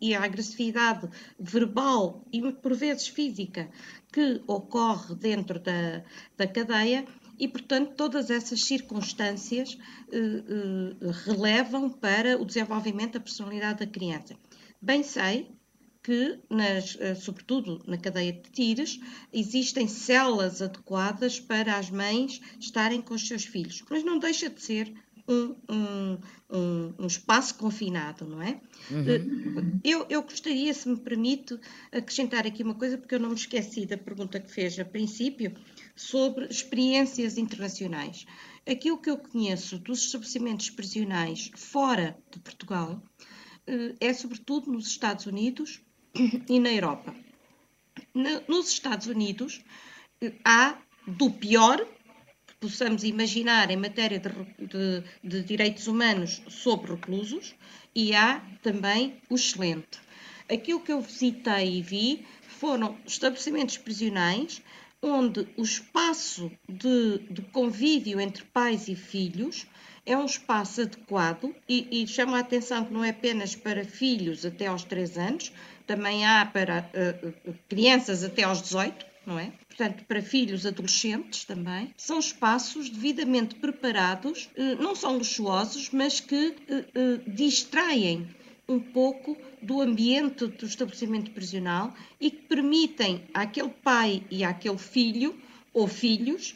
e 0.00 0.14
a 0.14 0.22
agressividade 0.22 1.08
verbal 1.38 2.24
e 2.32 2.52
por 2.52 2.74
vezes 2.74 3.08
física 3.08 3.70
que 4.12 4.42
ocorre 4.46 5.14
dentro 5.14 5.58
da, 5.58 6.02
da 6.36 6.46
cadeia 6.46 7.04
e, 7.38 7.48
portanto, 7.48 7.94
todas 7.96 8.30
essas 8.30 8.62
circunstâncias 8.64 9.78
eh, 10.12 10.18
eh, 10.18 11.10
relevam 11.24 11.88
para 11.88 12.38
o 12.38 12.44
desenvolvimento 12.44 13.14
da 13.14 13.20
personalidade 13.20 13.78
da 13.78 13.90
criança. 13.90 14.36
Bem 14.82 15.02
sei 15.02 15.48
que, 16.02 16.38
nas, 16.48 16.96
eh, 16.98 17.14
sobretudo 17.14 17.82
na 17.86 17.98
cadeia 17.98 18.32
de 18.32 18.50
tires, 18.50 18.98
existem 19.32 19.86
celas 19.86 20.62
adequadas 20.62 21.38
para 21.38 21.76
as 21.76 21.90
mães 21.90 22.40
estarem 22.58 23.02
com 23.02 23.14
os 23.14 23.28
seus 23.28 23.44
filhos, 23.44 23.84
mas 23.90 24.02
não 24.02 24.18
deixa 24.18 24.48
de 24.48 24.62
ser 24.62 24.94
um, 25.28 25.54
um, 25.68 26.18
um, 26.50 26.94
um 26.98 27.06
espaço 27.06 27.54
confinado, 27.54 28.26
não 28.26 28.42
é? 28.42 28.60
Uhum. 28.90 29.80
Eu, 29.84 30.06
eu 30.08 30.22
gostaria, 30.22 30.72
se 30.74 30.88
me 30.88 30.98
permite, 30.98 31.58
acrescentar 31.92 32.46
aqui 32.46 32.62
uma 32.62 32.74
coisa, 32.74 32.98
porque 32.98 33.14
eu 33.14 33.20
não 33.20 33.28
me 33.28 33.36
esqueci 33.36 33.86
da 33.86 33.96
pergunta 33.96 34.40
que 34.40 34.50
fez 34.50 34.78
a 34.78 34.84
princípio, 34.84 35.54
sobre 35.94 36.46
experiências 36.46 37.36
internacionais. 37.36 38.26
Aquilo 38.66 38.98
que 38.98 39.10
eu 39.10 39.18
conheço 39.18 39.78
dos 39.78 40.04
estabelecimentos 40.04 40.70
prisionais 40.70 41.50
fora 41.54 42.18
de 42.30 42.38
Portugal 42.40 43.02
eh, 43.66 43.94
é 44.00 44.12
sobretudo 44.12 44.72
nos 44.72 44.86
Estados 44.86 45.26
Unidos 45.26 45.82
e 46.48 46.58
na 46.58 46.72
Europa. 46.72 47.14
Nos 48.48 48.70
Estados 48.70 49.06
Unidos 49.06 49.62
eh, 50.20 50.32
há 50.44 50.76
do 51.06 51.30
pior 51.30 51.86
possamos 52.60 53.04
imaginar 53.04 53.70
em 53.70 53.76
matéria 53.76 54.18
de, 54.18 54.28
de, 54.66 55.02
de 55.24 55.42
direitos 55.42 55.86
humanos 55.86 56.42
sobre 56.48 56.92
reclusos 56.92 57.54
e 57.94 58.14
há 58.14 58.42
também 58.62 59.16
o 59.30 59.34
excelente. 59.34 59.98
Aquilo 60.48 60.80
que 60.80 60.92
eu 60.92 61.00
visitei 61.00 61.78
e 61.78 61.82
vi 61.82 62.26
foram 62.48 62.98
estabelecimentos 63.06 63.78
prisionais 63.78 64.62
onde 65.02 65.48
o 65.56 65.62
espaço 65.62 66.52
de, 66.68 67.18
de, 67.30 67.40
convívio 67.50 68.20
entre 68.20 68.44
pais 68.44 68.88
e 68.88 68.94
filhos 68.94 69.66
é 70.04 70.16
um 70.16 70.26
espaço 70.26 70.82
adequado 70.82 71.54
e, 71.66 72.02
e 72.02 72.06
chama 72.06 72.36
a 72.36 72.40
atenção 72.40 72.84
que 72.84 72.92
não 72.92 73.02
é 73.02 73.10
apenas 73.10 73.54
para 73.54 73.84
filhos 73.84 74.44
até 74.44 74.66
aos 74.66 74.84
3 74.84 75.16
anos, 75.16 75.52
também 75.90 76.24
há 76.24 76.46
para 76.46 76.88
uh, 76.94 77.54
crianças 77.68 78.22
até 78.22 78.44
aos 78.44 78.62
18, 78.62 79.04
não 79.26 79.36
é? 79.36 79.52
Portanto, 79.66 80.04
para 80.04 80.22
filhos 80.22 80.64
adolescentes 80.64 81.44
também, 81.44 81.92
são 81.96 82.20
espaços 82.20 82.88
devidamente 82.88 83.56
preparados, 83.56 84.48
eh, 84.54 84.76
não 84.76 84.94
são 84.94 85.16
luxuosos, 85.16 85.90
mas 85.90 86.20
que 86.20 86.54
eh, 86.68 87.20
distraem 87.26 88.28
um 88.68 88.78
pouco 88.78 89.36
do 89.60 89.80
ambiente 89.80 90.46
do 90.46 90.64
estabelecimento 90.64 91.32
prisional 91.32 91.92
e 92.20 92.30
que 92.30 92.42
permitem 92.42 93.24
àquele 93.34 93.70
pai 93.70 94.22
e 94.30 94.44
àquele 94.44 94.78
filho 94.78 95.34
ou 95.74 95.88
filhos 95.88 96.54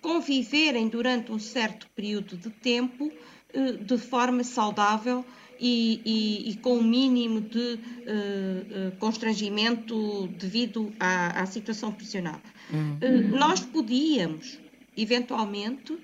conviverem 0.00 0.88
durante 0.88 1.30
um 1.30 1.38
certo 1.38 1.88
período 1.94 2.36
de 2.36 2.50
tempo 2.50 3.12
de 3.80 3.98
forma 3.98 4.44
saudável 4.44 5.24
e, 5.58 6.00
e, 6.04 6.50
e 6.50 6.56
com 6.56 6.74
o 6.74 6.78
um 6.78 6.82
mínimo 6.82 7.40
de 7.40 7.58
uh, 7.58 8.96
constrangimento 8.98 10.28
devido 10.38 10.92
à, 10.98 11.42
à 11.42 11.46
situação 11.46 11.92
prisional. 11.92 12.40
Uhum. 12.72 12.98
Uh, 13.02 13.36
nós 13.36 13.60
podíamos, 13.60 14.58
eventualmente, 14.96 15.96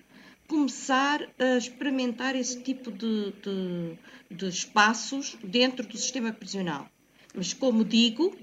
começar 0.46 1.22
a 1.38 1.56
experimentar 1.56 2.34
esse 2.34 2.60
tipo 2.60 2.90
de, 2.90 3.32
de, 3.42 3.96
de 4.30 4.48
espaços 4.48 5.38
dentro 5.44 5.86
do 5.86 5.96
sistema 5.96 6.32
prisional. 6.32 6.88
Mas, 7.34 7.52
como 7.52 7.84
digo, 7.84 8.36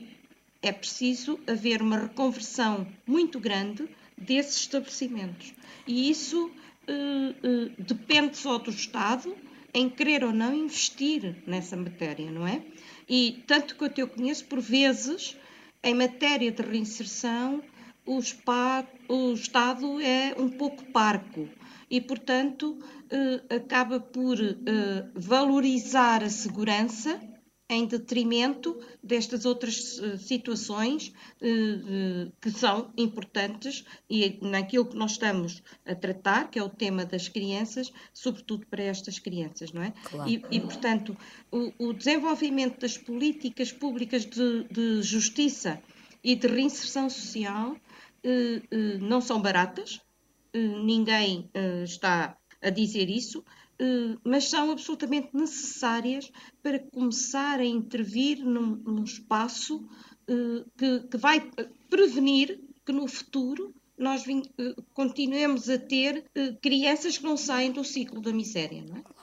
é 0.62 0.72
preciso 0.72 1.39
haver 1.45 1.82
uma 1.82 1.99
reconversão 1.99 2.88
muito 3.05 3.39
grande 3.39 3.88
desses 4.18 4.58
estabelecimentos. 4.62 5.53
E 5.86 6.10
isso 6.10 6.45
uh, 6.45 6.49
uh, 6.49 7.72
depende 7.78 8.38
só 8.38 8.58
do 8.58 8.70
Estado 8.70 9.36
em 9.78 9.88
querer 9.88 10.24
ou 10.24 10.34
não 10.34 10.56
investir 10.56 11.36
nessa 11.46 11.78
matéria, 11.78 12.32
não 12.32 12.48
é? 12.48 12.64
E 13.08 13.44
tanto 13.46 13.76
quanto 13.76 14.00
eu 14.00 14.08
conheço, 14.08 14.44
por 14.46 14.60
vezes, 14.60 15.38
em 15.84 15.94
matéria 15.94 16.52
de 16.52 16.64
reinserção, 16.64 17.62
o, 18.04 18.20
SPA, 18.20 18.88
o 19.08 19.34
Estado 19.34 20.02
é 20.02 20.34
um 20.36 20.50
pouco 20.50 20.84
parco 20.86 21.48
e, 21.92 22.02
portanto, 22.02 22.80
eh, 23.12 23.56
acaba 23.56 24.00
por 24.00 24.40
eh, 24.42 24.56
valorizar 25.14 26.24
a 26.24 26.30
segurança 26.30 27.22
em 27.70 27.86
detrimento 27.86 28.80
destas 29.03 29.45
outras 29.45 29.99
uh, 29.99 30.18
situações 30.18 31.13
uh, 31.41 32.28
uh, 32.28 32.32
que 32.41 32.49
são 32.49 32.93
importantes 32.97 33.84
e 34.09 34.39
naquilo 34.41 34.86
que 34.86 34.95
nós 34.95 35.11
estamos 35.11 35.61
a 35.86 35.93
tratar, 35.93 36.49
que 36.49 36.57
é 36.57 36.63
o 36.63 36.70
tema 36.70 37.05
das 37.05 37.28
crianças, 37.28 37.91
sobretudo 38.13 38.65
para 38.68 38.84
estas 38.84 39.20
crianças, 39.20 39.74
não 39.74 39.82
é? 39.82 39.93
Claro. 40.03 40.30
E, 40.30 40.41
e, 40.49 40.61
portanto, 40.61 41.18
o, 41.51 41.74
o, 41.78 41.93
desenvolvimento 41.93 42.80
das 42.80 42.97
políticas 42.97 43.72
públicas 43.72 44.26
de, 44.26 44.63
de 44.72 45.01
justiça 45.01 45.82
e 46.24 46.36
de 46.36 46.47
reinserção 46.47 47.09
social 47.09 47.76
não 48.99 49.22
são 49.22 49.41
baratas, 49.41 50.01
ninguém 50.53 51.49
está 51.86 52.36
a 52.61 52.70
dizer 52.70 53.09
isso, 53.09 53.39
eh, 53.39 53.66
mas 54.24 54.50
são 54.50 54.72
absolutamente 54.72 55.30
necessárias 55.34 56.32
para 56.64 56.80
começar 56.80 57.60
a 57.60 57.66
intervir 57.66 58.44
num, 58.44 58.76
num 58.78 59.04
espaço 59.04 59.88
eh, 60.28 60.66
que, 60.78 61.00
que, 61.08 61.18
vai 61.18 61.50
prevenir 61.90 62.60
que 62.86 62.92
no 62.92 63.08
futuro 63.08 63.74
nós 63.98 64.24
eh, 64.28 64.76
continuemos 64.94 65.70
a 65.70 65.78
ter 65.78 66.26
crianças 66.62 67.18
que 67.18 67.24
não 67.24 67.38
saem 67.38 67.72
do 67.72 67.84
ciclo 67.84 68.20
da 68.20 68.34
miséria, 68.34 68.84
não 68.88 68.98
é? 68.98 69.18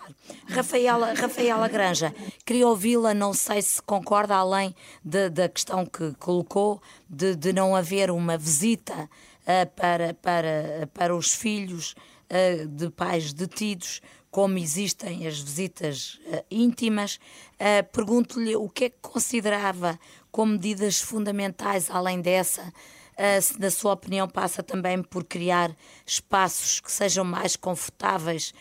Rafaela, 0.49 1.15
Rafaela 1.15 1.69
Granja, 1.69 2.15
queria 2.45 2.69
ouvi-la, 2.69 3.15
não 3.15 3.33
sei 3.33 3.63
se 3.63 3.81
concorda, 3.81 4.35
além 4.35 4.75
de, 5.05 5.31
da 5.31 5.49
questão 5.49 5.87
que 5.87 6.13
colocou, 6.19 6.83
de, 7.09 7.35
de 7.35 7.53
não 7.53 7.75
haver 7.75 8.11
uma 8.11 8.37
visita 8.37 8.95
uh, 9.03 9.71
para, 9.75 10.15
para, 10.15 10.89
para 10.93 11.17
os 11.17 11.33
filhos 11.33 11.95
uh, 12.31 12.67
de 12.69 12.91
pais 12.91 13.33
detidos, 13.33 14.01
como 14.35 14.59
existem 14.59 15.29
as 15.29 15.39
visitas 15.39 16.19
uh, 16.27 16.45
íntimas, 16.51 17.21
uh, 17.53 17.89
pergunto-lhe 17.93 18.57
o 18.57 18.69
que 18.69 18.87
é 18.87 18.91
que 18.91 18.97
considerava 19.01 19.97
como 20.33 20.55
medidas 20.55 21.01
fundamentais, 21.01 21.89
além 21.89 22.21
dessa, 22.21 22.63
uh, 22.63 23.41
se 23.41 23.61
na 23.61 23.71
sua 23.71 23.93
opinião 23.93 24.27
passa 24.27 24.61
também 24.61 25.01
por 25.05 25.23
criar 25.23 25.71
espaços 26.05 26.81
que 26.81 26.91
sejam 26.91 27.25
mais 27.25 27.55
confortáveis 27.55 28.53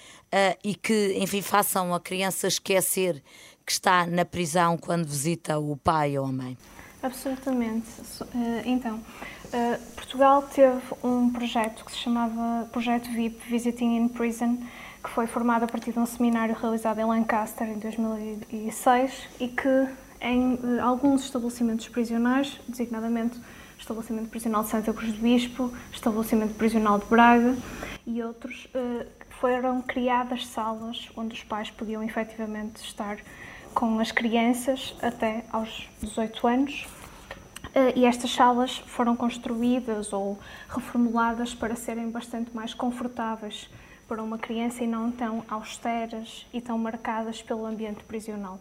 e 0.64 0.76
que, 0.76 1.16
enfim, 1.18 1.42
façam 1.42 1.94
a 1.94 2.00
criança 2.00 2.48
esquecer 2.48 3.24
que 3.66 3.72
está 3.72 4.06
na 4.06 4.26
prisão 4.26 4.78
quando 4.78 5.08
visita 5.08 5.60
o 5.60 5.78
pai 5.78 6.18
ou 6.18 6.26
a 6.26 6.32
mãe. 6.32 6.58
Absolutamente. 7.04 7.88
Então, 8.66 9.00
Portugal 9.96 10.42
teve 10.42 10.82
um 11.04 11.32
projeto 11.32 11.86
que 11.86 11.92
se 11.92 12.00
chamava 12.00 12.68
Projeto 12.72 13.12
VIP 13.12 13.48
Visiting 13.48 13.96
in 13.96 14.08
Prison, 14.08 14.58
que 15.04 15.10
foi 15.10 15.28
formado 15.28 15.64
a 15.66 15.68
partir 15.68 15.92
de 15.92 16.00
um 16.00 16.06
seminário 16.06 16.56
realizado 16.56 17.00
em 17.00 17.06
Lancaster 17.06 17.68
em 17.68 17.78
2006 17.78 19.28
e 19.40 19.50
que 19.50 19.88
em 20.22 20.58
eh, 20.64 20.80
alguns 20.80 21.26
estabelecimentos 21.26 21.90
prisionais, 21.90 22.58
designadamente 22.68 23.38
estabelecimento 23.78 24.30
prisional 24.30 24.64
de 24.64 24.70
Santa 24.70 24.94
Cruz 24.94 25.12
do 25.12 25.20
Bispo, 25.20 25.74
estabelecimento 25.92 26.54
prisional 26.56 26.98
de 26.98 27.06
Braga 27.06 27.54
e 28.08 28.24
outros, 28.24 28.70
eh, 28.74 29.06
foram 29.42 29.82
criadas 29.82 30.48
salas 30.48 31.10
onde 31.18 31.36
os 31.36 31.44
pais 31.44 31.70
podiam 31.70 32.02
efetivamente 32.02 32.78
estar 32.78 33.18
com 33.74 34.00
as 34.00 34.12
crianças 34.12 34.96
até 35.02 35.44
aos 35.52 35.90
18 36.02 36.48
anos. 36.48 36.88
Eh, 37.76 37.94
e 37.98 38.06
estas 38.06 38.32
salas 38.32 38.78
foram 38.88 39.18
construídas 39.18 40.14
ou 40.14 40.40
reformuladas 40.70 41.54
para 41.54 41.76
serem 41.76 42.10
bastante 42.10 42.56
mais 42.56 42.74
confortáveis 42.74 43.70
para 44.08 44.22
uma 44.22 44.38
criança 44.38 44.84
e 44.84 44.88
não 44.88 45.12
tão 45.12 45.44
austeras 45.48 46.46
e 46.54 46.62
tão 46.62 46.78
marcadas 46.78 47.42
pelo 47.42 47.66
ambiente 47.66 48.04
prisional. 48.04 48.60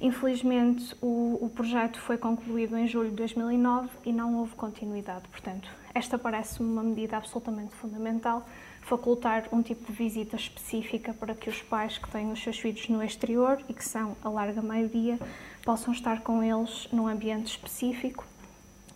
Infelizmente, 0.00 0.96
o, 1.02 1.38
o, 1.42 1.50
projeto 1.50 2.00
foi 2.00 2.16
concluído 2.16 2.74
em 2.76 2.88
julho 2.88 3.10
de 3.10 3.16
2009 3.16 3.90
e 4.06 4.12
não 4.12 4.36
houve 4.36 4.54
continuidade. 4.54 5.28
Portanto, 5.28 5.68
esta 5.94 6.16
parece-me 6.16 6.70
uma 6.70 6.82
medida 6.82 7.18
absolutamente 7.18 7.74
fundamental, 7.74 8.48
facultar 8.80 9.44
um 9.52 9.60
tipo 9.60 9.84
de 9.84 9.92
visita 9.92 10.36
específica 10.36 11.12
para 11.12 11.34
que 11.34 11.50
os 11.50 11.60
pais 11.60 11.98
que 11.98 12.10
têm 12.10 12.32
os 12.32 12.42
seus 12.42 12.58
filhos 12.58 12.88
no 12.88 13.02
exterior 13.02 13.62
e 13.68 13.74
que 13.74 13.84
são 13.84 14.16
a 14.24 14.30
larga 14.30 14.62
maioria 14.62 15.18
possam 15.62 15.92
estar 15.92 16.22
com 16.22 16.42
eles 16.42 16.88
num 16.90 17.06
ambiente 17.06 17.48
específico, 17.48 18.24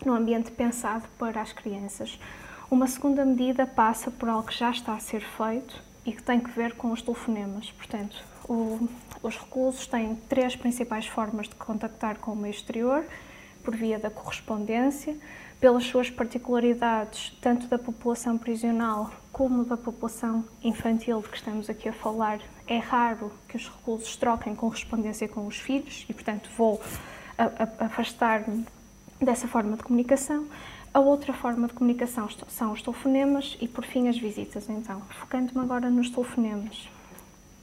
num 0.07 0.15
ambiente 0.15 0.51
pensado 0.51 1.05
para 1.19 1.43
as 1.43 1.53
crianças. 1.53 2.19
Uma 2.75 2.89
segunda 2.89 3.25
medida 3.25 3.69
passa 3.69 4.11
por 4.11 4.29
algo 4.29 4.49
que 4.49 4.59
já 4.59 4.69
está 4.69 4.95
a 4.95 4.99
ser 4.99 5.21
feito 5.21 5.81
e 6.05 6.11
que 6.11 6.21
tem 6.21 6.41
que 6.41 6.51
ver 6.51 6.75
com 6.75 6.91
os 6.91 7.01
telefonemas. 7.01 7.71
Portanto, 7.71 8.21
o, 8.49 8.89
os 9.23 9.37
reclusos 9.37 9.87
têm 9.87 10.17
três 10.29 10.57
principais 10.57 11.07
formas 11.07 11.49
de 11.49 11.55
contactar 11.55 12.17
com 12.19 12.33
o 12.33 12.37
meio 12.37 12.51
exterior, 12.51 13.05
por 13.63 13.77
via 13.77 13.97
da 13.97 14.11
correspondência, 14.11 15.17
pelas 15.61 15.85
suas 15.85 16.11
particularidades, 16.11 17.39
tanto 17.41 17.69
da 17.69 17.79
população 17.79 18.37
prisional 18.37 19.09
como 19.31 19.65
da 19.65 19.77
população 19.77 20.45
infantil 20.61 21.23
de 21.23 21.29
que 21.29 21.37
estamos 21.37 21.71
aqui 21.71 21.89
a 21.89 21.93
falar. 21.93 22.41
É 22.67 22.79
raro 22.79 23.31
que 23.49 23.57
os 23.57 23.69
reclusos 23.69 24.17
troquem 24.17 24.53
correspondência 24.53 25.29
com 25.29 25.47
os 25.47 25.59
filhos 25.59 26.05
e, 26.09 26.13
portanto, 26.13 26.51
vou 26.59 26.83
afastar-me 27.79 28.67
dessa 29.21 29.47
forma 29.47 29.77
de 29.77 29.85
comunicação. 29.85 30.49
A 30.95 31.01
outra 31.01 31.33
forma 31.33 31.67
de 31.67 31.75
comunicação 31.75 32.29
são 32.47 32.71
os 32.71 32.81
telefonemas 32.81 33.59
e, 33.61 33.67
por 33.67 33.85
fim, 33.85 34.07
as 34.07 34.17
visitas. 34.17 34.71
Então, 34.71 35.03
focando-me 35.11 35.59
agora 35.61 35.91
nos 35.91 36.09
telefonemas. 36.09 36.89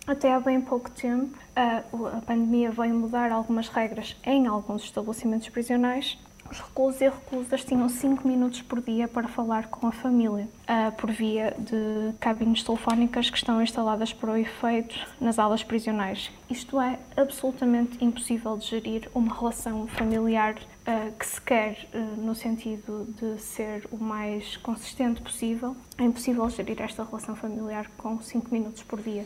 Até 0.05 0.33
há 0.33 0.39
bem 0.41 0.59
pouco 0.59 0.91
tempo, 0.91 1.33
a, 1.55 1.77
a 2.17 2.21
pandemia 2.21 2.71
veio 2.71 2.93
mudar 2.93 3.31
algumas 3.31 3.69
regras 3.69 4.17
em 4.25 4.47
alguns 4.47 4.83
estabelecimentos 4.83 5.47
prisionais 5.47 6.17
os 6.51 6.59
reclusos 6.59 6.99
e 6.99 7.05
reclusas 7.05 7.63
tinham 7.63 7.87
5 7.87 8.27
minutos 8.27 8.61
por 8.61 8.81
dia 8.81 9.07
para 9.07 9.29
falar 9.29 9.67
com 9.67 9.87
a 9.87 9.91
família, 9.93 10.49
por 10.97 11.09
via 11.09 11.55
de 11.57 12.13
cabines 12.19 12.61
telefónicas 12.61 13.29
que 13.29 13.37
estão 13.37 13.61
instaladas 13.61 14.11
para 14.11 14.31
o 14.31 14.35
efeito 14.35 14.93
nas 15.19 15.39
aulas 15.39 15.63
prisionais. 15.63 16.29
Isto 16.49 16.81
é 16.81 16.99
absolutamente 17.15 18.03
impossível 18.03 18.57
de 18.57 18.67
gerir 18.67 19.09
uma 19.15 19.33
relação 19.33 19.87
familiar 19.87 20.55
uh, 20.87 21.11
que 21.17 21.25
se 21.25 21.41
quer 21.41 21.87
uh, 21.93 22.21
no 22.21 22.35
sentido 22.35 23.07
de 23.19 23.41
ser 23.41 23.87
o 23.91 23.97
mais 23.97 24.57
consistente 24.57 25.21
possível. 25.21 25.75
É 25.97 26.03
impossível 26.03 26.49
gerir 26.49 26.81
esta 26.81 27.03
relação 27.03 27.35
familiar 27.35 27.89
com 27.97 28.21
5 28.21 28.47
minutos 28.51 28.83
por 28.83 29.01
dia. 29.01 29.25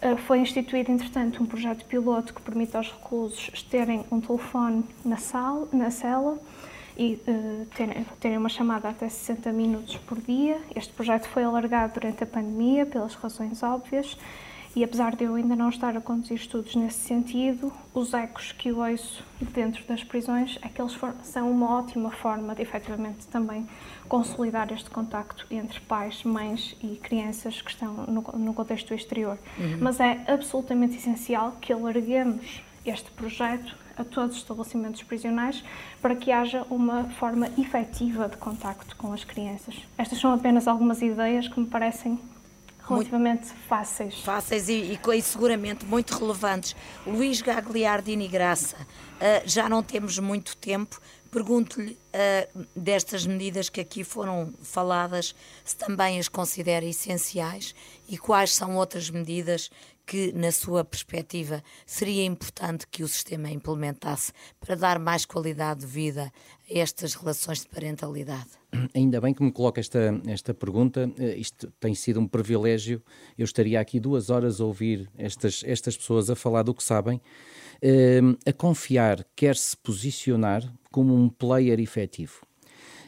Eh, 0.00 0.16
foi 0.16 0.38
instituído, 0.38 0.92
entretanto, 0.92 1.42
um 1.42 1.46
projeto 1.46 1.84
piloto 1.84 2.32
que 2.32 2.40
permite 2.40 2.76
aos 2.76 2.90
reclusos 2.92 3.62
terem 3.64 4.04
um 4.12 4.20
telefone 4.20 4.84
na, 5.04 5.16
sala, 5.16 5.68
na 5.72 5.90
cela 5.90 6.38
e 6.96 7.20
terem 8.20 8.38
uma 8.38 8.48
chamada 8.48 8.88
até 8.88 9.08
60 9.08 9.50
minutos 9.52 9.96
por 9.96 10.20
dia. 10.20 10.60
Este 10.74 10.92
projeto 10.92 11.28
foi 11.28 11.42
alargado 11.42 11.94
durante 11.94 12.22
a 12.22 12.26
pandemia, 12.26 12.86
pelas 12.86 13.14
razões 13.14 13.60
óbvias, 13.62 14.16
e 14.76 14.84
apesar 14.84 15.16
de 15.16 15.24
eu 15.24 15.34
ainda 15.34 15.56
não 15.56 15.68
estar 15.68 15.96
a 15.96 16.00
conduzir 16.00 16.36
estudos 16.36 16.74
nesse 16.76 17.00
sentido, 17.00 17.72
os 17.94 18.14
ecos 18.14 18.52
que 18.52 18.68
eu 18.68 18.78
ouço 18.78 19.24
dentro 19.40 19.84
das 19.84 20.04
prisões 20.04 20.58
é 20.62 20.68
que 20.68 20.80
eles 20.80 20.96
são 21.22 21.50
uma 21.50 21.78
ótima 21.78 22.10
forma 22.10 22.54
de 22.54 22.62
efetivamente 22.62 23.26
também 23.26 23.66
consolidar 24.08 24.72
este 24.72 24.90
contacto 24.90 25.46
entre 25.50 25.80
pais, 25.80 26.22
mães 26.24 26.76
e 26.82 26.96
crianças 26.96 27.60
que 27.60 27.70
estão 27.70 27.92
no, 28.06 28.22
no 28.38 28.54
contexto 28.54 28.94
exterior. 28.94 29.38
Uhum. 29.58 29.78
Mas 29.80 30.00
é 30.00 30.22
absolutamente 30.28 30.96
essencial 30.96 31.56
que 31.60 31.72
alarguemos 31.72 32.62
este 32.84 33.10
projeto 33.10 33.76
a 33.96 34.04
todos 34.04 34.36
os 34.36 34.42
estabelecimentos 34.42 35.02
prisionais 35.02 35.62
para 36.00 36.14
que 36.14 36.30
haja 36.30 36.64
uma 36.70 37.04
forma 37.04 37.48
efetiva 37.58 38.28
de 38.28 38.36
contacto 38.36 38.94
com 38.96 39.12
as 39.12 39.24
crianças. 39.24 39.74
Estas 39.96 40.18
são 40.18 40.32
apenas 40.32 40.68
algumas 40.68 41.02
ideias 41.02 41.48
que 41.48 41.58
me 41.58 41.66
parecem 41.66 42.18
relativamente 42.88 43.46
muito 43.46 43.68
fáceis. 43.68 44.14
Fáceis 44.20 44.68
e, 44.68 44.72
e, 44.72 45.16
e, 45.16 45.22
seguramente 45.22 45.84
muito 45.84 46.16
relevantes. 46.16 46.74
Luís 47.06 47.40
Gagliardini 47.40 48.28
Graça, 48.28 48.76
uh, 48.76 49.46
já 49.46 49.68
não 49.68 49.82
temos 49.82 50.18
muito 50.18 50.56
tempo. 50.56 51.00
Pergunto-lhe 51.30 51.92
uh, 51.92 52.66
destas 52.74 53.26
medidas 53.26 53.68
que 53.68 53.80
aqui 53.80 54.02
foram 54.02 54.52
faladas, 54.62 55.34
se 55.64 55.76
também 55.76 56.18
as 56.18 56.28
considera 56.28 56.84
essenciais 56.84 57.74
e 58.08 58.16
quais 58.16 58.54
são 58.54 58.76
outras 58.76 59.10
medidas 59.10 59.70
que, 60.08 60.32
na 60.32 60.50
sua 60.50 60.82
perspectiva, 60.82 61.62
seria 61.84 62.24
importante 62.24 62.86
que 62.88 63.04
o 63.04 63.08
sistema 63.08 63.50
implementasse 63.50 64.32
para 64.58 64.74
dar 64.74 64.98
mais 64.98 65.26
qualidade 65.26 65.80
de 65.80 65.86
vida 65.86 66.32
a 66.70 66.78
estas 66.78 67.14
relações 67.14 67.60
de 67.60 67.68
parentalidade? 67.68 68.48
Ainda 68.94 69.20
bem 69.20 69.34
que 69.34 69.42
me 69.42 69.52
coloca 69.52 69.80
esta, 69.80 70.18
esta 70.26 70.54
pergunta. 70.54 71.12
Eh, 71.18 71.36
isto 71.36 71.70
tem 71.78 71.94
sido 71.94 72.20
um 72.20 72.26
privilégio. 72.26 73.02
Eu 73.36 73.44
estaria 73.44 73.78
aqui 73.78 74.00
duas 74.00 74.30
horas 74.30 74.62
a 74.62 74.64
ouvir 74.64 75.10
estas, 75.18 75.62
estas 75.66 75.94
pessoas 75.94 76.30
a 76.30 76.34
falar 76.34 76.62
do 76.62 76.72
que 76.72 76.82
sabem, 76.82 77.20
eh, 77.82 78.20
a 78.46 78.52
confiar, 78.52 79.26
quer 79.36 79.56
se 79.56 79.76
posicionar 79.76 80.62
como 80.90 81.14
um 81.14 81.28
player 81.28 81.78
efetivo. 81.78 82.40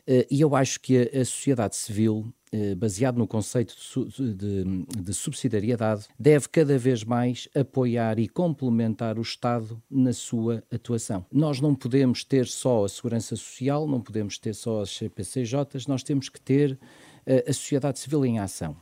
Eh, 0.06 0.26
e 0.30 0.40
eu 0.40 0.54
acho 0.54 0.80
que 0.80 0.98
a, 1.14 1.24
sociedade 1.24 1.76
civil 1.76 2.30
baseado 2.76 3.16
no 3.16 3.28
conceito 3.28 3.74
de, 4.18 4.34
de, 4.34 4.86
de, 5.02 5.14
subsidiariedade, 5.14 6.06
deve 6.18 6.48
cada 6.48 6.76
vez 6.76 7.04
mais 7.04 7.48
apoiar 7.54 8.18
e 8.18 8.28
complementar 8.28 9.18
o 9.18 9.22
Estado 9.22 9.80
na 9.88 10.12
sua 10.12 10.62
atuação. 10.72 11.24
Nós 11.32 11.60
não 11.60 11.74
podemos 11.74 12.24
ter 12.24 12.46
só 12.46 12.84
a 12.84 12.88
segurança 12.88 13.36
social, 13.36 13.86
não 13.86 14.00
podemos 14.00 14.36
ter 14.36 14.54
só 14.54 14.82
as 14.82 14.90
CPCJs, 14.90 15.86
nós 15.86 16.02
temos 16.02 16.28
que 16.28 16.40
ter 16.40 16.72
uh, 16.72 17.48
a 17.48 17.52
sociedade 17.52 18.00
civil 18.00 18.24
em 18.24 18.40
ação. 18.40 18.76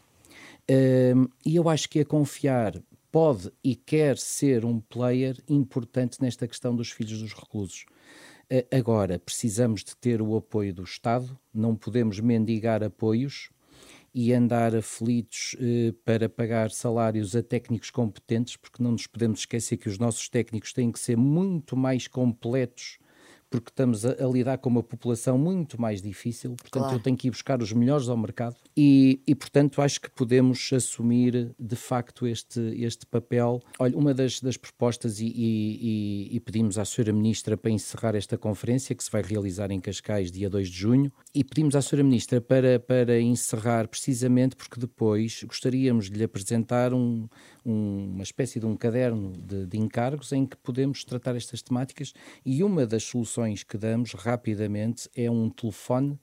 Uh, 0.71 1.31
e 1.45 1.57
eu 1.57 1.69
acho 1.69 1.91
que 1.91 2.01
a 2.01 2.05
confiar 2.07 2.83
pode 3.13 3.51
e 3.63 3.75
quer 3.75 4.17
ser 4.17 4.65
um 4.65 4.81
player 4.81 5.37
importante 5.47 6.23
nesta 6.23 6.49
questão 6.49 6.75
dos 6.75 6.91
filhos 6.91 7.21
dos 7.21 7.35
reclusos. 7.35 7.85
Agora, 8.71 9.19
precisamos 9.19 9.85
de 9.85 9.95
ter 9.95 10.23
o 10.23 10.35
apoio 10.35 10.73
do 10.73 10.83
Estado, 10.83 11.39
não 11.53 11.77
podemos 11.77 12.19
mendigar 12.19 12.83
apoios 12.83 13.51
e 14.21 14.33
andar 14.33 14.75
aflitos 14.75 15.55
eh, 15.61 15.95
para 16.05 16.29
pagar 16.29 16.73
salários 16.73 17.37
a 17.37 17.43
técnicos 17.43 17.89
competentes, 17.89 18.57
porque 18.57 18.83
não 18.83 18.91
nos 18.91 19.07
podemos 19.07 19.39
esquecer 19.39 19.77
que 19.77 19.89
os 19.89 19.97
nossos 19.97 20.29
técnicos 20.29 20.73
têm 20.73 20.91
que 20.91 20.99
ser 20.99 21.17
muito 21.17 21.77
mais 21.77 22.09
completos 22.09 22.99
porque 23.51 23.71
estamos 23.71 24.05
a, 24.05 24.13
a, 24.13 24.27
lidar 24.27 24.59
com 24.59 24.69
uma 24.69 24.83
população 24.83 25.39
muito 25.39 25.81
mais 25.81 26.03
difícil, 26.03 26.55
portanto 26.57 26.83
claro. 26.83 26.97
eu 26.97 27.03
tenho 27.03 27.17
que 27.17 27.29
ir 27.29 27.31
buscar 27.31 27.63
os 27.63 27.73
melhores 27.73 28.09
ao 28.09 28.17
mercado 28.17 28.57
e, 28.77 29.23
e, 29.27 29.35
portanto 29.35 29.81
acho 29.81 30.01
que 30.01 30.11
podemos 30.11 30.71
assumir 30.73 31.55
de 31.59 31.77
facto 31.77 32.27
este, 32.27 32.61
este 32.83 33.07
papel. 33.07 33.61
Olha, 33.79 33.97
uma 33.97 34.13
das, 34.13 34.41
das 34.41 34.57
propostas 34.57 35.21
e, 35.21 35.27
e, 35.27 36.29
e, 36.37 36.41
pedimos 36.41 36.79
à 36.79 36.83
Sra. 36.83 37.13
Ministra 37.13 37.57
para 37.57 37.71
encerrar 37.71 38.15
esta 38.15 38.37
conferência 38.37 38.95
que 38.95 39.03
se 39.03 39.11
vai 39.11 39.23
realizar 39.23 39.71
em 39.71 39.81
Cascais 39.81 40.31
dia 40.31 40.49
2 40.49 40.69
de 40.69 40.77
junho 40.77 41.13
e 41.35 41.43
pedimos 41.43 41.75
à 41.75 41.81
Sra. 41.81 42.03
Ministra 42.03 42.41
para, 42.41 42.79
para 42.79 43.21
encerrar 43.21 43.89
precisamente 43.89 44.55
porque 44.55 44.79
depois 44.79 45.43
gostaríamos 45.45 46.11
de 46.11 46.19
lhe 46.19 46.25
apresentar 46.25 46.93
um, 46.93 47.29
um, 47.71 48.13
uma 48.15 48.23
espécie 48.23 48.59
de 48.59 48.67
um 48.67 48.77
caderno 48.77 49.33
de, 49.33 49.67
de 49.67 49.79
encargos 49.79 50.33
em 50.33 50.47
que 50.47 50.57
podemos 50.57 51.05
tratar 51.05 51.37
estas 51.37 51.63
temáticas 51.63 52.13
e 52.45 52.63
uma 52.63 52.87
das 52.87 53.05
soluções 53.05 53.63
que 53.63 53.77
damos 53.77 54.15
rapidamente 54.15 55.09
é 55.15 55.31
um 55.31 55.51
telefone 55.51 56.19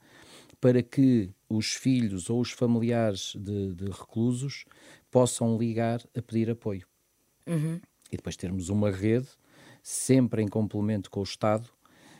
para 0.60 0.82
que 0.82 1.30
os 1.48 1.74
filhos 1.74 2.30
ou 2.30 2.42
os 2.42 2.52
familiares 2.52 3.34
de, 3.36 3.74
de 3.74 3.86
reclusos 3.86 4.66
possam 5.12 5.58
ligar 5.58 6.02
a 6.18 6.22
pedir 6.22 6.50
apoio. 6.50 6.88
Uhum. 7.48 7.80
E 8.12 8.18
depois 8.18 8.36
termos 8.36 8.70
uma 8.70 8.90
rede, 8.90 9.28
sempre 9.84 10.42
em 10.42 10.48
complemento 10.48 11.12
com 11.12 11.20
o 11.20 11.24
Estado, 11.24 11.70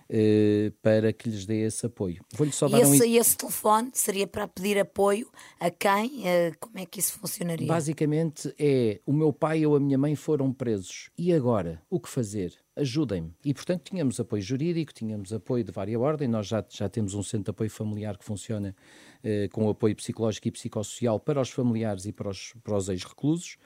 eh, 0.10 0.72
para 0.82 1.12
que 1.12 1.30
lhes 1.30 1.46
dê 1.46 1.66
esse 1.66 1.86
apoio. 1.86 2.24
Vou-lhe 2.34 2.52
só 2.52 2.68
dar 2.68 2.78
e 2.78 2.82
esse, 2.82 3.04
um... 3.04 3.16
esse 3.20 3.38
telefone 3.38 3.90
seria 3.94 4.28
para 4.28 4.48
pedir 4.48 4.78
apoio 4.80 5.28
a 5.60 5.70
quem? 5.70 6.22
Uh, 6.22 6.56
como 6.60 6.78
é 6.78 6.86
que 6.86 7.00
isso 7.00 7.14
funcionaria? 7.14 7.68
Basicamente 7.68 8.54
é 8.60 9.02
o 9.06 9.12
meu 9.12 9.34
pai 9.34 9.66
ou 9.66 9.76
a 9.76 9.80
minha 9.80 9.98
mãe 9.98 10.16
foram 10.16 10.54
presos. 10.54 11.10
E 11.18 11.34
agora? 11.34 11.82
O 11.90 12.00
que 12.00 12.08
fazer? 12.08 12.54
Ajudem-me. 12.76 13.34
E, 13.44 13.54
portanto, 13.54 13.84
tínhamos 13.90 14.20
apoio 14.20 14.42
jurídico, 14.42 14.94
tínhamos 14.94 15.32
apoio 15.32 15.64
de 15.64 15.72
várias 15.72 16.00
ordens. 16.00 16.30
Nós 16.30 16.48
já, 16.48 16.64
já 16.70 16.90
temos 16.90 17.14
um 17.14 17.24
centro 17.24 17.46
de 17.46 17.52
apoio 17.52 17.70
familiar 17.70 18.18
que 18.18 18.26
funciona 18.26 18.76
uh, 19.24 19.50
com 19.52 19.70
apoio 19.70 19.96
psicológico 19.96 20.48
e 20.48 20.52
psicossocial 20.52 21.20
para 21.20 21.42
os 21.42 21.50
familiares 21.50 22.06
e 22.06 22.12
para 22.12 22.30
os, 22.30 22.54
para 22.64 22.76
os 22.76 22.90
ex-reclusos 22.90 23.58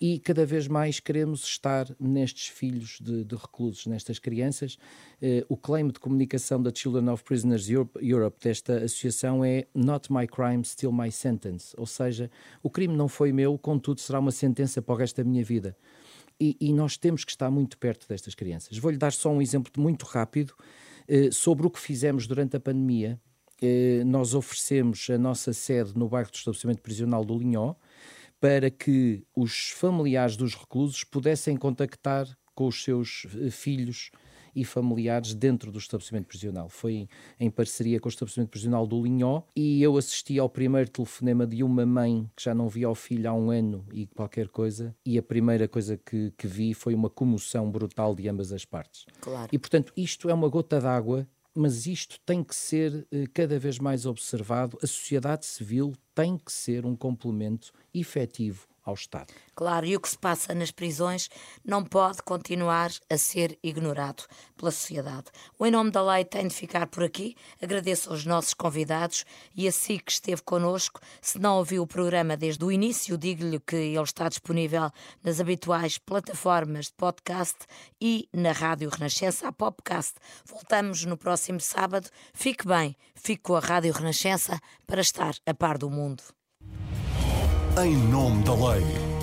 e 0.00 0.18
cada 0.18 0.44
vez 0.44 0.66
mais 0.66 1.00
queremos 1.00 1.44
estar 1.44 1.86
nestes 2.00 2.48
filhos 2.48 2.98
de, 3.00 3.24
de 3.24 3.34
reclusos, 3.34 3.86
nestas 3.86 4.18
crianças. 4.18 4.76
Uh, 5.22 5.44
o 5.48 5.56
claim 5.56 5.88
de 5.88 5.98
comunicação 5.98 6.62
da 6.62 6.72
Children 6.74 7.10
of 7.10 7.22
Prisoners 7.24 7.68
Europe, 7.68 7.98
Europe 8.00 8.36
desta 8.42 8.76
associação 8.78 9.44
é 9.44 9.66
Not 9.74 10.12
my 10.12 10.26
crime, 10.26 10.64
still 10.64 10.92
my 10.92 11.10
sentence, 11.10 11.74
ou 11.78 11.86
seja, 11.86 12.30
o 12.62 12.70
crime 12.70 12.96
não 12.96 13.08
foi 13.08 13.32
meu, 13.32 13.56
contudo 13.58 14.00
será 14.00 14.18
uma 14.18 14.32
sentença 14.32 14.82
para 14.82 14.94
o 14.94 14.96
resto 14.96 15.22
da 15.22 15.24
minha 15.24 15.44
vida. 15.44 15.76
E, 16.40 16.56
e 16.60 16.72
nós 16.72 16.96
temos 16.96 17.24
que 17.24 17.30
estar 17.30 17.50
muito 17.50 17.78
perto 17.78 18.08
destas 18.08 18.34
crianças. 18.34 18.76
Vou-lhe 18.76 18.98
dar 18.98 19.12
só 19.12 19.30
um 19.30 19.40
exemplo 19.40 19.72
muito 19.80 20.04
rápido 20.04 20.52
uh, 21.08 21.32
sobre 21.32 21.66
o 21.66 21.70
que 21.70 21.78
fizemos 21.78 22.26
durante 22.26 22.56
a 22.56 22.60
pandemia. 22.60 23.20
Uh, 23.62 24.04
nós 24.04 24.34
oferecemos 24.34 25.08
a 25.08 25.16
nossa 25.16 25.52
sede 25.52 25.96
no 25.96 26.08
bairro 26.08 26.30
do 26.30 26.34
estabelecimento 26.34 26.82
prisional 26.82 27.24
do 27.24 27.38
Linhó, 27.38 27.76
para 28.40 28.70
que 28.70 29.24
os 29.34 29.70
familiares 29.70 30.36
dos 30.36 30.54
reclusos 30.54 31.04
pudessem 31.04 31.56
contactar 31.56 32.26
com 32.54 32.66
os 32.66 32.82
seus 32.82 33.26
eh, 33.34 33.50
filhos 33.50 34.10
e 34.54 34.64
familiares 34.64 35.34
dentro 35.34 35.72
do 35.72 35.78
estabelecimento 35.78 36.26
prisional. 36.26 36.68
Foi 36.68 37.08
em 37.40 37.50
parceria 37.50 37.98
com 37.98 38.08
o 38.08 38.10
estabelecimento 38.10 38.50
prisional 38.50 38.86
do 38.86 39.02
Linhó 39.02 39.42
e 39.56 39.82
eu 39.82 39.96
assisti 39.96 40.38
ao 40.38 40.48
primeiro 40.48 40.88
telefonema 40.88 41.46
de 41.46 41.62
uma 41.62 41.84
mãe 41.84 42.30
que 42.36 42.44
já 42.44 42.54
não 42.54 42.68
via 42.68 42.88
o 42.88 42.94
filho 42.94 43.28
há 43.28 43.32
um 43.32 43.50
ano 43.50 43.84
e 43.92 44.06
qualquer 44.06 44.48
coisa, 44.48 44.94
e 45.04 45.18
a 45.18 45.22
primeira 45.22 45.66
coisa 45.66 45.96
que, 45.96 46.32
que 46.38 46.46
vi 46.46 46.72
foi 46.72 46.94
uma 46.94 47.10
comoção 47.10 47.70
brutal 47.70 48.14
de 48.14 48.28
ambas 48.28 48.52
as 48.52 48.64
partes. 48.64 49.06
Claro. 49.20 49.48
E 49.50 49.58
portanto, 49.58 49.92
isto 49.96 50.30
é 50.30 50.34
uma 50.34 50.48
gota 50.48 50.80
d'água 50.80 51.26
mas 51.56 51.86
isto 51.86 52.18
tem 52.26 52.42
que 52.42 52.54
ser 52.54 53.06
eh, 53.12 53.26
cada 53.32 53.58
vez 53.60 53.78
mais 53.78 54.06
observado. 54.06 54.76
A 54.82 54.88
sociedade 54.88 55.46
civil 55.46 55.92
tem 56.14 56.38
que 56.38 56.52
ser 56.52 56.86
um 56.86 56.94
complemento 56.94 57.72
efetivo 57.92 58.66
ao 58.84 58.94
Estado. 58.94 59.32
Claro, 59.54 59.86
e 59.86 59.96
o 59.96 60.00
que 60.00 60.08
se 60.08 60.18
passa 60.18 60.54
nas 60.54 60.70
prisões 60.70 61.28
não 61.64 61.84
pode 61.84 62.22
continuar 62.22 62.90
a 63.08 63.16
ser 63.16 63.58
ignorado 63.62 64.24
pela 64.56 64.70
sociedade. 64.70 65.26
O 65.58 65.66
Em 65.66 65.70
Nome 65.70 65.90
da 65.90 66.02
Lei 66.02 66.24
tem 66.24 66.46
de 66.48 66.54
ficar 66.54 66.86
por 66.86 67.02
aqui. 67.02 67.34
Agradeço 67.62 68.10
aos 68.10 68.24
nossos 68.24 68.54
convidados 68.54 69.24
e 69.54 69.66
a 69.66 69.72
si 69.72 69.98
que 69.98 70.12
esteve 70.12 70.42
connosco. 70.42 71.00
Se 71.22 71.38
não 71.38 71.58
ouviu 71.58 71.82
o 71.82 71.86
programa 71.86 72.36
desde 72.36 72.64
o 72.64 72.72
início, 72.72 73.16
digo-lhe 73.16 73.60
que 73.60 73.76
ele 73.76 74.02
está 74.02 74.28
disponível 74.28 74.90
nas 75.22 75.40
habituais 75.40 75.98
plataformas 75.98 76.86
de 76.86 76.92
podcast 76.92 77.58
e 78.00 78.28
na 78.32 78.52
Rádio 78.52 78.90
Renascença, 78.90 79.48
a 79.48 79.52
Popcast. 79.52 80.14
Voltamos 80.44 81.04
no 81.04 81.16
próximo 81.16 81.60
sábado. 81.60 82.08
Fique 82.32 82.66
bem, 82.66 82.96
fique 83.14 83.42
com 83.42 83.56
a 83.56 83.60
Rádio 83.60 83.92
Renascença 83.92 84.60
para 84.86 85.00
estar 85.00 85.34
a 85.46 85.54
par 85.54 85.78
do 85.78 85.90
mundo 85.90 86.22
em 87.76 87.96
nome 87.96 88.42
da 88.44 88.54
lei. 88.54 89.13